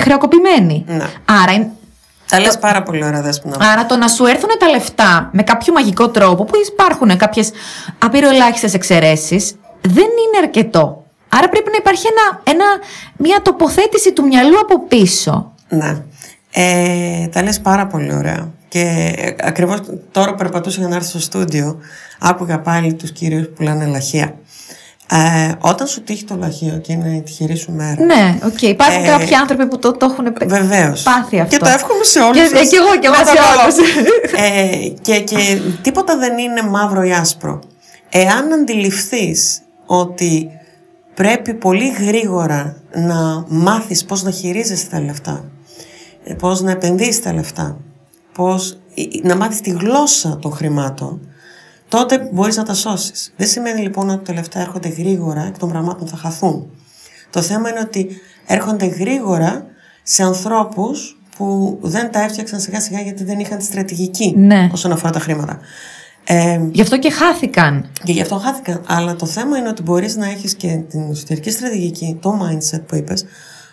χρεοκοπημένοι. 0.00 0.84
Ναι. 0.86 1.04
Άρα 1.42 1.52
είναι, 1.52 1.70
Τα 2.28 2.40
λες 2.40 2.58
πάρα 2.58 2.82
πολύ 2.82 3.04
ωραία, 3.04 3.22
Δέσποινα. 3.22 3.56
Άρα 3.72 3.86
το 3.86 3.96
να 3.96 4.08
σου 4.08 4.26
έρθουν 4.26 4.48
τα 4.58 4.68
λεφτά 4.68 5.30
με 5.32 5.42
κάποιο 5.42 5.72
μαγικό 5.72 6.08
τρόπο 6.08 6.44
που 6.44 6.54
υπάρχουν 6.72 7.16
κάποιες 7.16 7.50
απειροελάχιστες 7.98 8.74
εξαιρέσεις 8.74 9.54
δεν 9.80 10.04
είναι 10.04 10.38
αρκετό. 10.42 11.04
Άρα 11.28 11.48
πρέπει 11.48 11.70
να 11.70 11.76
υπάρχει 11.78 12.06
ένα, 12.06 12.42
ένα, 12.56 12.64
μια 13.16 13.42
τοποθέτηση 13.42 14.12
του 14.12 14.26
μυαλού 14.26 14.58
από 14.60 14.86
πίσω. 14.86 15.52
Ναι. 15.68 16.02
Ε, 16.52 17.26
τα 17.26 17.42
λες 17.42 17.60
πάρα 17.60 17.86
πολύ 17.86 18.14
ωραία. 18.14 18.48
Και 18.68 19.14
ε, 19.16 19.34
ακριβώς 19.40 19.80
τώρα 20.10 20.30
που 20.30 20.36
περπατούσα 20.36 20.78
για 20.78 20.88
να 20.88 20.94
έρθω 20.94 21.08
στο 21.08 21.20
στούντιο, 21.20 21.78
άκουγα 22.18 22.60
πάλι 22.60 22.94
τους 22.94 23.12
κυρίους 23.12 23.46
που 23.46 23.52
πουλάνε 23.52 23.86
λαχεία. 23.86 24.34
Ε, 25.12 25.52
όταν 25.60 25.86
σου 25.86 26.02
τύχει 26.02 26.24
το 26.24 26.36
λαχείο 26.36 26.78
και 26.78 26.92
είναι 26.92 27.16
η 27.16 27.22
τυχερή 27.22 27.56
σου 27.56 27.72
μέρα. 27.72 28.04
Ναι, 28.04 28.38
οκ. 28.44 28.62
Υπάρχουν 28.62 29.04
Ε, 29.04 29.06
κάποιοι 29.08 29.34
άνθρωποι 29.34 29.66
που 29.66 29.78
το, 29.78 29.92
το 29.92 30.06
έχουν 30.10 30.34
Βεβαίως. 30.48 31.02
πάθει 31.02 31.40
αυτό. 31.40 31.56
Και 31.56 31.62
το 31.64 31.68
εύχομαι 31.70 32.04
σε 32.04 32.20
όλους. 32.20 32.36
Και, 32.50 32.56
σας. 32.56 32.68
και 32.68 32.76
εγώ 32.76 32.98
και 32.98 33.06
εγώ 33.06 33.14
Πρώτα 33.14 33.30
σε 33.32 33.38
απ' 33.38 33.48
όλα. 33.52 33.62
όλους. 33.62 33.76
ε, 34.32 34.88
και, 35.00 35.20
και 35.20 35.60
τίποτα 35.82 36.16
δεν 36.18 36.38
είναι 36.38 36.62
μαύρο 36.62 37.02
ή 37.02 37.12
άσπρο. 37.12 37.60
Εάν 38.10 38.52
αντιληφθείς 38.52 39.60
ότι 39.86 40.50
πρέπει 41.14 41.54
πολύ 41.54 41.88
γρήγορα 41.88 42.76
να 42.94 43.44
μάθεις 43.48 44.04
πώς 44.04 44.22
να 44.22 44.30
χειρίζεσαι 44.30 44.86
τα 44.88 45.00
λεφτά, 45.00 45.44
ε, 46.24 46.34
πώς 46.34 46.60
να 46.60 46.70
επενδύσεις 46.70 47.22
τα 47.22 47.32
λεφτά, 47.32 47.76
πώς 48.34 48.78
ε, 48.94 49.02
να 49.28 49.36
μάθεις 49.36 49.60
τη 49.60 49.70
γλώσσα 49.70 50.38
των 50.42 50.52
χρημάτων, 50.52 51.20
τότε 51.88 52.28
μπορείς 52.32 52.56
να 52.56 52.62
τα 52.64 52.74
σώσεις. 52.74 53.32
Δεν 53.36 53.46
σημαίνει 53.48 53.80
λοιπόν 53.80 54.10
ότι 54.10 54.24
τα 54.24 54.32
λεφτά 54.32 54.60
έρχονται 54.60 54.88
γρήγορα 54.88 55.50
και 55.52 55.58
των 55.58 55.68
πραγμάτων 55.68 56.06
θα 56.08 56.16
χαθούν. 56.16 56.70
Το 57.30 57.42
θέμα 57.42 57.68
είναι 57.70 57.80
ότι 57.80 58.08
έρχονται 58.46 58.86
γρήγορα 58.86 59.66
σε 60.02 60.22
ανθρώπους 60.22 61.20
που 61.36 61.78
δεν 61.82 62.10
τα 62.10 62.20
έφτιαξαν 62.22 62.60
σιγά 62.60 62.80
σιγά 62.80 63.00
γιατί 63.00 63.24
δεν 63.24 63.38
είχαν 63.38 63.58
τη 63.58 63.64
στρατηγική 63.64 64.34
Ναι. 64.36 64.68
όσον 64.72 64.92
αφορά 64.92 65.12
τα 65.12 65.18
χρήματα. 65.20 65.58
Ε, 66.24 66.60
Γι' 66.72 66.80
αυτό 66.80 66.98
και 66.98 67.10
χάθηκαν. 67.10 67.90
και 68.04 68.12
γι' 68.12 68.20
αυτό 68.20 68.36
χάθηκαν. 68.38 68.82
Αλλά 68.86 69.16
το 69.16 69.26
θέμα 69.26 69.58
είναι 69.58 69.68
ότι 69.68 69.82
μπορείς 69.82 70.16
να 70.16 70.26
έχεις 70.26 70.54
και 70.54 70.80
την 70.88 71.10
εσωτερική 71.10 71.50
στρατηγική, 71.50 72.18
το 72.20 72.40
mindset 72.42 72.80
που 72.86 72.94
είπες, 72.96 73.24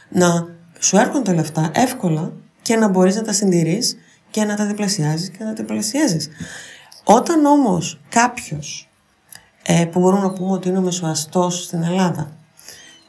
να 0.10 0.48
σου 0.80 0.98
έρχονται 0.98 1.22
τα 1.22 1.34
λεφτά 1.34 1.72
εύκολα 1.74 2.32
και 2.62 2.76
να 2.76 2.88
μπορείς 2.88 3.16
να 3.16 3.22
τα 3.22 3.34
συντηρείς 3.34 3.98
και 4.32 4.44
να 4.44 4.56
τα 4.56 4.66
διπλασιάζεις 4.66 5.30
και 5.30 5.38
να 5.44 5.46
τα 5.46 5.54
διπλασιάζεις. 5.54 6.30
Όταν 7.08 7.46
όμως 7.46 8.00
κάποιος, 8.10 8.90
ε, 9.64 9.86
που 9.86 10.00
μπορούμε 10.00 10.22
να 10.22 10.32
πούμε 10.34 10.52
ότι 10.52 10.70
είναι 10.70 10.78
ο 10.78 10.82
μεσοαστός 10.82 11.64
στην 11.64 11.84
Ελλάδα 11.84 12.32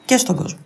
και 0.05 0.17
στον 0.17 0.37
κόσμο, 0.37 0.59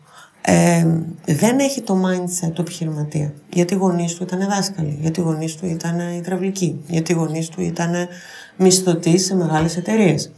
ε, 0.43 0.87
δεν 1.25 1.59
έχει 1.59 1.81
το 1.81 2.03
mindset 2.07 2.51
του 2.53 2.61
επιχειρηματία. 2.61 3.33
Γιατί 3.53 3.75
οι 3.75 3.77
γονείς 3.77 4.15
του 4.15 4.23
ήταν 4.23 4.49
δάσκαλοι, 4.49 4.99
γιατί 5.01 5.21
οι 5.21 5.23
γονείς 5.23 5.57
του 5.57 5.67
ήταν 5.67 5.99
υδραυλικοί, 5.99 6.81
γιατί 6.87 7.13
οι 7.13 7.15
γονείς 7.15 7.49
του 7.49 7.61
ήταν 7.61 8.09
μισθωτοί 8.57 9.19
σε 9.19 9.35
μεγάλες 9.35 9.77
εταιρείες. 9.77 10.33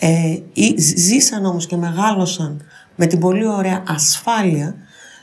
Ε, 0.00 0.38
ή 0.52 0.74
ζ- 0.78 0.96
ζήσαν 0.98 1.44
όμως 1.44 1.66
και 1.66 1.76
μεγάλωσαν 1.76 2.64
με 2.96 3.06
την 3.06 3.18
πολύ 3.18 3.46
ωραία 3.46 3.82
ασφάλεια, 3.86 4.74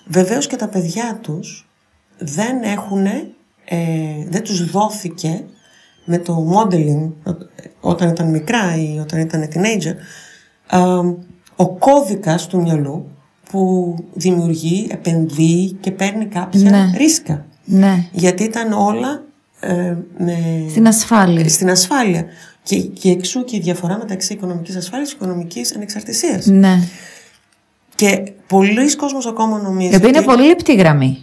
βεβαίως 0.07 0.47
και 0.47 0.55
τα 0.55 0.67
παιδιά 0.67 1.19
τους 1.21 1.69
δεν 2.17 2.63
έχουν, 2.63 3.05
ε, 3.05 3.27
δεν 4.27 4.43
τους 4.43 4.71
δόθηκε 4.71 5.45
με 6.05 6.17
το 6.17 6.47
modeling 6.53 7.11
ε, 7.25 7.31
όταν 7.81 8.09
ήταν 8.09 8.29
μικρά 8.29 8.75
ή 8.77 8.99
όταν 8.99 9.19
ήταν 9.19 9.47
teenager 9.53 9.93
ε, 10.71 10.77
ο 11.55 11.69
κώδικας 11.69 12.47
του 12.47 12.61
μυαλού 12.61 13.09
που 13.49 13.95
δημιουργεί, 14.13 14.87
επενδύει 14.91 15.71
και 15.79 15.91
παίρνει 15.91 16.25
κάποια 16.25 16.69
Ναι. 16.69 16.91
ρίσκα. 16.97 17.45
Ναι. 17.65 18.05
Γιατί 18.11 18.43
ήταν 18.43 18.71
όλα 18.73 19.23
ε, 19.59 19.95
με... 20.17 20.37
Στην 20.69 20.87
ασφάλεια. 20.87 21.49
στην 21.49 21.69
ασφάλεια. 21.69 22.25
Και, 22.63 22.79
και 22.81 23.09
εξού 23.09 23.43
και 23.43 23.55
η 23.55 23.59
διαφορά 23.59 23.97
μεταξύ 23.97 24.33
οικονομικής 24.33 24.75
ασφάλειας 24.75 25.09
και 25.09 25.15
οικονομικής 25.15 25.75
ανεξαρτησίας. 25.75 26.45
Ναι. 26.45 26.79
Και 27.95 28.31
πολλοί 28.47 28.95
κόσμος 28.95 29.25
ακόμα 29.27 29.59
νομίζει 29.61 29.93
Η 29.93 29.95
οποία 29.95 30.07
είναι 30.09 30.17
ότι- 30.17 30.27
πολύ 30.27 30.47
λεπτή 30.47 30.75
γραμμή. 30.75 31.17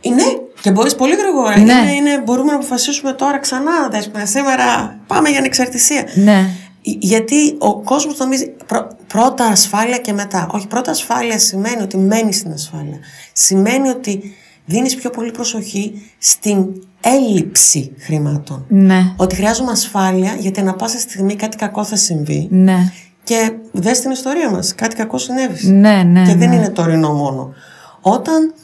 είναι 0.00 0.22
και 0.62 0.70
μπορείς 0.70 0.94
πολύ 0.94 1.14
γρήγορα. 1.14 1.58
Ναι. 1.58 1.72
Είναι, 1.72 1.92
είναι, 1.92 2.22
μπορούμε 2.24 2.50
να 2.50 2.56
αποφασίσουμε 2.56 3.12
τώρα 3.12 3.38
ξανά, 3.38 3.88
δέσποινα, 3.90 4.26
σήμερα 4.26 4.98
πάμε 5.06 5.28
για 5.28 5.38
ανεξαρτησία. 5.38 6.06
Ναι. 6.14 6.48
Γιατί 6.82 7.56
ο 7.58 7.80
κόσμος 7.80 8.18
νομίζει 8.18 8.54
πρω- 8.66 8.88
πρώτα 9.06 9.44
ασφάλεια 9.44 9.98
και 9.98 10.12
μετά. 10.12 10.48
Όχι, 10.52 10.66
πρώτα 10.66 10.90
ασφάλεια 10.90 11.38
σημαίνει 11.38 11.82
ότι 11.82 11.96
μένεις 11.96 12.36
στην 12.36 12.52
ασφάλεια. 12.52 12.98
Σημαίνει 13.32 13.88
ότι 13.88 14.34
δίνεις 14.64 14.94
πιο 14.94 15.10
πολύ 15.10 15.30
προσοχή 15.30 16.02
στην 16.18 16.66
έλλειψη 17.00 17.92
χρημάτων. 17.98 18.64
Ναι. 18.68 19.14
Ότι 19.16 19.34
χρειάζομαι 19.34 19.70
ασφάλεια 19.70 20.36
γιατί 20.38 20.60
ανα 20.60 20.74
πάσα 20.74 20.98
στιγμή 20.98 21.34
κάτι 21.34 21.56
κακό 21.56 21.84
θα 21.84 21.96
συμβεί. 21.96 22.48
Ναι. 22.50 22.92
Και 23.24 23.52
δες 23.72 24.00
την 24.00 24.10
ιστορία 24.10 24.50
μας, 24.50 24.74
κάτι 24.74 24.96
κακό 24.96 25.18
συνέβη. 25.18 25.68
Ναι, 25.68 26.02
ναι. 26.02 26.22
και 26.26 26.34
δεν 26.34 26.48
ναι. 26.48 26.54
είναι 26.54 26.68
τωρινό 26.68 27.12
μόνο. 27.12 27.52
Όταν 28.00 28.54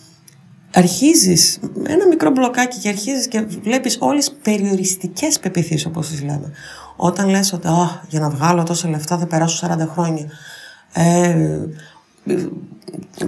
αρχίζεις 0.79 1.59
ένα 1.87 2.07
μικρό 2.07 2.31
μπλοκάκι 2.31 2.79
και 2.79 2.89
αρχίζεις 2.89 3.29
και 3.29 3.45
βλέπεις 3.63 3.97
όλες 4.01 4.29
τις 4.29 4.39
περιοριστικές 4.43 5.39
πεπιθήσεις 5.39 5.87
όπως 5.87 6.09
τις 6.09 6.21
λέμε. 6.23 6.51
Όταν 6.97 7.29
λες 7.29 7.53
ότι 7.53 7.67
«Α, 7.67 8.03
για 8.09 8.21
να 8.21 8.31
βγάλω 8.31 8.63
τόσα 8.63 8.89
λεφτά 8.89 9.19
θα 9.19 9.27
περάσω 9.27 9.67
40 9.67 9.89
χρόνια. 9.93 10.27
Ε, 10.93 11.37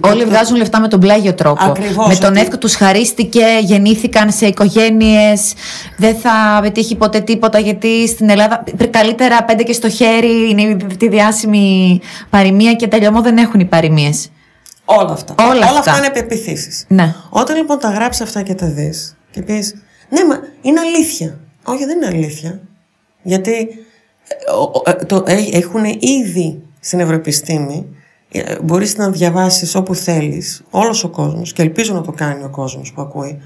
Όλοι 0.01 0.23
βγάζουν 0.25 0.55
λεφτά 0.57 0.79
με 0.79 0.87
τον 0.87 0.99
πλάγιο 0.99 1.33
τρόπο. 1.33 1.63
Ακριβώς, 1.63 2.07
με 2.07 2.15
τον 2.15 2.29
ότι- 2.29 2.39
εύκολο 2.39 2.57
τους 2.57 2.75
χαρίστηκε, 2.75 3.43
γεννήθηκαν 3.61 4.31
σε 4.31 4.45
οικογένειες. 4.45 5.53
Δεν 5.97 6.15
θα 6.15 6.59
πετύχει 6.61 6.95
ποτέ 6.95 7.19
τίποτα 7.19 7.59
γιατί 7.59 8.07
στην 8.07 8.29
Ελλάδα. 8.29 8.63
Καλύτερα 8.89 9.43
πέντε 9.43 9.63
και 9.63 9.73
στο 9.73 9.89
χέρι 9.89 10.49
είναι 10.49 10.77
τη 10.97 11.07
διάσημη 11.09 11.99
παροιμία 12.29 12.73
και 12.73 12.87
τελειωμό 12.87 13.21
δεν 13.21 13.37
έχουν 13.37 13.59
οι 13.59 13.65
παροιμίες. 13.65 14.29
Όλα 14.85 15.11
αυτά. 15.11 15.35
Όλα 15.39 15.65
αυτά. 15.65 15.79
αυτά 15.79 15.97
είναι 15.97 16.09
πεπιθήσεις. 16.09 16.85
Ναι. 16.87 17.15
Όταν 17.29 17.55
λοιπόν 17.57 17.79
τα 17.79 17.89
γράψεις 17.89 18.21
αυτά 18.21 18.41
και 18.41 18.55
τα 18.55 18.67
δεις 18.67 19.15
και 19.31 19.41
πεις, 19.41 19.75
Ναι, 20.09 20.25
μα 20.25 20.39
είναι 20.61 20.79
αλήθεια. 20.79 21.39
Όχι, 21.63 21.85
δεν 21.85 21.97
είναι 21.97 22.05
αλήθεια. 22.05 22.59
Γιατί 23.23 23.51
ε, 24.27 24.51
ο- 24.51 24.71
ο- 24.73 24.89
ε, 24.89 24.93
το, 25.05 25.23
ε, 25.27 25.37
έχουν 25.51 25.83
ήδη 25.99 26.61
στην 26.79 26.99
Ευρωεπιστήμη, 26.99 27.85
ε, 28.31 28.55
μπορείς 28.63 28.97
να 28.97 29.09
διαβάσεις 29.09 29.75
όπου 29.75 29.95
θέλεις, 29.95 30.61
όλος 30.69 31.03
ο 31.03 31.09
κόσμος, 31.09 31.53
και 31.53 31.61
ελπίζω 31.61 31.93
να 31.93 32.01
το 32.01 32.11
κάνει 32.11 32.43
ο 32.43 32.49
κόσμος 32.49 32.91
που 32.93 33.01
ακούει, 33.01 33.37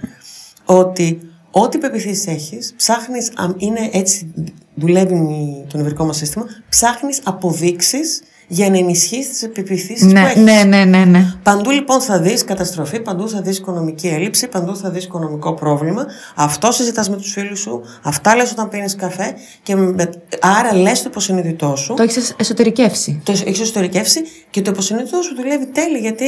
ότι 0.65 1.19
ό,τι 1.51 1.77
πεπιθήσεις 1.77 2.27
έχεις, 2.27 2.73
ψάχνεις, 2.77 3.31
αμ- 3.36 3.61
είναι 3.61 3.89
έτσι 3.93 4.33
δουλεύει 4.75 5.15
η- 5.15 5.65
το 5.69 5.77
νευρικό 5.77 6.05
μας 6.05 6.17
σύστημα, 6.17 6.45
ψάχνεις 6.69 7.21
αποδείξεις 7.23 8.21
για 8.48 8.70
να 8.70 8.78
ενισχύσεις 8.78 9.28
τις 9.39 9.50
πεπιθήσεις 9.54 10.06
που 10.06 10.12
Ναι, 10.12 10.20
έχεις. 10.22 10.41
ναι, 10.41 10.64
ναι, 10.64 10.86
ναι, 10.86 11.06
ναι. 11.06 11.34
Παντού 11.43 11.70
λοιπόν 11.70 12.02
θα 12.02 12.20
δεις 12.20 12.43
καταστροφή, 12.43 13.00
παντού 13.00 13.30
θα 13.30 13.41
δεις 13.41 13.58
οικονομική 13.58 14.08
έλλειψη, 14.08 14.48
παντού 14.48 14.76
θα 14.78 14.89
δεις 14.89 15.04
οικονομικό 15.04 15.54
πρόβλημα. 15.54 16.06
Αυτό 16.36 16.72
συζητάς 16.72 17.10
με 17.10 17.16
τους 17.18 17.32
φίλους 17.32 17.60
σου, 17.60 17.82
αυτά 18.04 18.36
λες 18.36 18.52
όταν 18.52 18.70
πίνεις 18.70 18.96
καφέ 18.96 19.34
και 19.64 19.76
με, 19.76 20.10
άρα 20.41 20.74
λες 20.76 21.02
το 21.02 21.08
υποσυνείδητό 21.10 21.76
σου. 21.76 21.93
Το 21.93 22.04
έχεις 22.04 22.34
εσωτερικεύσει. 22.38 23.22
Το 23.24 23.32
έχεις 23.32 23.60
εσωτερικεύσει 23.60 24.22
και 24.50 24.62
το 24.62 24.72
υποσυνείδητό 24.72 25.22
σου 25.22 25.36
δουλεύει 25.36 25.66
τέλεια 25.66 26.00
γιατί 26.00 26.26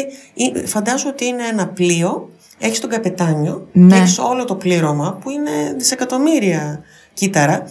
ε, 0.55 0.65
φαντάζομαι 0.68 1.09
ότι 1.11 1.26
είναι 1.26 1.43
ένα 1.51 1.68
πλοίο, 1.68 2.30
έχεις 2.59 2.80
τον 2.80 2.89
καπετάνιο 2.89 3.68
Ναι. 3.72 3.95
και 3.95 4.01
έχεις 4.01 4.20
όλο 4.20 4.45
το 4.45 4.55
πλήρωμα 4.55 5.18
που 5.22 5.30
είναι 5.30 5.51
δισεκατομμύρια 5.78 6.82
κύτταρα 7.13 7.63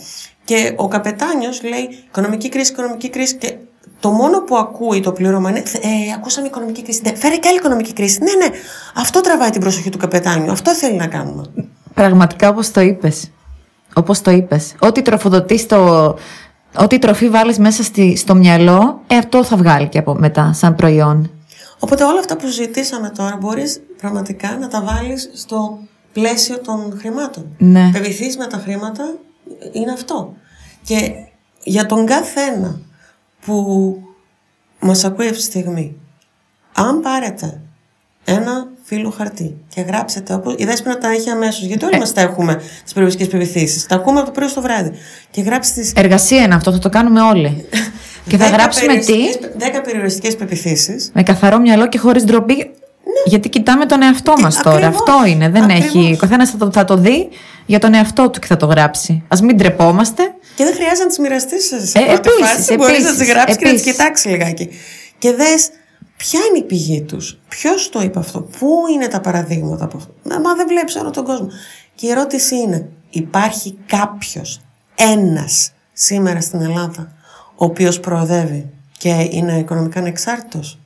και 0.44 0.72
ο 0.76 0.88
καπετάνιος 0.88 1.62
λέει 1.62 1.88
οικονομική 2.08 2.48
κρίση, 2.48 2.72
οικονομική 2.72 3.08
κρίση 3.10 3.34
και 3.36 3.54
το 4.00 4.10
μόνο 4.10 4.42
που 4.42 4.56
ακούει 4.56 5.00
το 5.00 5.12
πλήρωμα 5.12 5.50
είναι 5.50 5.58
ε, 5.58 6.12
ακούσαμε 6.14 6.46
οικονομική 6.46 6.82
κρίση, 6.82 7.00
ναι, 7.04 7.16
φέρε 7.16 7.36
και 7.36 7.48
άλλη 7.48 7.56
οικονομική 7.56 7.92
κρίση. 7.92 8.18
Ναι, 8.22 8.44
ναι, 8.44 8.56
αυτό 8.94 9.20
τραβάει 9.20 9.50
την 9.50 9.60
προσοχή 9.60 9.90
του 9.90 9.98
καπετάνιου, 9.98 10.50
αυτό 10.50 10.74
θέλει 10.74 10.96
να 10.96 11.06
κάνουμε. 11.06 11.42
Πραγματικά 11.94 12.48
όπως 12.48 12.70
το 12.70 12.80
είπες. 12.80 13.30
Όπως 13.94 14.20
το 14.20 14.30
είπες. 14.30 14.74
Ό,τι 14.78 15.02
τροφοδοτείς 15.02 15.66
το. 15.66 16.14
Ό,τι 16.78 16.98
τροφή 16.98 17.28
βάλεις 17.28 17.58
μέσα 17.58 17.82
στη, 17.82 18.16
στο 18.16 18.34
μυαλό, 18.34 19.00
ε, 19.06 19.16
αυτό 19.16 19.44
θα 19.44 19.56
βγάλει 19.56 19.88
και 19.88 19.98
από 19.98 20.14
μετά, 20.14 20.52
σαν 20.52 20.74
προϊόν. 20.74 21.30
Οπότε 21.78 22.04
όλα 22.04 22.18
αυτά 22.18 22.36
που 22.36 22.46
συζητήσαμε 22.46 23.12
τώρα 23.16 23.36
μπορείς 23.40 23.80
πραγματικά 24.00 24.56
να 24.60 24.68
τα 24.68 24.82
βάλεις 24.82 25.30
στο 25.34 25.78
πλαίσιο 26.12 26.58
των 26.58 26.96
χρημάτων. 26.98 27.46
Ναι. 27.58 27.90
Πεπιθείς 27.92 28.36
με 28.36 28.46
τα 28.46 28.56
χρήματα 28.56 29.14
είναι 29.72 29.92
αυτό. 29.92 30.34
Και 30.82 31.10
για 31.62 31.86
τον 31.86 32.06
καθένα 32.06 32.80
που 33.46 33.96
μας 34.80 35.04
ακούει 35.04 35.24
αυτή 35.26 35.36
τη 35.38 35.42
στιγμή, 35.44 35.96
αν 36.72 37.00
πάρετε 37.00 37.60
ένα 38.24 38.66
φύλλο 38.82 39.10
χαρτί 39.10 39.56
και 39.74 39.80
γράψετε 39.80 40.34
όπως 40.34 40.54
η 40.56 40.64
Δέσποινα 40.64 40.98
τα 40.98 41.08
έχει 41.08 41.30
αμέσως, 41.30 41.64
γιατί 41.64 41.84
όλοι 41.84 41.98
μας 41.98 42.12
τα 42.12 42.20
έχουμε 42.20 42.54
τις 42.84 42.92
περιοριστικές 42.92 43.28
πεπιθήσεις. 43.32 43.86
Τα 43.86 43.94
ακούμε 43.94 44.18
από 44.18 44.26
το 44.28 44.32
πρωί 44.32 44.48
στο 44.48 44.60
βράδυ. 44.60 44.90
Και 45.30 45.40
γράψτε 45.40 45.80
τις 45.80 45.92
Εργασία 45.96 46.42
είναι 46.42 46.54
αυτό, 46.54 46.72
θα 46.72 46.78
το 46.78 46.88
κάνουμε 46.88 47.20
όλοι. 47.20 47.66
και 48.28 48.36
θα 48.36 48.44
δέκα 48.44 48.56
γράψουμε 48.56 48.96
τι; 48.96 49.06
περιοριστικές- 49.06 49.50
δέκα 49.56 49.80
περιοριστικές 49.80 50.36
πεπιθήσεις 50.36 51.10
Με 51.14 51.22
καθαρό 51.22 51.58
μυαλό 51.58 51.88
και 51.88 51.98
χωρίς 51.98 52.24
ντροπή. 52.24 52.70
Γιατί 53.26 53.48
κοιτάμε 53.48 53.86
τον 53.86 54.02
εαυτό 54.02 54.32
μας 54.40 54.56
τώρα. 54.62 54.78
Ναι. 54.78 54.86
ακριβώς. 54.86 55.08
Αυτό 55.08 55.26
είναι. 55.26 55.48
Δεν 55.48 55.62
Ακριβώς. 55.62 55.84
έχει. 55.94 56.12
Ο 56.12 56.16
καθένας 56.16 56.50
θα, 56.50 56.56
το- 56.56 56.72
θα 56.72 56.84
το 56.84 56.96
δει 56.96 57.28
για 57.66 57.78
τον 57.78 57.94
εαυτό 57.94 58.30
του 58.30 58.40
και 58.40 58.46
θα 58.46 58.56
το 58.56 58.66
γράψει. 58.66 59.22
Α 59.28 59.36
μην 59.42 59.56
τρεπόμαστε. 59.58 60.22
Και 60.56 60.64
δεν 60.64 60.74
χρειάζεται 60.74 61.04
να 61.04 61.14
τι 61.14 61.20
μοιραστείς 61.20 61.64
σε 61.66 61.98
Ε, 61.98 62.04
πρώτη 62.04 62.28
επίσης, 62.28 62.54
φάση. 62.56 62.74
Μπορείς 62.74 63.02
να 63.02 63.08
επίσης, 63.08 63.26
τι 63.26 63.32
γράψεις 63.32 63.56
και 63.56 63.64
να 63.64 63.70
τι 63.70 63.76
επίσης. 63.76 63.92
κοιτάξεις 63.92 64.30
λιγάκι. 64.30 64.68
Και 65.18 65.32
δες 65.32 65.70
ποια 66.16 66.40
είναι 66.48 66.58
η 66.58 66.62
πηγή 66.62 67.02
τους, 67.02 67.38
ποιος 67.48 67.88
το 67.88 68.00
είπε 68.00 68.18
αυτό, 68.18 68.40
πού 68.40 68.68
είναι 68.94 69.08
τα 69.08 69.20
παραδείγματα 69.20 69.84
από 69.84 69.96
αυτό. 69.96 70.14
Μα, 70.22 70.38
μα 70.38 70.54
δεν 70.54 70.66
βλέπεις 70.68 70.94
όλο 70.96 71.10
τον 71.10 71.24
κόσμο. 71.24 71.48
Και 71.94 72.06
η 72.06 72.10
ερώτηση 72.10 72.56
είναι, 72.56 72.88
υπάρχει 73.10 73.78
κάποιος, 73.86 74.60
ένας 74.94 75.72
σήμερα 75.92 76.40
στην 76.40 76.60
Ελλάδα, 76.60 77.12
ο 77.56 77.64
οποίος 77.64 78.00
προοδεύει 78.00 78.70
και 78.98 79.28
είναι 79.30 79.58
οικονομικά 79.58 80.00
ανεξάρτητος; 80.00 80.78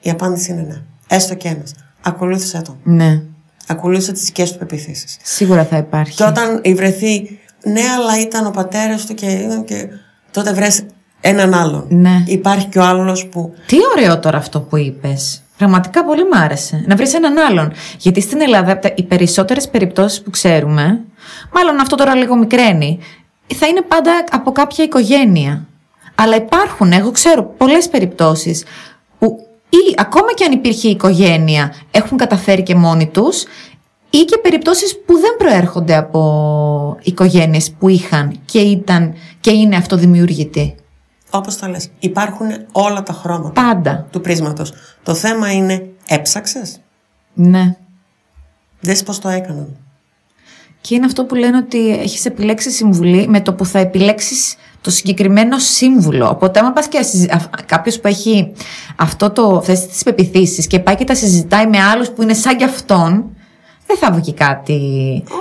Η 0.00 0.10
απάντηση 0.10 0.52
είναι 0.52 0.62
ναι. 0.62 0.82
Έστω 1.08 1.34
και 1.34 1.48
ένας. 1.48 1.74
Ακολούθησε 2.02 2.62
τον. 2.62 2.78
Ναι. 2.82 3.22
Ακολούθησε 3.66 4.12
τις 4.12 4.24
δικές 4.24 4.52
του 4.52 4.58
πεπιθήσεις. 4.58 5.16
Σίγουρα 5.22 5.64
θα 5.64 5.76
υπάρχει. 5.76 6.16
Και 6.16 6.24
όταν 6.24 6.60
βρεθεί, 6.74 7.40
ναι, 7.64 7.80
αλλά 7.98 8.20
ήταν 8.20 8.46
ο 8.46 8.50
πατέρας 8.50 9.06
του 9.06 9.14
και, 9.14 9.26
και 9.66 9.88
τότε 10.30 10.52
βρες 10.52 10.82
έναν 11.20 11.54
άλλον. 11.54 11.86
Ναι. 11.88 12.22
Υπάρχει 12.26 12.66
και 12.66 12.78
ο 12.78 12.82
άλλος 12.82 13.26
που. 13.26 13.54
Τι 13.66 13.76
ωραίο 13.96 14.18
τώρα 14.18 14.38
αυτό 14.38 14.60
που 14.60 14.76
είπες. 14.76 15.42
Πραγματικά 15.56 16.04
πολύ 16.04 16.22
μ' 16.28 16.34
άρεσε. 16.34 16.84
Να 16.86 16.96
βρεις 16.96 17.14
έναν 17.14 17.38
άλλον. 17.38 17.72
Γιατί 17.98 18.20
στην 18.20 18.40
Ελλάδα 18.40 18.72
από 18.72 18.82
τα- 18.82 18.92
οι 18.96 19.02
περισσότερες 19.02 19.68
περιπτώσεις 19.68 20.22
που 20.22 20.30
ξέρουμε, 20.30 21.00
μάλλον 21.52 21.80
αυτό 21.80 21.96
τώρα 21.96 22.14
λίγο 22.14 22.36
μικραίνει, 22.36 22.98
θα 23.54 23.66
είναι 23.66 23.82
πάντα 23.82 24.24
από 24.30 24.52
κάποια 24.52 24.84
οικογένεια. 24.84 25.66
Αλλά 26.14 26.36
υπάρχουν, 26.36 26.92
εγώ 26.92 27.10
ξέρω 27.10 27.42
πολλές 27.44 27.88
περιπτώσεις 27.88 28.64
που 29.18 29.46
ή 29.68 29.94
ακόμα 29.98 30.32
και 30.34 30.44
αν 30.44 30.52
υπήρχε 30.52 30.88
η 30.88 30.90
οικογένεια, 30.90 31.74
έχουν 31.90 32.18
καταφέρει 32.18 32.62
και 32.62 32.74
μόνοι 32.74 33.06
τους 33.06 33.44
ή 34.14 34.24
και 34.24 34.38
περιπτώσεις 34.42 34.98
που 35.06 35.18
δεν 35.18 35.36
προέρχονται 35.38 35.96
από 35.96 36.98
οικογένειες 37.02 37.70
που 37.78 37.88
είχαν 37.88 38.40
και 38.44 38.58
ήταν 38.58 39.14
και 39.40 39.50
είναι 39.50 39.76
αυτοδημιουργητοί. 39.76 40.74
Όπως 41.30 41.56
τα 41.56 41.68
λες, 41.68 41.88
υπάρχουν 41.98 42.46
όλα 42.72 43.02
τα 43.02 43.12
χρώματα 43.12 43.62
Πάντα. 43.62 44.06
του 44.10 44.20
πρίσματος. 44.20 44.72
Το 45.02 45.14
θέμα 45.14 45.52
είναι, 45.52 45.88
έψαξες; 46.08 46.80
Ναι. 47.34 47.76
Δες 48.80 49.02
πώς 49.02 49.18
το 49.18 49.28
έκαναν. 49.28 49.76
Και 50.80 50.94
είναι 50.94 51.06
αυτό 51.06 51.24
που 51.24 51.34
λένε 51.34 51.56
ότι 51.56 51.90
έχεις 51.90 52.24
επιλέξει 52.24 52.70
συμβουλή 52.70 53.28
με 53.28 53.40
το 53.40 53.54
που 53.54 53.66
θα 53.66 53.78
επιλέξεις 53.78 54.56
το 54.80 54.90
συγκεκριμένο 54.90 55.58
σύμβουλο. 55.58 56.28
Οπότε, 56.28 56.60
άμα 56.60 56.72
πας 56.72 56.88
και 56.88 56.98
κάποιος 57.66 58.00
που 58.00 58.08
έχει 58.08 58.52
αυτό 58.96 59.30
το, 59.30 59.56
αυτές 59.56 59.86
τις 59.86 60.02
πεπιθήσεις 60.02 60.66
και 60.66 60.78
πάει 60.78 60.94
και 60.94 61.04
τα 61.04 61.14
συζητάει 61.14 61.66
με 61.66 61.78
άλλους 61.78 62.10
που 62.10 62.22
είναι 62.22 62.34
σαν 62.34 62.56
κι 62.56 62.64
αυτόν, 62.64 63.36
δεν 63.98 64.08
θα 64.10 64.12
βγει 64.16 64.32
κάτι 64.34 64.72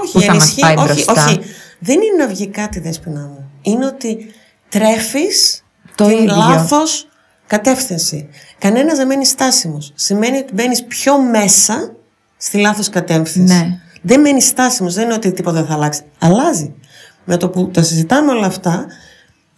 Όχι, 0.02 0.12
που 0.12 0.20
θα 0.22 0.34
μας 0.34 0.44
ενισχύει- 0.44 0.62
πάει 0.64 0.76
όχι, 0.76 0.86
μπροστά. 0.86 1.26
όχι. 1.26 1.40
Δεν 1.80 1.96
είναι 2.02 2.24
να 2.24 2.28
βγει 2.28 2.48
κάτι 2.48 2.80
δέσποινα 2.80 3.20
μου. 3.20 3.50
Είναι 3.62 3.86
ότι 3.86 4.34
τρέφεις 4.70 5.64
Το 5.96 6.06
την 6.08 6.18
ίδιο. 6.18 6.36
λάθος 6.36 7.08
κατεύθυνση. 7.48 8.30
Κανένας 8.60 8.98
δεν 8.98 9.08
μένει 9.08 9.26
στάσιμος. 9.26 9.92
Σημαίνει 9.96 10.38
ότι 10.38 10.54
μπαίνεις 10.54 10.84
πιο 10.84 11.22
μέσα 11.22 11.92
στη 12.38 12.58
λάθος 12.58 12.90
κατεύθυνση. 12.90 13.54
Ναι. 13.54 13.80
Δεν 14.02 14.22
μένεις 14.22 14.46
στάσιμος. 14.46 14.94
Δεν 14.94 15.04
είναι 15.06 15.14
ότι 15.14 15.32
τίποτα 15.32 15.58
δεν 15.58 15.66
θα 15.66 15.74
αλλάξει. 15.74 16.02
Αλλάζει. 16.20 16.74
Με 17.26 17.38
το 17.38 17.50
που 17.50 17.70
τα 17.70 17.84
συζητάμε 17.84 18.32
όλα 18.32 18.46
αυτά, 18.46 18.86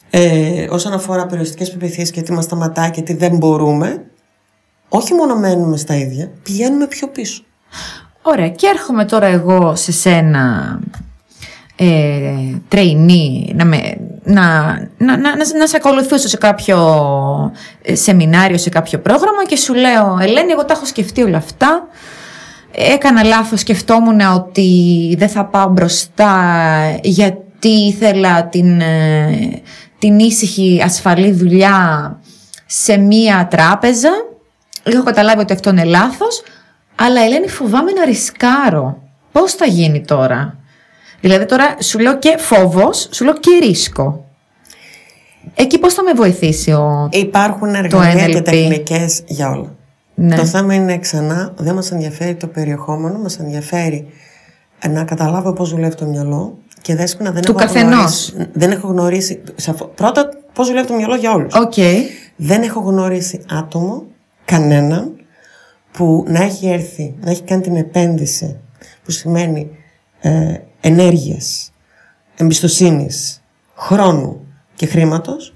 ε, 0.09 0.67
όσον 0.69 0.93
αφορά 0.93 1.25
περιοριστικές 1.25 1.71
πεπιθήσεις 1.71 2.11
και 2.11 2.21
τι 2.21 2.31
μας 2.31 2.43
σταματάει 2.43 2.91
και 2.91 3.01
τι 3.01 3.13
δεν 3.13 3.37
μπορούμε, 3.37 4.05
όχι 4.89 5.13
μόνο 5.13 5.35
μένουμε 5.35 5.77
στα 5.77 5.95
ίδια, 5.95 6.31
πηγαίνουμε 6.43 6.87
πιο 6.87 7.07
πίσω. 7.07 7.43
Ωραία, 8.26 8.49
και 8.49 8.67
έρχομαι 8.67 9.05
τώρα 9.05 9.26
εγώ 9.26 9.76
σε 9.76 9.91
σένα 9.91 10.80
ε, 11.76 12.55
trainee, 12.71 13.53
να, 13.53 13.65
με, 13.65 13.97
να, 14.24 14.43
να, 14.97 15.17
να, 15.17 15.17
να, 15.17 15.57
να 15.57 15.67
σε 15.67 15.76
ακολουθήσω 15.76 16.28
σε 16.28 16.38
κάποιο 16.38 16.78
ε, 17.82 17.95
σεμινάριο, 17.95 18.57
σε 18.57 18.69
κάποιο 18.69 18.99
πρόγραμμα 18.99 19.45
και 19.45 19.57
σου 19.57 19.74
λέω 19.74 20.17
Ελένη, 20.21 20.51
εγώ 20.51 20.65
τα 20.65 20.74
έχω 20.74 20.86
σκεφτεί 20.86 21.21
όλα 21.21 21.38
αυτά. 21.38 21.88
Έκανα 22.71 23.24
λάθος, 23.24 23.59
σκεφτόμουν 23.59 24.19
ότι 24.19 24.69
δεν 25.17 25.30
θα 25.30 25.45
πάω 25.45 25.67
μπροστά 25.67 26.39
γιατί 27.01 27.69
ήθελα 27.69 28.47
την, 28.47 28.82
ε, 28.82 29.61
την 29.99 30.19
ήσυχη 30.19 30.82
ασφαλή 30.86 31.32
δουλειά 31.32 32.19
σε 32.65 32.97
μία 32.97 33.47
τράπεζα. 33.49 34.09
Έχω 34.84 35.03
καταλάβει 35.03 35.39
ότι 35.39 35.53
αυτό 35.53 35.69
είναι 35.69 35.84
λάθος, 35.84 36.43
αλλά 36.95 37.21
Ελένη 37.21 37.47
φοβάμαι 37.47 37.91
να 37.91 38.05
ρισκάρω. 38.05 38.97
Πώς 39.31 39.53
θα 39.53 39.65
γίνει 39.65 40.01
τώρα; 40.01 40.57
Δηλαδή 41.21 41.45
τώρα 41.45 41.75
σου 41.81 41.99
λέω 41.99 42.17
και 42.17 42.35
φόβος, 42.37 43.09
σου 43.11 43.23
λέω 43.23 43.33
και 43.33 43.49
ρίσκο. 43.61 44.25
Εκεί 45.55 45.79
πώς 45.79 45.93
θα 45.93 46.03
με 46.03 46.11
βοηθήσει 46.13 46.71
ο... 46.71 47.09
Υπάρχουν 47.11 47.75
εργαλεία 47.75 48.25
και 48.27 48.37
NLP. 48.37 48.43
τεχνικές 48.43 49.21
για 49.25 49.49
όλα. 49.49 49.75
Ναι. 50.15 50.35
Το 50.35 50.45
θέμα 50.45 50.73
είναι 50.73 50.97
ξανά, 50.97 51.53
δεν 51.57 51.75
μας 51.75 51.91
ενδιαφέρει 51.91 52.35
το 52.35 52.47
περιεχόμενο, 52.47 53.17
μας 53.19 53.39
ενδιαφέρει 53.39 54.07
να 54.89 55.03
καταλάβω 55.03 55.53
πώς 55.53 55.69
δουλεύει 55.69 55.95
το 55.95 56.05
μυαλό 56.05 56.57
και 56.81 56.95
δέσποινα 56.95 57.31
δεν 57.31 57.41
Του 57.41 57.51
έχω 57.51 57.59
καθενός. 57.59 58.29
γνωρίσει. 58.33 58.49
Δεν 58.53 58.71
έχω 58.71 58.87
γνωρίσει. 58.87 59.41
σαφ- 59.55 59.83
Πρώτα, 59.83 60.29
πώς 60.53 60.67
δουλεύει 60.67 60.87
το 60.87 60.93
μυαλό 60.93 61.15
για 61.15 61.31
όλους. 61.31 61.53
Οκ. 61.55 61.73
Δεν 62.35 62.61
έχω 62.61 62.79
γνωρίσει 62.79 63.41
άτομο, 63.51 64.03
κανέναν 64.45 65.11
που 65.93 66.25
να 66.27 66.43
έχει 66.43 66.67
έρθει, 66.67 67.13
να 67.21 67.31
έχει 67.31 67.41
κάνει 67.41 67.61
την 67.61 67.75
επένδυση 67.75 68.59
που 69.03 69.11
σημαίνει 69.11 69.69
ε, 70.21 70.53
ενέργειας, 70.81 71.71
εμπιστοσύνης, 72.37 73.41
χρόνου 73.75 74.39
και 74.75 74.85
χρήματος 74.85 75.53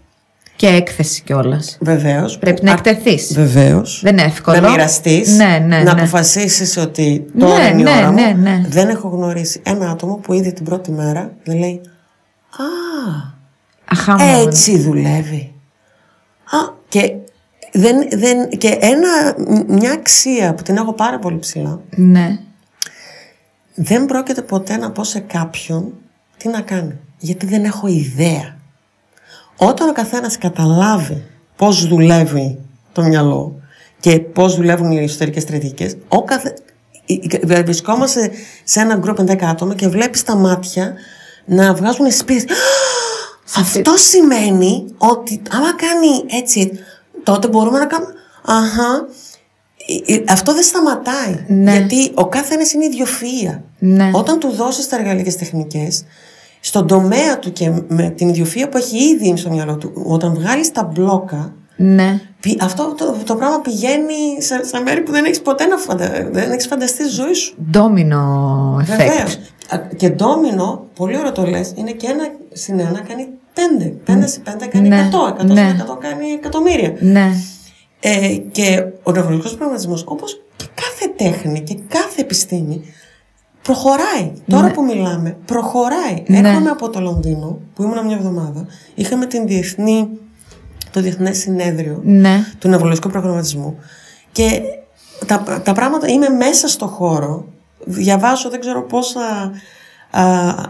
Και 0.55 0.67
έκθεση 0.67 1.21
κιόλας. 1.23 1.77
Βεβαίως. 1.81 2.37
Πρέπει 2.37 2.63
να 2.63 2.71
εκτεθείς. 2.71 3.33
Βεβαίως. 3.33 3.99
Δεν 4.03 4.13
είναι 4.13 4.23
εύκολο. 4.23 4.59
Να 4.59 4.69
μοιραστείς. 4.69 5.35
Ναι, 5.37 5.45
ναι, 5.67 5.77
να 5.77 5.83
ναι. 5.83 5.89
αποφασίσεις 5.91 6.77
ότι 6.77 7.25
τώρα 7.39 7.57
Ναι, 7.57 7.67
είναι 7.67 7.79
η 7.79 7.83
ναι, 7.83 7.97
ώρα 7.97 8.11
μου. 8.11 8.19
ναι, 8.19 8.31
ναι. 8.37 8.63
Δεν 8.67 8.89
έχω 8.89 9.07
γνωρίσει 9.07 9.61
ένα 9.65 9.89
άτομο 9.89 10.15
που 10.15 10.33
ήδη 10.33 10.53
την 10.53 10.65
πρώτη 10.65 10.91
μέρα 10.91 11.31
δεν 11.43 11.57
λέει 11.57 11.81
Α, 12.49 12.63
Αχά, 13.85 14.17
μόνο. 14.17 14.39
έτσι 14.47 14.77
δουλεύει. 14.79 15.51
Α, 17.77 17.81
και, 17.81 17.83
δεν, 17.83 18.07
δεν, 18.11 18.49
και 18.49 18.77
ένα, 18.81 19.35
μια 19.67 19.91
αξία 19.91 20.53
που 20.53 20.63
την 20.63 20.77
έχω 20.77 20.93
πάρα 20.93 21.19
πολύ 21.19 21.39
ψηλά. 21.39 21.81
Ναι. 21.89 22.39
Δεν 23.73 24.05
πρόκειται 24.05 24.41
ποτέ 24.41 24.77
να 24.77 24.91
πω 24.91 25.03
σε 25.03 25.19
κάποιον 25.19 25.93
τι 26.37 26.47
να 26.47 26.61
κάνει. 26.61 26.99
Γιατί 27.19 27.45
δεν 27.45 27.63
έχω 27.63 27.87
ιδέα. 27.87 28.57
Όταν 29.57 29.89
ο 29.89 29.91
καθένας 29.91 30.37
καταλάβει 30.37 31.23
πώς 31.55 31.87
δουλεύει 31.87 32.59
το 32.91 33.03
μυαλό 33.03 33.61
και 33.99 34.19
πώς 34.19 34.55
δουλεύουν 34.55 34.91
οι 34.91 35.03
εσωτερικές 35.03 35.43
στρατηγικές, 35.43 35.97
ο 36.07 36.23
καθε... 36.23 36.53
ε, 37.05 37.57
ε, 37.57 37.63
βρισκόμαστε 37.63 38.31
σε 38.63 38.79
ένα 38.79 38.95
γκρουπ 38.95 39.19
10 39.19 39.43
άτομα 39.43 39.75
και 39.75 39.87
βλέπεις 39.87 40.23
τα 40.23 40.35
μάτια 40.35 40.93
να 41.45 41.73
βγάζουν 41.73 42.11
σπίτι. 42.11 42.53
Αυτό 43.57 43.97
σημαίνει 43.97 44.85
ότι 44.97 45.41
άμα 45.49 45.75
κάνει 45.75 46.39
έτσι, 46.41 46.79
τότε 47.31 47.47
μπορούμε 47.47 47.79
να 47.79 47.85
κάνουμε. 47.85 48.11
Αχα. 48.45 49.05
Ε, 50.07 50.13
ε, 50.13 50.23
Αυτό 50.29 50.53
δεν 50.53 50.63
σταματάει. 50.63 51.45
Ναι. 51.47 51.71
Γιατί 51.71 52.11
ο 52.13 52.27
κάθε 52.27 52.53
ένας 52.53 52.71
είναι 52.73 52.85
ιδιοφυΐα. 52.85 53.59
Ναι. 53.79 54.09
Όταν 54.13 54.39
του 54.39 54.49
δώσεις 54.51 54.87
τα 54.89 54.95
εργαλεία 54.95 55.17
και 55.23 55.29
τις 55.29 55.37
τεχνικές, 55.37 56.03
στον 56.59 56.87
τομέα 56.87 57.39
του 57.39 57.51
και 57.51 57.71
με 57.87 58.09
την 58.09 58.33
ιδιοφυΐα 58.33 58.67
που 58.71 58.77
έχει 58.77 58.97
ήδη 58.97 59.37
στο 59.37 59.49
μυαλό 59.49 59.77
του, 59.77 59.91
όταν 60.07 60.33
βγάλεις 60.33 60.71
τα 60.71 60.83
μπλόκα, 60.83 61.53
Ναι. 61.75 62.21
πι- 62.39 62.63
αυτό 62.63 62.93
το, 62.97 63.15
το 63.25 63.35
πράγμα 63.35 63.59
πηγαίνει 63.61 64.41
σε, 64.41 64.63
σε 64.65 64.79
μέρη 64.83 65.01
που 65.01 65.11
δεν 65.11 65.25
έχεις 65.25 65.41
ποτέ 65.41 65.65
να 65.65 65.77
φαντα, 65.77 66.29
δεν 66.31 66.51
έχεις 66.51 66.67
φανταστεί 66.67 67.03
στη 67.03 67.13
ζωή 67.15 67.33
σου. 67.33 67.55
Ντόμινο 67.71 68.75
Βεβαίως. 68.85 69.11
effect. 69.37 69.75
Α, 69.75 69.77
Και 69.97 70.09
ντόμινο, 70.09 70.85
πολύ 70.95 71.17
ωραίο 71.17 71.31
το 71.31 71.45
λες, 71.45 71.71
είναι 71.75 71.91
και 71.91 72.07
ένα 72.07 72.23
συν 72.53 72.79
ένα 72.79 73.01
κάνει 73.07 73.27
πέντε. 73.57 73.85
Πέντε 74.03 74.27
συν 74.27 74.43
πέντε 74.43 74.65
κάνει 74.65 74.87
Ναι, 74.87 74.99
εκατό. 74.99 75.27
Εκατό 75.33 75.53
ναι. 75.53 75.59
συν 75.59 75.75
εκατό 75.75 75.97
κάνει 76.01 76.27
εκατομμύρια. 76.29 76.93
Ναι. 76.99 77.31
Ε, 77.99 78.35
και 78.51 78.85
ο 79.03 79.11
νευρολογικός 79.11 79.51
προγραμματισμός, 79.51 80.03
όπως 80.07 80.41
και 80.55 80.65
κάθε 80.75 81.13
τέχνη 81.15 81.61
και 81.61 81.77
κάθε 81.87 82.21
επιστήμη, 82.21 82.81
προχωράει. 83.61 84.31
Τώρα 84.47 84.71
που 84.71 84.83
μιλάμε, 84.83 85.37
προχωράει. 85.45 86.23
Ναι. 86.27 86.37
Έρχομαι 86.37 86.69
από 86.69 86.89
το 86.89 86.99
Λονδίνο, 86.99 87.59
που 87.73 87.83
ήμουν 87.83 88.05
μια 88.05 88.15
εβδομάδα, 88.15 88.65
είχαμε 88.95 89.25
την 89.25 89.47
διεθνή, 89.47 90.09
το 90.91 91.01
Διεθνές 91.01 91.37
Συνέδριο 91.37 91.99
Ναι. 92.03 92.45
του 92.59 92.67
νευρολογικού 92.67 93.09
προγραμματισμού 93.09 93.77
και 94.31 94.61
τα, 95.25 95.61
τα 95.63 95.73
πράγματα, 95.73 96.07
είμαι 96.07 96.29
μέσα 96.29 96.67
στο 96.67 96.87
χώρο, 96.87 97.45
διαβάζω 97.85 98.49
δεν 98.49 98.59
ξέρω 98.59 98.83
πόσα 98.83 99.51
α, 100.11 100.23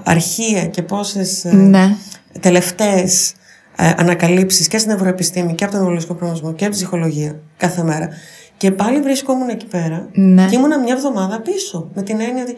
αρχεία 0.04 0.66
και 0.66 0.82
πόσες 0.82 1.46
ε, 1.46 1.54
Ναι. 1.54 1.96
Τελευταίες 2.40 3.34
ε, 3.78 3.94
ανακαλύψεις 3.98 4.68
και 4.68 4.78
στην 4.78 4.92
ευρωεπιστήμη 4.92 5.56
και 5.56 5.64
από 5.64 5.72
τον 5.72 5.80
νευρολογικό 5.82 6.14
προγραμματισμό 6.14 6.54
και 6.56 6.64
από 6.66 6.74
τη 6.74 6.80
ψυχολογία 6.80 7.40
κάθε 7.58 7.84
μέρα. 7.84 8.10
Και 8.58 8.72
πάλι 8.72 9.02
βρίσκομουν 9.02 9.50
εκεί 9.50 9.66
πέρα 9.66 10.08
Ναι. 10.14 10.46
και 10.46 10.56
ήμουνα 10.56 10.80
μια 10.80 10.94
εβδομάδα 10.94 11.42
πίσω 11.42 11.90
με 11.94 12.02
την 12.02 12.20
έννοια 12.20 12.44
ότι 12.44 12.56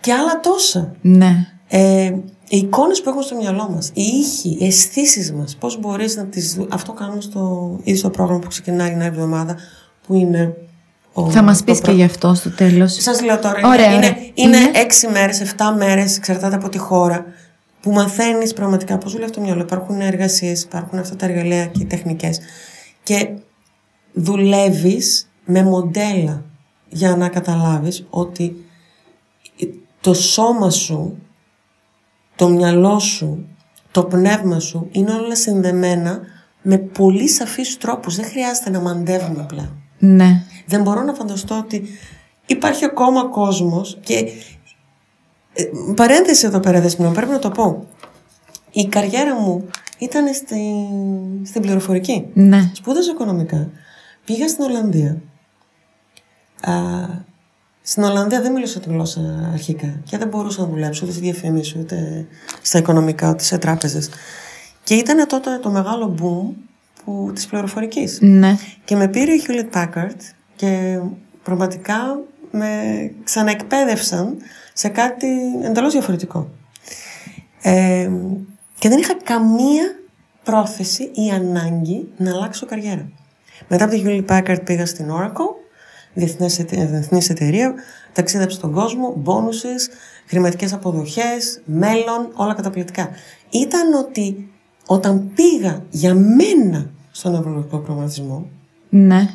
και 0.00 0.12
άλλα 0.12 0.40
τόσα. 0.40 0.94
Ναι. 1.00 1.46
Ε, 1.68 2.04
οι 2.48 2.56
εικόνες 2.56 3.02
που 3.02 3.08
έχουμε 3.08 3.24
στο 3.24 3.36
μυαλό 3.36 3.68
μας, 3.74 3.88
οι 3.94 4.02
ήχοι, 4.02 4.56
οι 4.60 4.66
αισθήσεις 4.66 5.32
μας, 5.32 5.56
πώς 5.56 5.80
μπορείς 5.80 6.16
να 6.16 6.24
τις... 6.24 6.54
δου- 6.54 6.68
Αυτό 6.74 6.92
κάνουμε 6.92 7.20
στο, 7.20 7.70
ήδη 7.82 7.98
στο 7.98 8.10
πρόγραμμα 8.10 8.38
που 8.40 8.48
ξεκινάει 8.48 8.88
την 8.88 8.98
άλλη 8.98 9.06
εβδομάδα, 9.08 9.56
που 10.06 10.14
είναι... 10.14 10.54
Ο, 11.12 11.30
Θα 11.30 11.42
μας 11.42 11.58
το 11.58 11.64
πεις 11.64 11.80
προ- 11.80 11.90
και 11.90 11.96
γι' 11.96 12.04
αυτό 12.04 12.34
στο 12.34 12.50
τέλος. 12.50 12.92
Σας 13.02 13.22
λέω 13.22 13.38
τώρα, 13.38 13.60
Ωραία, 13.68 13.86
είναι, 13.86 13.96
ωραία. 13.96 14.08
είναι, 14.08 14.30
είναι 14.34 14.56
Είναι- 14.56 14.70
έξι 14.78 15.08
μέρες, 15.08 15.40
εφτά 15.40 15.72
μέρες, 15.74 16.16
εξαρτάται 16.16 16.54
από 16.54 16.68
τη 16.68 16.78
χώρα, 16.78 17.24
που 17.86 17.92
μαθαίνεις 17.92 18.52
πραγματικά 18.52 18.98
πώς 18.98 19.12
δουλεύει 19.12 19.32
το 19.32 19.40
μυαλό. 19.40 19.60
Υπάρχουν 19.60 20.00
εργασίες, 20.00 20.62
υπάρχουν 20.62 20.98
αυτά 20.98 21.16
τα 21.16 21.26
εργαλεία 21.26 21.66
και 21.66 21.82
οι 21.82 21.84
τεχνικές. 21.84 22.40
Και 23.02 23.28
δουλεύεις 24.12 25.30
με 25.44 25.62
μοντέλα 25.62 26.44
για 26.88 27.16
να 27.16 27.28
καταλάβεις 27.28 28.06
ότι 28.10 28.64
το 30.00 30.14
σώμα 30.14 30.70
σου, 30.70 31.18
το 32.36 32.48
μυαλό 32.48 32.98
σου, 32.98 33.46
το 33.90 34.04
πνεύμα 34.04 34.60
σου 34.60 34.88
είναι 34.90 35.12
όλα 35.12 35.36
συνδεμένα 35.36 36.20
με 36.62 36.78
πολύ 36.78 37.28
σαφείς 37.28 37.76
τρόπους. 37.78 38.16
Δεν 38.16 38.24
χρειάζεται 38.24 38.70
να 38.70 38.80
μαντεύουμε 38.80 39.44
πλέον. 39.48 39.82
Ναι. 39.98 40.42
Δεν 40.66 40.82
μπορώ 40.82 41.02
να 41.02 41.14
φανταστώ 41.14 41.58
ότι 41.58 41.88
υπάρχει 42.46 42.84
ακόμα 42.84 43.24
κόσμος 43.24 43.98
και 44.00 44.28
ε, 45.56 45.64
παρένθεση 45.94 46.46
εδώ 46.46 46.60
πέρα 46.60 46.80
δεσμενό, 46.80 47.12
πρέπει 47.12 47.30
να 47.30 47.38
το 47.38 47.50
πω. 47.50 47.86
Η 48.70 48.86
καριέρα 48.86 49.34
μου 49.34 49.68
ήταν 49.98 50.34
στη, 50.34 50.60
στην 51.44 51.62
πληροφορική. 51.62 52.26
Ναι. 52.32 52.70
Σπούδασα 52.72 53.10
οικονομικά. 53.10 53.70
Πήγα 54.24 54.48
στην 54.48 54.64
Ολλανδία. 54.64 55.20
Α, 56.60 56.72
στην 57.82 58.02
Ολλανδία 58.02 58.40
δεν 58.40 58.52
μίλησα 58.52 58.80
τη 58.80 58.88
γλώσσα 58.88 59.50
αρχικά 59.52 60.00
και 60.04 60.18
δεν 60.18 60.28
μπορούσα 60.28 60.60
να 60.60 60.68
δουλέψω 60.68 61.00
ούτε 61.04 61.14
στη 61.14 61.22
διαφήμιση, 61.22 61.78
ούτε 61.78 62.26
στα 62.62 62.78
οικονομικά, 62.78 63.30
ούτε 63.30 63.42
σε 63.42 63.58
τράπεζες. 63.58 64.08
Και 64.84 64.94
ήταν 64.94 65.26
τότε 65.26 65.58
το 65.58 65.70
μεγάλο 65.70 66.14
boom 66.18 66.54
που, 67.04 67.30
της 67.34 67.46
πληροφορικής. 67.46 68.18
Ναι. 68.20 68.56
Και 68.84 68.96
με 68.96 69.08
πήρε 69.08 69.32
η 69.32 69.42
Hewlett 69.46 69.76
Packard 69.76 70.16
και 70.56 71.00
πραγματικά 71.42 72.20
με 72.50 72.70
ξαναεκπαίδευσαν 73.24 74.36
σε 74.72 74.88
κάτι 74.88 75.26
εντελώς 75.64 75.92
διαφορετικό. 75.92 76.50
Ε, 77.62 78.10
και 78.78 78.88
δεν 78.88 78.98
είχα 78.98 79.14
καμία 79.24 79.82
πρόθεση 80.44 81.02
ή 81.14 81.30
ανάγκη 81.30 82.08
να 82.16 82.30
αλλάξω 82.30 82.66
καριέρα. 82.66 83.08
Μετά 83.68 83.84
από 83.84 83.94
τη 83.94 84.02
Hewlett 84.04 84.24
Packard 84.30 84.58
πήγα 84.64 84.86
στην 84.86 85.06
Oracle, 85.10 85.54
διεθνές 86.14 86.58
εται- 86.58 86.86
διεθνής 86.90 87.30
εταιρεία, 87.30 87.74
ταξίδεψα 88.12 88.56
στον 88.56 88.72
κόσμο, 88.72 89.22
bonuses, 89.26 89.92
χρηματικές 90.26 90.72
αποδοχές, 90.72 91.62
μέλλον, 91.64 92.28
όλα 92.34 92.54
καταπληκτικά. 92.54 93.08
Ήταν 93.50 93.94
ότι 93.94 94.48
όταν 94.86 95.30
πήγα 95.34 95.82
για 95.90 96.14
μένα 96.14 96.90
στον 97.10 97.32
νευρογλωσσικό 97.32 97.78
προγραμματισμό, 97.78 98.46
Ναι. 98.88 99.28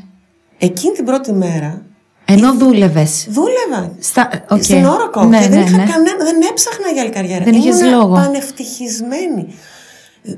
εκείνη 0.57 0.93
την 0.93 1.05
πρώτη 1.05 1.33
μέρα 1.33 1.85
Ενώ 2.31 2.53
δούλευες. 2.53 3.27
δούλευα 3.29 3.91
Στα... 3.99 4.45
οκ. 4.49 4.63
στην 4.63 4.85
Oracle 4.87 5.27
Ναι, 5.27 5.39
και 5.41 5.47
δεν 5.49 5.59
ναι, 5.59 5.65
είχα 5.65 5.77
ναι. 5.77 5.85
κανένα, 5.91 6.23
δεν 6.23 6.41
έψαχνα 6.49 6.89
για 6.93 7.01
άλλη 7.01 7.11
καριέρα. 7.11 7.43
Δεν 7.43 7.53
είχες 7.53 7.79
Ήμουνα 7.79 7.95
λόγο. 7.97 8.13
πανευτυχισμένη. 8.13 9.55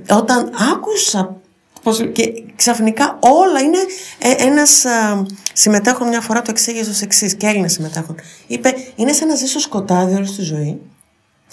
Όταν 0.09 0.51
άκουσα 0.73 1.35
πως, 1.83 2.09
και 2.11 2.23
ξαφνικά 2.55 3.17
όλα 3.19 3.59
είναι 3.59 3.77
ε, 4.17 4.43
ένας 4.47 4.85
α, 4.85 5.23
συμμετέχον 5.53 6.07
μια 6.07 6.21
φορά 6.21 6.41
το 6.41 6.47
εξήγησε 6.51 6.89
ως 6.89 7.01
εξής 7.01 7.33
και 7.35 7.47
Έλληνες 7.47 7.71
συμμετέχον. 7.73 8.15
Είπε 8.47 8.73
είναι 8.95 9.11
σαν 9.11 9.27
να 9.27 9.35
ζεις 9.35 9.49
στο 9.49 9.59
σκοτάδι 9.59 10.15
όλη 10.15 10.29
τη 10.29 10.41
ζωή 10.41 10.81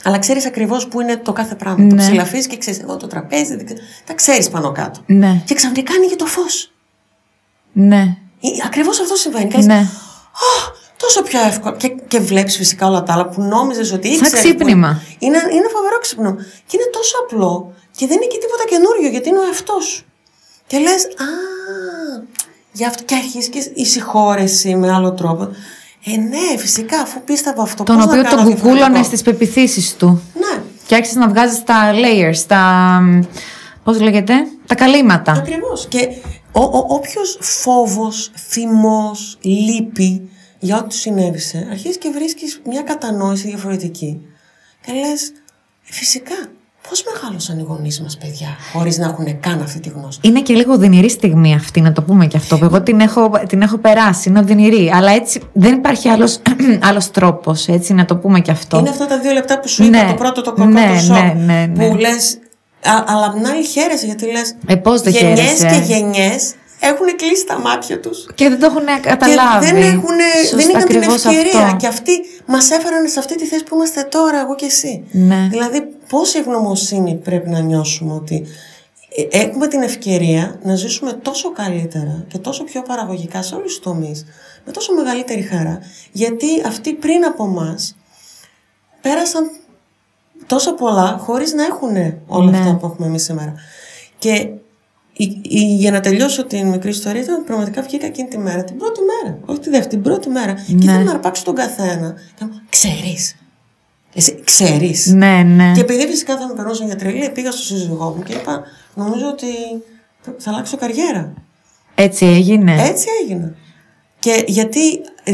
αλλά 0.05 0.19
ξέρεις 0.19 0.47
ακριβώς 0.47 0.89
που 0.89 1.01
είναι 1.01 1.17
το 1.17 1.33
κάθε 1.33 1.55
πράγμα. 1.55 1.89
Το 1.89 1.95
Ναι. 1.95 2.03
ψηλαφείς 2.03 2.47
και 2.47 2.57
ξέρεις 2.57 2.81
εδώ 2.81 2.97
το 2.97 3.07
τραπέζι, 3.07 3.57
δεν 3.57 3.65
ξέ- 3.65 3.81
τα 4.07 4.15
ξέρεις 4.15 4.49
πάνω 4.51 4.73
κάτω. 4.73 5.01
Ναι. 5.07 5.43
Και 5.45 5.55
ξαφνικά 5.55 5.93
ανοίγει 5.95 6.17
το 6.17 6.27
φως. 6.27 6.73
Ναι. 7.73 8.17
Ε, 8.43 8.49
Ακριβώς 8.67 9.01
αυτό 9.01 9.15
συμβαίνει. 9.15 9.51
Κάνεις, 9.51 9.67
Ναι. 9.67 9.87
«Α, 10.33 10.73
τόσο 10.97 11.23
πιο 11.23 11.41
εύκολο. 11.41 11.77
Και, 11.77 11.89
και 12.09 12.19
βλέπεις 12.21 12.57
φυσικά 12.57 12.87
όλα 12.87 13.03
τα 13.03 13.13
άλλα 13.13 13.27
που 13.29 13.43
νόμιζες 13.43 13.93
ότι 13.93 14.09
ήξερες. 14.09 14.33
ξύπνημα. 14.33 15.03
Είναι, 15.19 15.37
είναι 15.37 15.69
φοβερό 15.75 15.99
ξύπνημα. 16.01 16.35
Και 16.67 16.77
είναι 16.77 16.91
τόσο 16.93 17.15
απλό 17.23 17.73
και 17.97 18.07
δεν 18.07 18.17
είναι 18.17 18.27
και 18.27 18.39
τίποτα 18.39 18.65
καινούριο 18.69 19.09
γιατί 19.09 19.29
είναι 19.29 19.39
ο 19.39 19.43
εαυτός 19.47 19.85
σου. 19.85 20.05
Και 20.67 20.79
λες, 20.79 21.05
Α, 21.05 21.25
γι' 22.73 22.85
αυτό 22.85 23.03
και 23.03 23.15
αρχίζεις 23.15 23.49
και 23.49 23.71
η 23.75 23.87
συγχώρεση 23.87 24.75
με 24.77 24.93
άλλο 24.93 25.13
τρόπο. 25.13 25.43
Ε, 26.05 26.17
ναι, 26.17 26.59
φυσικά, 26.59 27.01
αφού 27.01 27.21
πίστευα 27.25 27.63
αυτό. 27.63 27.83
Τον 27.85 27.97
πώς 27.97 28.05
να 28.05 28.11
οποίο 28.11 28.23
κάνω 28.23 28.37
τον 28.37 28.45
κουκούλωνε 28.45 28.75
διαφορετικό. 28.77 29.05
στις 29.05 29.23
πεπιθήσεις 29.23 29.97
του. 29.97 30.23
Ναι, 30.35 30.63
Και 30.87 30.95
άρχισες 30.95 31.17
να 31.17 31.29
βγάζεις 31.29 31.65
τα 31.65 31.93
layers, 31.93 32.39
τα. 32.47 33.01
Πώς 33.85 34.01
λέγεται, 34.01 34.35
τα 34.67 34.75
καλύματα. 34.75 35.33
ακριβώς. 35.33 35.87
Και 35.89 36.09
ο, 36.53 36.61
ο, 36.63 36.85
όποιος 36.89 37.39
φόβος, 37.41 38.31
θυμός, 38.37 39.39
λύπη 39.41 40.31
για 40.59 40.79
ό,τι 40.79 40.95
σου 40.95 41.01
συνέβησε, 41.01 41.67
αρχίζεις 41.71 41.99
και 41.99 42.11
βρίσκεις 42.11 42.61
μια 42.65 42.83
κατανόηση 42.83 43.47
διαφορετική. 43.47 44.21
Και 44.87 44.93
λες, 44.93 45.33
φυσικά, 45.83 46.35
πώς 46.89 47.03
Πώς 47.03 47.15
μεγάλωσαν 47.15 47.59
οι 47.59 47.63
γονείς 47.63 48.01
μας, 48.01 48.17
παιδιά, 48.17 48.49
χωρίς 48.73 48.99
να 48.99 49.07
έχουν 49.07 49.41
καν 49.41 49.63
αυτή 49.63 49.81
τη 49.81 49.89
γνώση; 49.89 50.19
Είναι 50.23 50.41
και 50.41 50.55
λίγο 50.55 50.73
οδυνηρή 50.73 51.11
στιγμή 51.11 51.55
αυτή, 51.55 51.81
να 51.81 51.93
το 51.93 52.03
πούμε 52.03 52.27
και 52.27 52.37
αυτό. 52.37 52.59
Εγώ 52.63 52.83
την 52.83 53.01
έχω, 53.01 53.31
την 53.49 53.63
έχω 53.63 53.79
περάσει, 53.79 54.29
είναι 54.29 54.39
οδυνηρή. 54.39 54.91
Αλλά 54.95 55.11
έτσι 55.13 55.43
δεν 55.53 55.75
υπάρχει 55.75 56.09
άλλος, 56.09 56.41
άλλος 56.89 57.11
τρόπος, 57.11 57.69
έτσι, 57.69 57.95
να 57.95 58.05
το 58.05 58.17
πούμε 58.17 58.41
και 58.41 58.51
αυτό. 58.51 58.79
Είναι 58.79 58.89
αυτά 58.89 59.07
τα 59.07 59.19
δύο 59.19 59.33
λεπτά 59.33 59.61
που 59.61 59.69
σου 59.69 59.85
είπα 59.85 60.03
Ναι. 60.03 60.09
το 60.09 60.15
πρώτο 60.15 60.43
το 60.43 60.53
κοκό 60.53 60.69
Ναι, 60.69 60.93
το 60.95 61.01
σοκ, 61.01 61.17
ναι, 61.17 61.33
ναι, 61.45 61.67
ναι. 61.67 61.89
που 61.89 61.97
λες, 61.97 62.39
α, 62.83 63.05
αλλά 63.07 63.27
απ' 63.27 63.35
την 63.35 63.47
άλλη 63.47 63.65
χαίρεσαι 63.65 64.07
γιατί 64.07 64.25
λες 64.25 64.55
Ε, 64.67 64.75
πώς 64.75 65.01
δεν 65.01 65.13
γενιές 65.13 65.41
χαίρεσαι; 65.41 65.67
και 65.67 65.93
γενιές 65.93 66.55
έχουν 66.81 67.17
κλείσει 67.17 67.47
τα 67.47 67.59
μάτια 67.59 68.01
τους 68.01 68.27
Και 68.35 68.49
δεν 68.49 68.59
το 68.61 68.67
έχουν 68.67 69.03
καταλάβει. 69.03 69.67
Και 69.67 69.73
δεν, 69.73 69.83
έχουν, 69.83 70.19
Σωστά, 70.41 70.57
δεν 70.57 70.69
είχαν 70.69 70.85
την 70.85 70.97
ακριβώς 70.97 71.25
ευκαιρία. 71.25 71.65
αυτό. 71.65 71.77
Και 71.77 71.87
αυτοί 71.87 72.13
μας 72.47 72.71
έφεραν 72.71 73.09
σε 73.09 73.19
αυτή 73.19 73.35
τη 73.37 73.45
θέση 73.47 73.65
που 73.65 73.75
είμαστε 73.75 74.03
τώρα, 74.03 74.41
εγώ 74.41 74.55
και 74.55 74.67
εσύ. 74.67 75.05
Ναι. 75.11 75.47
Δηλαδή, 75.51 75.89
πόση 76.09 76.39
ευγνωμοσύνη 76.39 77.15
πρέπει 77.15 77.49
να 77.49 77.61
νιώσουμε 77.61 78.13
ότι 78.13 78.47
ε, 79.31 79.39
έχουμε 79.39 79.67
την 79.67 79.83
ευκαιρία 79.83 80.59
να 80.63 80.75
ζήσουμε 80.75 81.13
τόσο 81.13 81.53
καλύτερα 81.53 82.25
και 82.29 82.39
τόσο 82.39 82.65
πιο 82.65 82.83
παραγωγικά 82.83 83.43
σε 83.43 83.55
όλους 83.55 83.67
τους 83.73 83.81
τομείς, 83.83 84.25
με 84.65 84.73
τόσο 84.73 84.95
μεγαλύτερη 84.95 85.43
χαρά, 85.43 85.79
γιατί 86.13 86.47
αυτοί 86.67 86.93
πριν 86.93 87.25
από 87.25 87.45
εμά 87.45 87.79
πέρασαν 89.01 89.51
τόσο 90.51 90.75
πολλά 90.75 91.17
χωρίς 91.21 91.53
να 91.53 91.65
έχουν 91.65 91.97
όλα 92.27 92.51
Ναι. 92.51 92.59
αυτά 92.59 92.75
που 92.77 92.87
έχουμε 92.87 93.07
εμείς 93.07 93.23
σήμερα. 93.23 93.55
Και 94.19 94.31
η- 95.13 95.41
η- 95.43 95.75
για 95.75 95.91
να 95.91 96.01
τελειώσω 96.01 96.45
την 96.45 96.67
μικρή 96.69 96.91
ιστορία, 96.91 97.21
ήταν 97.23 97.35
ότι 97.35 97.45
πραγματικά 97.45 97.83
βγήκα 97.83 98.07
εκείνη 98.07 98.29
τη 98.29 98.39
μέρα, 98.39 98.65
την 98.65 98.77
πρώτη 98.77 99.01
μέρα, 99.01 99.39
όχι 99.47 99.59
τη 99.61 99.71
δεύτερη, 99.71 99.89
την 99.89 100.03
πρώτη 100.03 100.29
μέρα. 100.29 100.53
Και 100.53 100.73
Ναι. 100.75 100.85
ήθελα 100.85 101.03
να 101.03 101.11
αρπάξω 101.11 101.45
τον 101.45 101.55
καθένα. 101.55 102.15
Και 102.35 102.45
να 102.45 102.47
μου, 102.47 102.53
ξέρεις. 102.71 103.37
Εσύ 104.15 104.41
ξέρεις. 104.45 105.07
Ναι, 105.07 105.43
ναι. 105.43 105.73
Και 105.75 105.81
επειδή 105.81 106.07
φυσικά 106.07 106.39
θα 106.39 106.47
με 106.47 106.55
περνούσαν 106.55 106.87
για 106.87 106.97
τρελή, 106.97 107.31
πήγα 107.31 107.51
στο 107.51 107.63
σύζυγό 107.63 108.15
μου 108.17 108.23
και 108.23 108.33
είπα, 108.33 108.63
νομίζω 108.95 109.27
ότι 109.29 109.47
θα 110.39 110.51
αλλάξω 110.51 110.77
καριέρα. 110.77 111.33
Έτσι 111.95 112.27
έγινε. 112.27 112.83
Έτσι 112.83 113.07
έγινε. 113.23 113.55
Και 114.21 114.45
γιατί 114.47 114.81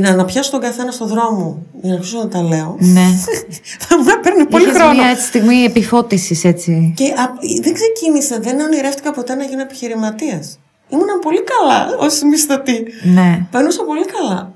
να, 0.01 0.15
να 0.15 0.25
πιάσω 0.25 0.51
τον 0.51 0.61
καθένα 0.61 0.91
στο 0.91 1.07
δρόμο, 1.07 1.63
για 1.81 1.91
να 1.91 1.97
αρχίσω 1.97 2.19
να 2.19 2.29
τα 2.29 2.43
λέω, 2.43 2.77
Ναι. 2.79 3.07
θα 3.89 3.99
μου 3.99 4.05
έπαιρνε 4.19 4.45
πολύ 4.47 4.65
Είχες 4.65 4.77
χρόνο. 4.77 4.93
μια 4.93 5.07
έτσι 5.09 5.27
στιγμή 5.27 5.57
επιφώτισης 5.65 6.45
έτσι. 6.45 6.93
Και 6.97 7.05
α, 7.05 7.33
δεν 7.63 7.75
ξεκίνησα, 7.75 8.39
δεν 8.41 8.61
ονειρεύτηκα 8.61 9.13
ποτέ 9.13 9.35
να 9.35 9.45
γίνω 9.45 9.61
επιχειρηματίας. 9.63 10.59
Ήμουνα 10.89 11.19
πολύ 11.19 11.43
καλά 11.43 11.97
ως 11.99 12.23
μισθωτή. 12.23 12.85
Ναι. 13.15 13.47
Περνούσα 13.51 13.85
πολύ 13.85 14.05
καλά. 14.05 14.53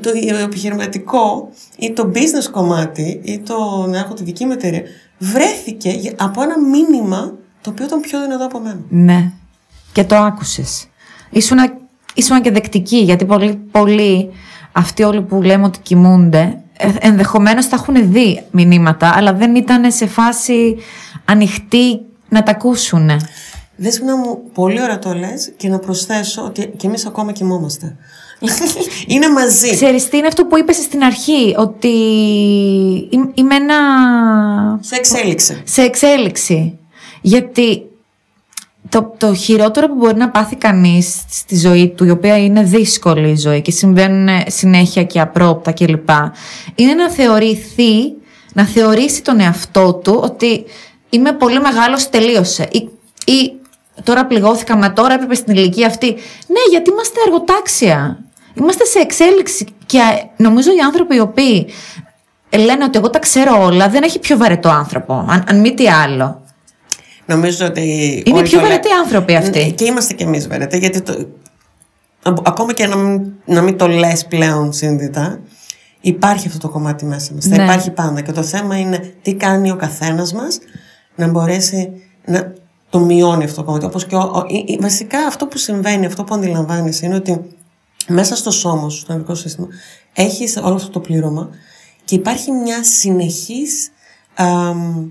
Το 0.00 0.10
επιχειρηματικό 0.42 1.48
ή 1.78 1.92
το 1.92 2.10
business 2.14 2.50
κομμάτι 2.50 3.20
ή 3.24 3.38
το 3.38 3.86
να 3.88 3.98
έχω 3.98 4.14
τη 4.14 4.22
δική 4.24 4.44
μου 4.44 4.52
εταιρεία 4.52 4.82
βρέθηκε 5.18 5.90
για- 5.90 6.12
από 6.18 6.42
ένα 6.42 6.58
μήνυμα 6.58 7.32
το 7.60 7.70
οποίο 7.70 7.84
ήταν 7.84 8.00
πιο 8.00 8.20
δυνατό 8.20 8.44
από 8.44 8.58
μένα. 8.60 8.80
Ναι. 8.88 9.32
Και 9.92 10.04
το 10.04 10.16
άκουσες. 10.16 10.88
Ήσουνα, 11.30 11.78
ήσουνα 12.14 12.40
και 12.40 12.50
δεκτική, 12.50 12.96
γιατί 12.96 13.24
πολλοί, 13.24 13.54
πολλοί 13.70 14.30
αυτοί 14.72 15.02
όλοι 15.02 15.22
που 15.22 15.42
λέμε 15.42 15.64
ότι 15.64 15.78
κοιμούνται, 15.82 16.60
ε, 16.76 16.88
ενδεχομένως 17.00 17.66
θα 17.66 17.76
έχουν 17.76 18.12
δει 18.12 18.42
μηνύματα, 18.50 19.12
αλλά 19.16 19.32
δεν 19.32 19.54
ήταν 19.54 19.92
σε 19.92 20.06
φάση 20.06 20.76
ανοιχτή 21.24 22.00
να 22.28 22.42
τα 22.42 22.50
ακούσουν. 22.50 23.10
Δέσποινα 23.76 24.16
μου, 24.16 24.38
πολύ 24.54 24.82
ωραία 24.82 24.98
το 24.98 25.14
λες 25.14 25.52
και 25.56 25.68
να 25.68 25.78
προσθέσω 25.78 26.42
ότι 26.44 26.72
και 26.76 26.86
εμείς 26.86 27.06
ακόμα 27.06 27.32
κοιμόμαστε. 27.32 27.96
Είναι 29.06 29.28
μαζί. 29.28 29.70
Ξέρεις 29.70 30.08
τι 30.08 30.16
είναι 30.16 30.26
αυτό 30.26 30.44
που 30.44 30.58
είπες 30.58 30.76
στην 30.76 31.02
αρχή, 31.02 31.54
ότι 31.58 31.88
είμαι- 33.10 33.30
είμαι 33.34 33.54
ένα... 33.54 33.74
Σε 34.80 34.94
εξέλιξη. 34.96 35.62
σε 35.64 35.82
εξέλιξη. 35.82 36.78
Γιατί 37.20 37.82
το, 38.90 39.14
το 39.16 39.34
χειρότερο 39.34 39.88
που 39.88 39.94
μπορεί 39.94 40.16
να 40.16 40.30
πάθει 40.30 40.56
κανείς 40.56 41.22
στη 41.30 41.56
ζωή 41.56 41.88
του, 41.88 42.04
η 42.04 42.10
οποία 42.10 42.38
είναι 42.38 42.62
δύσκολη 42.62 43.30
η 43.30 43.36
ζωή 43.36 43.60
και 43.60 43.70
συμβαίνουν 43.70 44.28
συνέχεια 44.46 45.04
και 45.04 45.20
απρόπτα 45.20 45.72
κλπ. 45.72 46.08
Είναι 46.74 46.94
να 46.94 47.10
θεωρηθεί, 47.10 48.12
να 48.52 48.64
θεωρήσει 48.64 49.22
τον 49.22 49.40
εαυτό 49.40 49.94
του 49.94 50.20
ότι 50.22 50.64
είμαι 51.10 51.32
πολύ 51.32 51.60
μεγάλος, 51.60 52.08
τελείωσε. 52.10 52.68
Ή, 52.72 52.88
ή 53.32 53.52
τώρα 54.02 54.26
πληγώθηκα, 54.26 54.76
μα 54.76 54.92
τώρα 54.92 55.14
έπρεπε 55.14 55.34
στην 55.34 55.54
ηλικία 55.54 55.86
αυτή. 55.86 56.06
Ναι, 56.46 56.60
γιατί 56.70 56.90
είμαστε 56.90 57.20
εργοτάξια. 57.26 58.24
Είμαστε 58.54 58.84
σε 58.84 58.98
εξέλιξη 58.98 59.66
και 59.86 59.98
νομίζω 60.36 60.70
οι 60.70 60.78
άνθρωποι 60.78 61.16
οι 61.16 61.20
οποίοι 61.20 61.66
λένε 62.58 62.84
ότι 62.84 62.98
εγώ 62.98 63.10
τα 63.10 63.18
ξέρω 63.18 63.64
όλα, 63.64 63.88
δεν 63.88 64.02
έχει 64.02 64.18
πιο 64.18 64.36
βαρετό 64.36 64.68
άνθρωπο, 64.68 65.24
αν, 65.28 65.44
αν 65.48 65.60
μη 65.60 65.74
τι 65.74 65.88
άλλο. 65.88 66.42
Νομίζω 67.34 67.66
ότι. 67.66 67.80
Είναι 68.26 68.38
όλοι 68.38 68.48
πιο 68.48 68.58
το 68.58 68.64
λέ- 68.64 68.68
βαρετοί 68.72 68.88
άνθρωποι 69.04 69.34
αυτοί. 69.34 69.58
Ναι, 69.58 69.70
Και 69.70 69.84
είμαστε 69.84 70.14
κι 70.14 70.22
εμείς 70.22 70.48
βαρετοί, 70.48 70.78
γιατί 70.78 71.00
το... 71.00 71.12
α- 72.22 72.42
ακόμα 72.44 72.72
και 72.72 72.86
να 72.86 72.96
μην, 72.96 73.32
να 73.44 73.60
μην 73.62 73.76
το 73.78 73.88
λες 73.88 74.26
πλέον 74.26 74.72
σύνδετα, 74.72 75.40
υπάρχει 76.00 76.46
αυτό 76.46 76.58
το 76.58 76.68
κομμάτι 76.68 77.04
μέσα 77.04 77.32
μας. 77.34 77.44
Θα 77.46 77.56
Ναι. 77.56 77.62
υπάρχει 77.62 77.90
πάντα. 77.90 78.20
Και 78.20 78.32
το 78.32 78.42
θέμα 78.42 78.78
είναι 78.78 79.14
τι 79.22 79.34
κάνει 79.34 79.70
ο 79.70 79.76
καθένας 79.76 80.32
μας 80.32 80.58
να 81.14 81.28
μπορέσει 81.28 81.92
να 82.24 82.52
το 82.90 82.98
μειώνει 82.98 83.44
αυτό 83.44 83.56
το 83.56 83.64
κομμάτι. 83.64 83.84
Όπως 83.84 84.06
και 84.06 84.14
ο, 84.14 84.18
ο- 84.20 84.44
η- 84.48 84.64
η- 84.66 84.78
βασικά 84.80 85.18
αυτό 85.26 85.46
που 85.46 85.58
συμβαίνει, 85.58 86.06
αυτό 86.06 86.24
που 86.24 86.34
αντιλαμβάνεσαι 86.34 87.06
είναι 87.06 87.14
ότι 87.14 87.40
μέσα 88.08 88.36
στο 88.36 88.50
σώμα 88.50 88.88
σου, 88.88 88.98
στο 88.98 89.12
νευρικό 89.12 89.34
σύστημα, 89.34 89.66
έχεις 90.14 90.56
όλο 90.56 90.74
αυτό 90.74 90.90
το 90.90 91.00
πλήρωμα 91.00 91.48
και 92.04 92.14
υπάρχει 92.14 92.50
μια 92.52 92.84
συνεχής 92.84 93.90
αμ, 94.34 95.06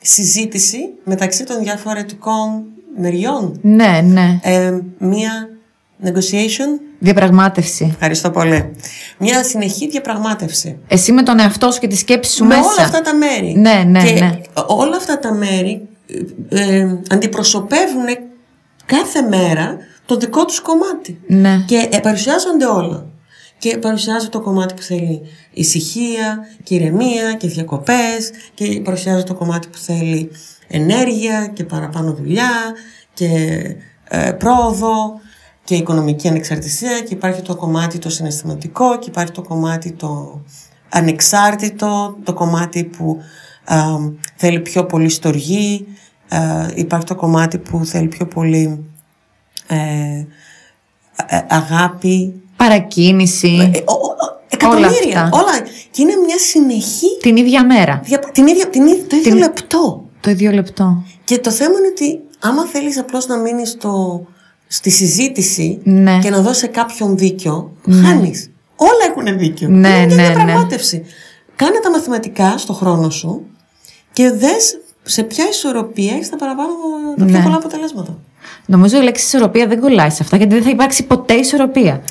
συζήτηση 0.00 0.78
μεταξύ 1.04 1.44
των 1.44 1.62
διαφορετικών 1.62 2.64
μεριών. 2.96 3.58
Ναι, 3.62 4.00
ναι. 4.04 4.38
Ε, 4.42 4.78
μια 4.98 5.48
negotiation, 6.04 6.80
Διαπραγμάτευση. 6.98 7.88
ευχαριστώ 7.90 8.30
πολύ, 8.30 8.70
μια 9.18 9.42
συνεχή 9.42 9.88
διαπραγμάτευση. 9.88 10.78
Εσύ 10.88 11.12
με 11.12 11.22
τον 11.22 11.38
εαυτό 11.38 11.70
σου 11.70 11.80
και 11.80 11.86
τη 11.86 11.96
σκέψη 11.96 12.32
σου 12.32 12.44
με 12.44 12.56
μέσα. 12.56 12.68
όλα 12.68 12.84
αυτά 12.84 13.00
τα 13.00 13.14
μέρη. 13.14 13.54
Ναι, 13.56 13.82
ναι, 13.86 14.04
και 14.04 14.20
ναι. 14.20 14.40
όλα 14.66 14.96
αυτά 14.96 15.18
τα 15.18 15.34
μέρη 15.34 15.88
ε, 16.48 16.76
ε, 16.76 16.98
αντιπροσωπεύουν 17.10 18.04
κάθε 18.86 19.22
μέρα 19.22 19.76
το 20.06 20.16
δικό 20.16 20.44
τους 20.44 20.60
κομμάτι. 20.60 21.20
Ναι. 21.26 21.64
Και 21.66 21.88
ε, 21.92 21.98
παρουσιάζονται 21.98 22.66
όλα. 22.66 23.06
Και 23.58 23.78
παρουσιάζεται 23.78 24.30
το 24.30 24.40
κομμάτι 24.40 24.74
που 24.74 24.82
θέλει 24.82 25.22
ησυχία 25.52 26.38
και 26.62 26.74
ηρεμία 26.74 27.34
και 27.34 27.48
διακοπές 27.48 28.30
και 28.54 28.80
παρουσιάζεται 28.80 29.26
το 29.26 29.34
κομμάτι 29.34 29.68
που 29.68 29.78
θέλει 29.78 30.30
ενέργεια 30.68 31.46
και 31.46 31.64
παραπάνω 31.64 32.12
δουλειά 32.12 32.74
και 33.14 33.60
ε, 34.08 34.32
πρόοδο 34.32 35.20
και 35.64 35.74
οικονομική 35.74 36.28
ανεξαρτησία 36.28 37.00
και 37.00 37.14
υπάρχει 37.14 37.42
το 37.42 37.56
κομμάτι 37.56 37.98
το 37.98 38.10
συναισθηματικό 38.10 38.98
και 38.98 39.08
υπάρχει 39.08 39.32
το 39.32 39.42
κομμάτι 39.42 39.92
το 39.92 40.42
ανεξάρτητο, 40.88 42.16
το 42.22 42.32
κομμάτι 42.34 42.84
που 42.84 43.22
α, 43.64 43.76
θέλει 44.34 44.60
πιο 44.60 44.86
πολύ 44.86 45.08
στοργή, 45.08 45.86
α, 46.28 46.38
υπάρχει 46.74 47.06
το 47.06 47.14
κομμάτι 47.14 47.58
που 47.58 47.84
θέλει 47.84 48.08
πιο 48.08 48.26
πολύ 48.26 48.84
ε, 49.66 49.76
ε, 51.26 51.40
αγάπη, 51.48 52.42
Παρακίνηση. 52.58 53.70
ε, 53.74 53.78
ο- 53.78 53.92
ο- 53.92 53.94
ο- 53.94 54.40
εκατομμύρια, 54.48 55.22
αυτά. 55.22 55.28
όλα. 55.38 55.60
Και 55.90 56.02
είναι 56.02 56.14
μια 56.26 56.38
συνεχή, 56.38 57.06
την 57.20 57.36
ίδια 57.36 57.64
μέρα. 57.66 58.00
δια- 58.04 58.18
την 58.32 58.46
ίδια, 58.46 58.66
την, 58.68 58.86
ίδια- 58.86 59.06
το 59.06 59.16
ίδιο 59.16 59.30
Την- 59.30 59.38
λεπτό. 59.40 60.04
Το 60.20 60.30
ίδιο 60.30 60.50
λεπτό. 60.50 61.02
Και 61.24 61.38
το 61.38 61.50
θέμα 61.50 61.78
είναι 61.78 61.88
ότι 61.88 62.20
άμα 62.40 62.66
θέλεις 62.66 62.98
απλώς 62.98 63.26
να 63.26 63.36
μείνεις 63.36 63.68
στο, 63.68 64.24
στη 64.66 64.90
συζήτηση 64.90 65.78
Ναι. 65.84 66.18
και 66.18 66.30
να 66.30 66.40
δώσεις 66.40 66.58
σε 66.58 66.66
κάποιον 66.66 67.16
δίκιο, 67.18 67.72
χάνεις. 68.04 68.50
Όλα 68.76 69.04
έχουν 69.10 69.38
δίκιο. 69.38 69.68
Ναι, 69.68 69.88
είναι 69.88 69.96
μια 69.96 70.06
ναι, 70.06 70.14
ναι. 70.14 70.34
διαπραγμάτευση. 70.34 71.04
Κάνε 71.56 71.78
τα 71.82 71.90
μαθηματικά 71.90 72.58
στο 72.58 72.72
χρόνο 72.72 73.10
σου 73.10 73.42
και 74.12 74.30
δες 74.30 74.78
σε 75.02 75.22
ποια 75.22 75.44
ισορροπία 75.50 76.14
έχεις 76.14 76.28
τα 76.28 76.36
παραπάνω, 76.36 76.68
τα 77.18 77.24
πιο 77.24 77.36
Ναι. 77.36 77.42
πολλά 77.42 77.56
αποτελέσματα. 77.56 78.18
Νομίζω 78.66 78.98
η 78.98 79.02
λέξη 79.02 79.24
ισορροπία 79.26 79.66
δεν 79.66 79.80
κολλάει 79.80 80.10
σε 80.10 80.18
αυτά 80.22 80.36
γιατί 80.36 80.54
δεν 80.54 80.62
θα 80.62 80.70
υπάρξει 80.70 81.06
ποτέ 81.06 81.34
ισορροπία. 81.34 82.02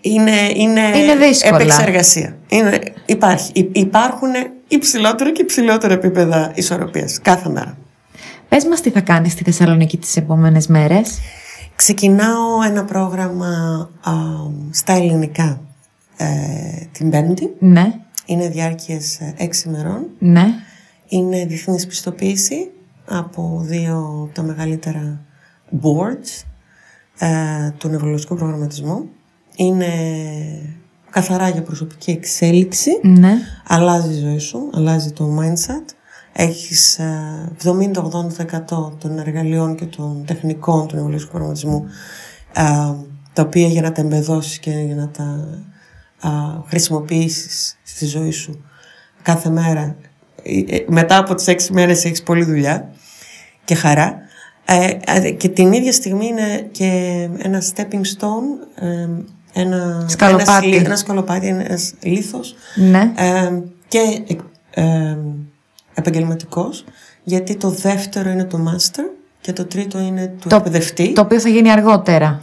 Είναι, 0.00 0.50
είναι, 0.54 0.80
Είναι 0.80 1.16
δύσκολα. 1.16 1.54
επεξεργασία. 1.60 2.36
Είναι, 2.48 2.78
υπάρχει, 3.06 3.52
υ- 3.54 3.76
υπάρχουν 3.76 4.30
υψηλότερο 4.68 5.30
και 5.32 5.42
υψηλότερο 5.42 5.92
επίπεδα 5.92 6.52
ισορροπίας 6.54 7.18
κάθε 7.22 7.48
μέρα. 7.48 7.78
Πες 8.48 8.64
μας 8.64 8.80
τι 8.80 8.90
θα 8.90 9.00
κάνεις 9.00 9.32
στη 9.32 9.44
Θεσσαλονίκη 9.44 9.96
τις 9.96 10.16
επόμενες 10.16 10.66
μέρες. 10.66 11.18
Ξεκινάω 11.76 12.62
ένα 12.66 12.84
πρόγραμμα 12.84 13.46
α, 14.02 14.12
στα 14.70 14.92
ελληνικά 14.92 15.60
ε, 16.16 16.26
την 16.92 17.10
Πέμπτη. 17.10 17.50
Ναι, 17.58 17.92
Είναι 18.26 18.48
διάρκειες 18.48 19.18
ε, 19.20 19.34
έξι 19.36 19.68
ημερών. 19.68 20.06
ναι. 20.18 20.44
Είναι 21.08 21.44
διεθνής 21.44 21.86
πιστοποίηση 21.86 22.70
από 23.06 23.60
δύο 23.64 23.96
από 24.24 24.30
τα 24.34 24.42
μεγαλύτερα 24.42 25.20
boards 25.82 26.44
ε, 27.18 27.70
του 27.78 27.88
νευρολογικού 27.88 28.34
προγραμματισμού. 28.36 29.08
Είναι 29.60 29.88
καθαρά 31.10 31.48
για 31.48 31.62
προσωπική 31.62 32.10
εξέλιξη. 32.10 32.90
Ναι. 33.02 33.34
Αλλάζει 33.66 34.14
η 34.14 34.18
ζωή 34.18 34.38
σου, 34.38 34.70
αλλάζει 34.74 35.12
το 35.12 35.38
mindset. 35.38 35.94
έχεις 36.32 36.98
ε, 36.98 37.52
70-80% 37.64 38.98
των 38.98 39.18
εργαλείων 39.18 39.74
και 39.76 39.84
των 39.84 40.24
τεχνικών 40.26 40.86
του 40.86 40.94
νευρολογικού 40.94 41.30
προγραμματισμού 41.30 41.84
ε, 42.52 42.62
τα 43.32 43.42
οποία 43.42 43.66
για 43.66 43.82
να 43.82 43.92
τα 43.92 44.00
εμπεδώσεις 44.00 44.58
και 44.58 44.70
για 44.70 44.94
να 44.94 45.08
τα 45.08 45.48
α, 46.28 46.30
χρησιμοποιήσεις 46.66 47.78
στη 47.82 48.06
ζωή 48.06 48.30
σου 48.30 48.64
κάθε 49.22 49.50
μέρα 49.50 49.96
ε, 50.42 50.76
ε, 50.76 50.84
μετά 50.88 51.16
από 51.16 51.34
τις 51.34 51.46
έξι 51.46 51.72
μέρες 51.72 52.04
έχεις 52.04 52.22
πολλή 52.22 52.44
δουλειά 52.44 52.90
και 53.64 53.74
χαρά 53.74 54.18
ε, 54.64 54.98
ε, 55.06 55.30
και 55.30 55.48
την 55.48 55.72
ίδια 55.72 55.92
στιγμή 55.92 56.26
είναι 56.26 56.68
και 56.70 56.90
ένα 57.38 57.62
stepping 57.62 58.02
stone 58.18 58.82
ε, 58.84 59.08
ένα 59.60 60.04
Σκαλοπάτι. 60.08 60.68
Ένα, 60.74 60.84
ένα 60.86 60.96
σκαλοπάτι, 60.96 61.46
ένας 61.46 61.92
λίθος 62.02 62.54
Ναι. 62.74 63.12
ε, 63.16 63.50
και 63.88 63.98
ε, 64.70 65.16
επαγγελματικός 65.94 66.84
γιατί 67.24 67.56
το 67.56 67.68
δεύτερο 67.70 68.30
είναι 68.30 68.44
το 68.44 68.58
master 68.68 69.00
και 69.40 69.52
το 69.52 69.64
τρίτο 69.64 69.98
είναι 69.98 70.26
του 70.40 70.48
Το- 70.48 70.56
εκπαιδευτή. 70.56 71.12
Το 71.12 71.20
οποίο 71.20 71.40
θα 71.40 71.48
γίνει 71.48 71.70
αργότερα. 71.70 72.40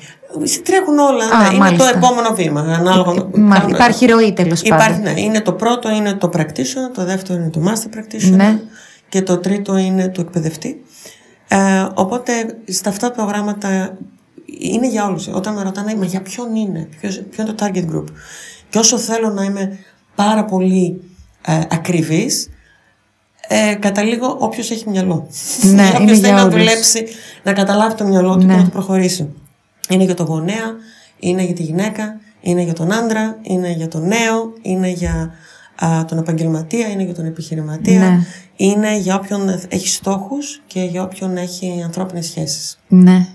Τρέχουν 0.64 0.98
όλα, 0.98 1.26
Α, 1.26 1.42
ναι, 1.42 1.48
είναι 1.48 1.58
μάλιστα. 1.58 1.92
το 1.92 1.98
επόμενο 1.98 2.34
βήμα. 2.36 2.62
Ανάλογα, 2.62 3.26
Μα, 3.34 3.56
κάνουν- 3.58 3.74
υπάρχει 3.76 4.06
ροή 4.06 4.34
τέλος 4.34 4.62
Υπάρχει, 4.62 4.88
πάντων. 4.90 5.14
ναι, 5.14 5.22
είναι 5.22 5.42
το 5.42 5.54
πρώτο 5.54 5.90
είναι 5.92 6.14
το 6.14 6.30
practitioner, 6.34 6.94
το 6.94 7.06
δεύτερο 7.06 7.40
είναι 7.40 7.50
το 7.50 7.62
master 7.68 7.98
practitioner 7.98 8.32
Ναι. 8.36 8.60
και 9.10 9.22
το 9.22 9.38
τρίτο 9.38 9.78
είναι 9.78 10.08
του 10.08 10.22
εκπαιδευτή. 10.22 10.84
Ε, 11.48 11.58
οπότε 11.94 12.32
στα 12.68 12.90
αυτά 12.90 13.08
τα 13.08 13.14
προγράμματα 13.16 13.98
είναι 14.60 14.88
για 14.90 15.06
όλους. 15.06 15.28
Όταν 15.28 15.54
με 15.54 15.64
ρωτάνε, 15.64 15.96
μα 15.96 16.06
για 16.06 16.22
ποιον 16.22 16.56
είναι, 16.56 16.88
ποιος, 17.00 17.22
ποιο 17.30 17.44
είναι 17.44 17.54
το 17.54 17.66
target 17.66 17.86
group; 17.96 18.06
Και 18.70 18.78
όσο 18.78 18.98
θέλω 18.98 19.30
να 19.30 19.44
είμαι 19.44 19.78
πάρα 20.16 20.46
πολύ 20.46 21.02
ε, 21.46 21.60
ακριβής, 21.70 22.50
ε, 23.48 23.74
καταλήγω 23.74 24.38
όποιος 24.40 24.72
έχει 24.72 24.90
μυαλό. 24.90 25.28
Ναι, 25.62 25.88
Όποιος 25.96 26.00
είναι 26.02 26.08
θέλει 26.12 26.20
για 26.20 26.32
να 26.34 26.42
όλους. 26.42 26.54
δουλέψει, 26.56 27.06
να 27.44 27.54
καταλάβει 27.54 27.96
το 27.96 28.04
μυαλό 28.06 28.36
του 28.38 28.46
Ναι. 28.46 28.54
και 28.54 28.60
να 28.60 28.64
το 28.64 28.70
προχωρήσει. 28.70 29.34
Είναι 29.90 30.04
για 30.04 30.14
τον 30.16 30.26
γονέα, 30.26 30.76
είναι 31.20 31.44
για 31.44 31.54
τη 31.56 31.64
γυναίκα, 31.64 32.20
είναι 32.42 32.62
για 32.62 32.74
τον 32.74 32.92
άντρα, 32.94 33.38
είναι 33.42 33.72
για 33.72 33.88
τον 33.88 34.08
νέο, 34.08 34.54
είναι 34.62 34.90
για 34.90 35.32
α, 35.86 36.06
τον 36.06 36.18
επαγγελματία, 36.18 36.88
είναι 36.88 37.04
για 37.04 37.14
τον 37.14 37.26
επιχειρηματία, 37.26 38.00
Ναι. 38.00 38.20
είναι 38.56 38.98
για 38.98 39.16
όποιον 39.16 39.60
έχει 39.70 39.88
στόχους 39.88 40.62
και 40.68 40.82
για 40.84 41.04
όποιον 41.04 41.38
έχει 41.38 41.82
ανθρώπινες 41.84 42.26
σχέσεις. 42.26 42.80
Ναι. 42.88 43.28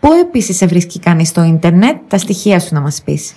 Πού 0.00 0.12
επίσης 0.12 0.56
σε 0.56 0.66
βρίσκει 0.66 0.98
κανείς 0.98 1.28
στο 1.28 1.42
ίντερνετ, 1.42 1.96
τα 2.08 2.18
στοιχεία 2.18 2.60
σου 2.60 2.74
να 2.74 2.80
μας 2.80 3.02
πεις. 3.02 3.32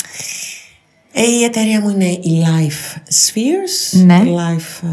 Ε, 1.14 1.22
η 1.22 1.44
εταιρεία 1.44 1.82
μου 1.82 1.90
είναι 1.90 2.10
η 2.10 2.44
Life 2.46 2.98
Spheres, 2.98 4.04
Ναι. 4.06 4.22
Life 4.26 4.88
α, 4.88 4.92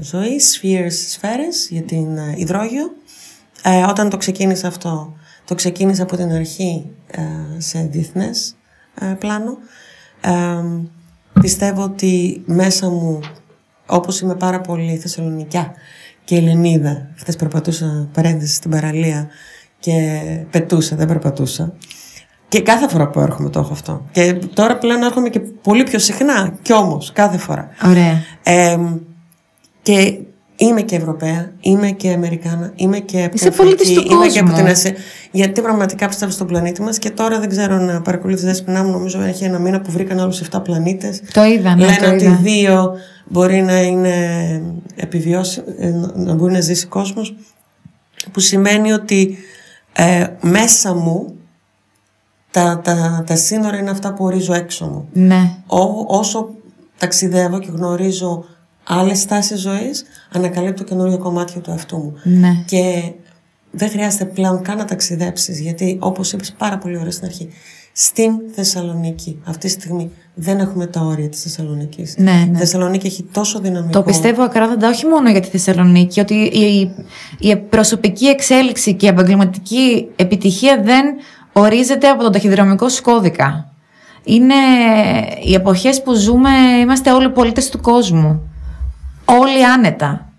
ζωή, 0.00 0.40
Spheres 0.40 0.92
σφαίρες 1.08 1.68
για 1.70 1.82
την 1.82 2.18
α, 2.18 2.34
υδρόγειο. 2.36 2.90
Ε, 3.62 3.82
όταν 3.82 4.10
το 4.10 4.16
ξεκίνησα 4.16 4.66
αυτό, 4.68 5.16
το 5.44 5.54
ξεκίνησα 5.54 6.02
από 6.02 6.16
την 6.16 6.32
αρχή 6.32 6.90
ε, 7.06 7.20
σε 7.58 7.88
διεθνές 7.90 8.56
ε, 9.00 9.06
πλάνο. 9.06 9.58
Ε, 10.20 10.30
πιστεύω 11.40 11.82
ότι 11.82 12.42
μέσα 12.46 12.90
μου, 12.90 13.20
όπως 13.86 14.20
είμαι 14.20 14.34
πάρα 14.34 14.60
πολύ 14.60 14.96
Θεσσαλονικιά 14.96 15.74
και 16.24 16.36
Ελληνίδα, 16.36 17.10
χθες 17.16 17.36
περπατούσα 17.36 18.08
παρένθεση 18.12 18.54
στην 18.54 18.70
παραλία 18.70 19.28
και 19.82 20.20
πετούσα, 20.50 20.96
δεν 20.96 21.06
περπατούσα. 21.06 21.72
Και 22.48 22.60
κάθε 22.62 22.88
φορά 22.88 23.08
που 23.08 23.20
έρχομαι 23.20 23.50
το 23.50 23.58
έχω 23.58 23.72
αυτό. 23.72 24.06
Και 24.12 24.34
τώρα 24.54 24.78
πλέον 24.78 25.02
έρχομαι 25.02 25.28
και 25.28 25.40
πολύ 25.40 25.82
πιο 25.82 25.98
συχνά. 25.98 26.54
Κι 26.62 26.72
όμως, 26.72 27.12
κάθε 27.12 27.38
φορά. 27.38 27.68
Ωραία. 27.86 28.22
Ε, 28.42 28.78
και 29.82 30.18
είμαι 30.56 30.80
και 30.82 30.96
Ευρωπαία, 30.96 31.52
είμαι 31.60 31.90
και 31.90 32.10
Αμερικάνα, 32.12 32.72
είμαι 32.76 32.98
και 32.98 33.16
Είσαι 33.32 33.48
Αφρική, 33.48 33.56
πολίτης 33.56 33.92
του 33.92 34.12
είμαι 34.12 34.26
και 34.26 34.38
από 34.38 34.48
κόσμου. 34.50 34.62
την 34.64 34.72
Ασία. 34.72 34.92
Γιατί 35.30 35.60
πραγματικά 35.60 36.08
πιστεύω 36.08 36.32
στον 36.32 36.46
πλανήτη 36.46 36.82
μας 36.82 36.98
και 36.98 37.10
τώρα 37.10 37.40
δεν 37.40 37.48
ξέρω 37.48 37.76
να 37.78 38.00
παρακολουθείς 38.02 38.44
δέσποινά 38.44 38.84
μου, 38.84 38.90
νομίζω 38.90 39.20
έχει 39.20 39.44
ένα 39.44 39.58
μήνα 39.58 39.80
που 39.80 39.90
βρήκαν 39.90 40.20
άλλους 40.20 40.42
7 40.50 40.60
πλανήτες. 40.64 41.22
Το 41.32 41.44
είδα, 41.44 41.74
ναι, 41.74 41.84
Λένε 41.84 41.96
το 41.96 42.10
ότι 42.10 42.24
είδα. 42.24 42.38
δύο 42.42 42.92
μπορεί 43.28 43.62
να 43.62 43.80
είναι 43.82 44.16
επιβιώσιμο, 44.96 45.66
να 46.14 46.34
μπορεί 46.34 46.52
να 46.52 46.60
ζήσει 46.60 46.86
κόσμος, 46.86 47.34
που 48.32 48.40
σημαίνει 48.40 48.92
ότι 48.92 49.38
ε, 49.92 50.26
μέσα 50.40 50.94
μου 50.94 51.34
τα, 52.50 52.80
τα, 52.84 53.24
τα 53.26 53.36
σύνορα 53.36 53.76
είναι 53.76 53.90
αυτά 53.90 54.14
που 54.14 54.24
ορίζω 54.24 54.54
έξω 54.54 54.86
μου. 54.86 55.08
Ναι. 55.12 55.56
Ό, 55.66 56.04
όσο 56.06 56.48
ταξιδεύω 56.98 57.58
και 57.58 57.70
γνωρίζω 57.70 58.44
άλλες 58.84 59.18
στάσεις 59.18 59.60
ζωής, 59.60 60.04
ανακαλύπτω 60.32 60.84
καινούργια 60.84 61.16
κομμάτια 61.16 61.60
του 61.60 61.70
εαυτού 61.70 61.96
μου. 61.96 62.14
Ναι. 62.22 62.62
Και 62.66 63.12
δεν 63.70 63.90
χρειάζεται 63.90 64.24
πλέον 64.24 64.62
καν 64.62 64.76
να 64.76 64.84
ταξιδέψεις, 64.84 65.60
γιατί 65.60 65.98
όπως 66.00 66.32
είπες 66.32 66.52
πάρα 66.58 66.78
πολύ 66.78 66.96
ωραία 66.96 67.10
στην 67.10 67.26
αρχή, 67.26 67.48
στην 67.92 68.32
Θεσσαλονίκη 68.54 69.38
αυτή 69.44 69.66
τη 69.66 69.72
στιγμή 69.72 70.10
δεν 70.34 70.58
έχουμε 70.58 70.86
τα 70.86 71.00
όρια 71.00 71.28
της 71.28 71.42
Θεσσαλονίκης. 71.42 72.14
Ναι, 72.18 72.32
ναι. 72.32 72.50
Η 72.52 72.56
Θεσσαλονίκη 72.58 73.06
έχει 73.06 73.22
τόσο 73.32 73.60
δυναμικό. 73.60 73.92
Το 73.92 74.02
πιστεύω 74.02 74.42
ακράδαντα 74.42 74.88
όχι 74.88 75.06
μόνο 75.06 75.30
για 75.30 75.40
τη 75.40 75.48
Θεσσαλονίκη, 75.48 76.20
ότι 76.20 76.34
η, 76.34 76.94
η 77.38 77.56
προσωπική 77.56 78.26
εξέλιξη 78.26 78.94
και 78.94 79.06
η 79.06 79.08
επαγγελματική 79.08 80.08
επιτυχία 80.16 80.82
δεν 80.82 81.04
ορίζεται 81.52 82.08
από 82.08 82.22
τον 82.22 82.32
ταχυδρομικό 82.32 82.88
σου 82.88 83.02
κώδικα. 83.02 83.72
Είναι 84.24 84.54
οι 85.44 85.54
εποχές 85.54 86.02
που 86.02 86.14
ζούμε, 86.14 86.50
είμαστε 86.80 87.12
όλοι 87.12 87.30
πολίτες 87.30 87.68
του 87.68 87.80
κόσμου. 87.80 88.40
Όλοι 89.24 89.66
άνετα. 89.66 90.32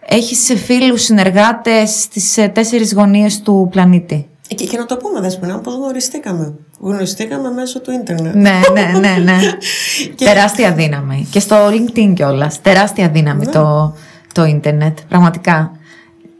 Έχεις 0.00 0.52
φίλους, 0.64 1.02
συνεργάτες 1.02 1.90
στις 1.90 2.36
ε, 2.36 2.48
τέσσερις 2.48 2.92
γωνίες 2.92 3.40
του 3.40 3.68
πλανήτη. 3.70 4.29
Και, 4.54 4.64
και 4.64 4.76
να 4.76 4.86
το 4.86 4.96
πούμε, 4.96 5.20
Δέσποινα, 5.20 5.58
πώς 5.58 5.74
γνωριστήκαμε. 5.74 6.54
Γνωριστήκαμε 6.80 7.50
μέσω 7.50 7.80
του 7.80 7.90
ίντερνετ. 7.90 8.34
ναι, 8.34 8.60
ναι, 8.72 8.98
ναι, 8.98 9.16
ναι. 9.22 9.38
Τεράστια 10.24 10.72
δύναμη. 10.72 11.28
Και 11.30 11.40
στο 11.40 11.56
LinkedIn 11.68 12.12
κιόλας. 12.14 12.60
Τεράστια 12.60 13.08
δύναμη 13.08 13.46
το, 13.46 13.94
το 14.34 14.44
ίντερνετ. 14.44 14.98
Πραγματικά. 15.08 15.72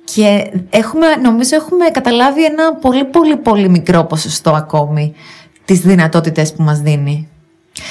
Και 0.04 0.50
έχουμε, 0.70 1.06
νομίζω 1.22 1.56
έχουμε 1.56 1.88
καταλάβει 1.88 2.44
ένα 2.44 2.74
πολύ 2.74 3.04
πολύ 3.04 3.36
πολύ 3.36 3.68
μικρό 3.68 4.04
ποσοστό 4.04 4.50
ακόμη 4.50 5.14
τις 5.64 5.80
δυνατότητες 5.80 6.52
που 6.52 6.62
μας 6.62 6.80
δίνει. 6.80 7.28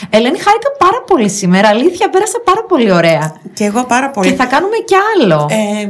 Ελένη, 0.09 0.37
χάρηκα 0.37 0.71
πάρα 0.77 1.03
πολύ 1.07 1.29
σήμερα. 1.29 1.67
Αλήθεια, 1.67 2.09
πέρασα 2.09 2.41
πάρα 2.43 2.63
πολύ 2.63 2.91
ωραία. 2.91 3.35
Και 3.53 3.63
εγώ 3.63 3.85
πάρα 3.85 4.09
πολύ. 4.09 4.29
Και 4.29 4.35
θα 4.35 4.45
κάνουμε 4.45 4.75
κι 4.85 4.95
άλλο. 5.15 5.47
Ε, 5.49 5.89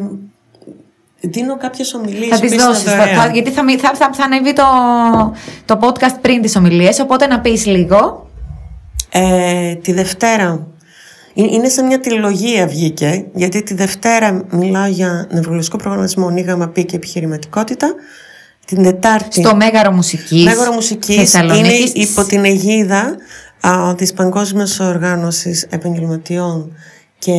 δίνω 1.21 1.57
κάποιες 1.57 1.93
ομιλίες. 1.93 2.27
θα 2.29 2.39
τις 2.39 2.51
επίσης 2.51 2.65
δώσεις, 2.67 2.83
θα- 2.83 2.95
δωρεάν. 2.97 3.15
θα- 3.21 3.27
γιατί 3.33 3.51
θα, 3.51 3.63
μι- 3.63 3.79
θα, 3.79 3.91
θα, 3.95 4.09
θα 4.13 4.23
ανέβει 4.23 4.53
το, 4.53 4.63
το 5.65 5.79
podcast 5.81 6.15
πριν 6.21 6.41
τις 6.41 6.55
ομιλίες, 6.55 6.99
οπότε 6.99 7.27
να 7.27 7.39
πεις 7.39 7.65
λίγο. 7.65 8.29
Ε, 9.11 9.75
τη 9.75 9.93
Δευτέρα. 9.93 10.67
Ε, 11.35 11.41
Είναι 11.43 11.69
σε 11.69 11.81
μια 11.81 11.99
τριλογία 11.99 12.67
βγήκε, 12.67 13.25
γιατί 13.33 13.63
τη 13.63 13.73
Δευτέρα 13.73 14.43
μιλάω 14.51 14.87
για 14.87 15.27
νευρολογικό 15.31 15.77
προγραμματισμό, 15.77 16.29
νίγαμα 16.29 16.67
πι 16.67 16.85
και 16.85 16.95
επιχειρηματικότητα. 16.95 17.93
Την 18.65 18.83
Τετάρτη. 18.83 19.41
Στο 19.41 19.55
Μέγαρο 19.55 19.91
Μουσικής 19.91 20.43
Μέγαρο 20.43 20.71
Μουσικής 20.71 21.15
είναι 21.15 21.23
Θεσσαλονίκης. 21.25 21.91
υπό 21.93 22.23
την 22.23 22.45
αιγίδα 22.45 23.15
α, 23.61 23.95
της 23.95 24.13
Παγκόσμιας 24.13 24.79
Οργάνωσης 24.79 25.67
Επαγγελματιών 25.69 26.73
και 27.19 27.33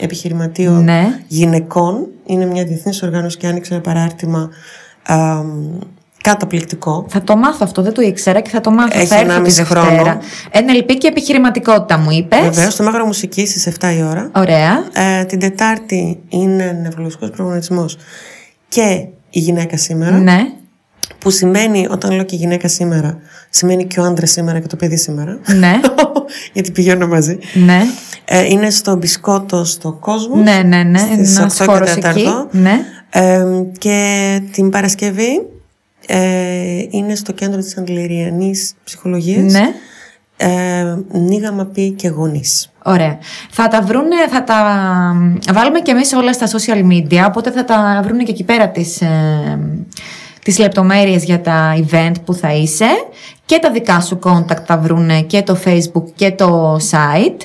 Επιχειρηματίων 0.00 0.84
Ναι. 0.84 1.20
Γυναικών. 1.28 2.06
Είναι 2.26 2.44
μια 2.46 2.64
διεθνής 2.64 3.02
οργάνωση 3.02 3.36
και 3.36 3.46
άνοιξε 3.46 3.74
ένα 3.74 3.82
παράρτημα 3.82 4.50
α, 5.02 5.42
καταπληκτικό. 6.22 7.06
Θα 7.08 7.22
το 7.22 7.36
μάθω 7.36 7.58
αυτό, 7.62 7.82
δεν 7.82 7.92
το 7.92 8.02
ήξερα 8.02 8.40
και 8.40 8.50
θα 8.50 8.60
το 8.60 8.70
μάθω. 8.70 8.98
Έχει 8.98 9.06
θα 9.06 9.16
έρθω 9.18 9.42
τη 9.42 9.50
1,5 9.50 9.54
Δευτέρα. 9.54 9.80
χρόνο. 9.82 10.18
NLP 10.52 10.94
και 10.98 11.06
επιχειρηματικότητα 11.08 11.98
μου 11.98 12.10
είπες. 12.10 12.40
Βεβαίως, 12.40 12.72
στο 12.72 12.82
Μέγαρο 12.82 13.04
Μουσικής 13.06 13.50
στις 13.50 13.66
7 13.80 13.94
η 13.98 14.02
ώρα. 14.02 14.30
Ωραία. 14.34 14.84
Ε, 14.92 15.24
την 15.24 15.38
Τετάρτη 15.38 16.20
είναι 16.28 16.78
νευρολογικός 16.82 17.30
προγραμματισμός 17.30 17.96
και 18.68 19.06
η 19.30 19.38
γυναίκα 19.40 19.76
σήμερα. 19.76 20.18
Ναι. 20.18 20.46
Που 21.22 21.30
σημαίνει, 21.30 21.86
όταν 21.90 22.12
λέω 22.12 22.24
και 22.24 22.34
η 22.34 22.38
γυναίκα 22.38 22.68
σήμερα, 22.68 23.18
σημαίνει 23.50 23.86
και 23.86 24.00
ο 24.00 24.04
άντρας 24.04 24.30
σήμερα 24.30 24.60
και 24.60 24.66
το 24.66 24.76
παιδί 24.76 24.96
σήμερα. 24.96 25.38
Ναι. 25.58 25.80
Γιατί 26.52 26.70
πηγαίνουν 26.70 27.08
μαζί. 27.08 27.38
ναι. 27.54 27.82
Ε, 28.24 28.44
είναι 28.46 28.70
στο 28.70 28.96
μπισκότο 28.96 29.64
στο 29.64 29.92
κόσμο. 29.92 30.36
Ναι, 30.36 30.62
ναι, 30.64 30.82
ναι. 30.82 30.98
Στις 30.98 31.38
Ένας 31.38 31.54
8 31.54 31.56
και 31.58 31.64
χώρος 31.64 31.94
4. 31.94 32.04
εκεί. 32.04 32.28
Ναι. 32.50 32.80
Ε, 33.10 33.44
και 33.78 34.40
την 34.52 34.70
Παρασκευή 34.70 35.46
ε, 36.06 36.18
είναι 36.90 37.14
στο 37.14 37.32
κέντρο 37.32 37.60
της 37.60 37.78
Αγγλιριανής 37.78 38.74
Ψυχολογίας. 38.84 39.52
Ναι. 39.52 39.74
Ε, 40.36 40.96
νίγαμα 41.18 41.64
πει 41.64 41.90
και 41.90 42.08
γονείς. 42.08 42.72
Ωραία. 42.84 43.18
Θα 43.50 43.68
τα 43.68 43.82
βρούνε, 43.82 44.16
θα 44.30 44.44
τα 44.44 44.62
βάλουμε 45.52 45.80
και 45.80 45.90
εμείς 45.90 46.12
όλα 46.12 46.32
στα 46.32 46.46
social 46.46 46.92
media, 46.92 47.24
οπότε 47.26 47.50
θα 47.50 47.64
τα 47.64 48.00
βρούνε 48.04 48.22
και 48.22 48.30
εκεί 48.30 48.44
πέρα 48.44 48.68
τις, 48.68 49.00
ε, 49.00 49.58
τις 50.44 50.58
λεπτομέρειες 50.58 51.24
για 51.24 51.40
τα 51.40 51.74
event 51.90 52.12
που 52.24 52.34
θα 52.34 52.52
είσαι 52.54 52.86
και 53.46 53.58
τα 53.58 53.70
δικά 53.70 54.00
σου 54.00 54.18
contact 54.22 54.60
τα 54.66 54.78
βρούνε 54.78 55.22
και 55.22 55.42
το 55.42 55.58
facebook 55.64 56.04
και 56.14 56.30
το 56.30 56.76
site 56.90 57.40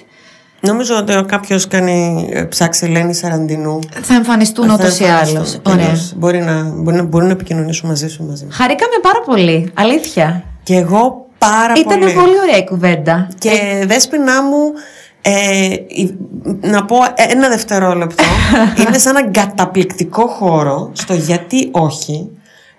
Νομίζω 0.59 0.95
ότι 0.97 1.13
κάποιος 1.27 1.67
κάνει 1.67 2.27
ε, 2.31 2.41
ψάξει 2.43 2.85
Ελένη 2.85 3.13
Σαραντινού. 3.13 3.79
Θα 4.01 4.13
εμφανιστούν 4.13 4.67
θα 4.67 4.73
ούτως 4.73 4.99
ή 4.99 5.03
εμφανιστούν. 5.03 5.37
άλλως. 5.37 5.59
Τελείως. 5.61 5.87
Ωραία. 5.89 5.95
Μπορεί 6.15 6.39
να, 6.41 6.63
μπορεί, 6.75 6.97
να, 6.97 7.03
μπορεί 7.03 7.25
να 7.25 7.31
επικοινωνήσω 7.31 7.87
μαζί 7.87 8.07
σου 8.09 8.23
μαζί 8.23 8.43
μου. 8.45 8.49
Χαρήκαμε 8.53 8.93
πάρα 9.01 9.19
πολύ. 9.25 9.71
Αλήθεια. 9.73 10.43
Και 10.63 10.75
εγώ 10.75 11.25
πάρα 11.37 11.73
Ήταν 11.77 11.99
πολύ. 11.99 12.13
πολύ 12.13 12.39
ωραία 12.45 12.57
η 12.57 12.63
κουβέντα. 12.63 13.27
Και 13.37 13.83
δέσποινά 13.87 14.43
μου, 14.43 14.57
ε, 15.21 15.65
η- 15.87 16.17
να 16.61 16.85
πω 16.85 16.95
ένα 17.29 17.49
δευτερόλεπτο, 17.49 18.23
είναι 18.87 18.97
σε 18.97 19.09
έναν 19.09 19.31
καταπληκτικό 19.31 20.27
χώρο, 20.27 20.89
στο 20.93 21.13
γιατί 21.13 21.69
όχι, 21.71 22.29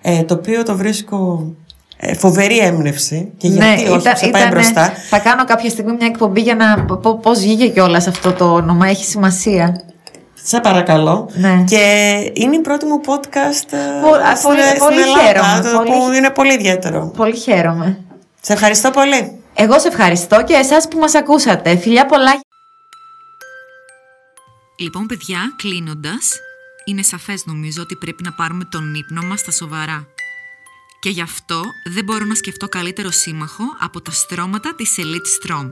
ε, 0.03 0.23
το 0.23 0.35
οποίο 0.35 0.63
το 0.63 0.77
βρίσκω 0.77 1.47
ε, 1.97 2.15
φοβερή 2.15 2.59
έμπνευση 2.59 3.33
και 3.37 3.49
γιατί 3.49 3.67
όχι, 3.67 3.99
ήταν- 4.01 4.17
σε 4.17 4.27
πάει 4.29 4.29
ήτανε- 4.43 4.51
μπροστά. 4.51 4.93
Θα 5.11 5.19
κάνω 5.19 5.45
κάποια 5.45 5.71
στιγμή 5.71 5.93
μια 5.93 6.07
εκπομπή 6.07 6.41
για 6.41 6.55
να 6.55 6.85
πω 6.85 7.19
πώς 7.23 7.39
βγήκε 7.39 7.69
κιόλας 7.69 8.07
αυτό 8.07 8.33
το 8.33 8.53
όνομα. 8.53 8.87
Έχει 8.89 9.05
σημασία. 9.05 9.81
Σε 10.43 10.61
παρακαλώ. 10.61 11.29
Ναι. 11.35 11.65
Και 11.67 12.15
είναι 12.35 12.57
η 12.57 12.61
πρώτη 12.61 12.85
μου 12.87 13.01
podcast 13.07 13.73
ε, 13.73 13.77
Πο- 14.03 14.15
α, 14.15 14.37
στην, 14.37 14.49
πολύ- 14.49 14.63
στην 14.63 14.79
πολύ 14.79 15.01
Ελλάδα, 15.01 15.21
χαίρομαι, 15.21 15.71
το 15.71 15.77
πολύ 15.79 15.91
που 15.91 16.03
χ- 16.11 16.17
είναι 16.17 16.31
πολύ 16.31 16.53
ιδιαίτερο. 16.55 17.13
Πολύ 17.17 17.37
χαίρομαι. 17.37 17.99
Σε 18.41 18.53
ευχαριστώ 18.53 18.91
πολύ. 18.91 19.33
Εγώ 19.55 19.79
σε 19.79 19.89
ευχαριστώ 19.89 20.43
και 20.45 20.55
εσάς 20.55 20.89
που 20.89 20.99
μας 20.99 21.15
ακούσατε. 21.15 21.77
Φιλιά 21.77 22.07
πολλά. 22.07 22.33
Λοιπόν, 24.81 25.07
παιδιά, 25.07 25.39
κλείνοντας, 25.57 26.41
είναι 26.89 27.03
σαφές 27.03 27.47
νομίζω 27.47 27.83
ότι 27.83 27.97
πρέπει 27.97 28.23
να 28.23 28.33
πάρουμε 28.33 28.65
τον 28.65 28.95
ύπνο 28.95 29.23
μας 29.23 29.41
στα 29.41 29.51
σοβαρά. 29.51 30.07
Και 31.01 31.11
γι' 31.11 31.21
αυτό 31.21 31.63
δεν 31.85 32.05
μπορώ 32.05 32.25
να 32.25 32.35
σκεφτώ 32.35 32.69
καλύτερο 32.69 33.11
σύμμαχο 33.11 33.65
από 33.79 34.01
τα 34.01 34.11
στρώματα 34.11 34.75
της 34.75 34.95
Elite 34.99 35.47
Strom. 35.47 35.71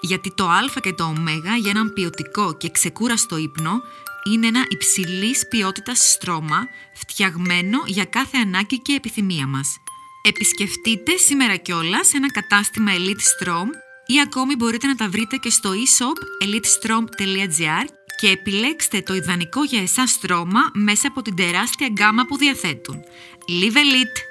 Γιατί 0.00 0.34
το 0.34 0.48
Α 0.48 0.80
και 0.82 0.92
το 0.92 1.04
Ω 1.04 1.14
για 1.60 1.70
έναν 1.70 1.92
ποιοτικό 1.92 2.56
και 2.56 2.70
ξεκούραστο 2.70 3.36
ύπνο 3.36 3.80
είναι 4.24 4.46
ένα 4.46 4.64
υψηλής 4.68 5.48
ποιότητας 5.48 6.10
στρώμα 6.10 6.66
φτιαγμένο 6.94 7.78
για 7.86 8.04
κάθε 8.04 8.38
ανάγκη 8.38 8.78
και 8.78 8.92
επιθυμία 8.92 9.46
μας. 9.46 9.76
Επισκεφτείτε 10.22 11.16
σήμερα 11.16 11.56
κιόλας 11.56 12.14
ένα 12.14 12.32
κατάστημα 12.32 12.92
Elite 12.96 13.44
Strom 13.46 13.66
ή 14.06 14.20
ακόμη 14.20 14.56
μπορείτε 14.56 14.86
να 14.86 14.94
τα 14.94 15.08
βρείτε 15.08 15.36
και 15.36 15.50
στο 15.50 15.70
e-shop 15.70 16.44
elitestrom.gr 16.44 17.99
και 18.20 18.28
επιλέξτε 18.28 19.00
το 19.00 19.14
ιδανικό 19.14 19.64
για 19.64 19.82
εσάς 19.82 20.10
στρώμα 20.10 20.60
μέσα 20.74 21.08
από 21.08 21.22
την 21.22 21.36
τεράστια 21.36 21.88
γκάμα 21.88 22.24
που 22.26 22.36
διαθέτουν. 22.36 23.04
Live 23.48 23.76
Elite! 23.76 24.29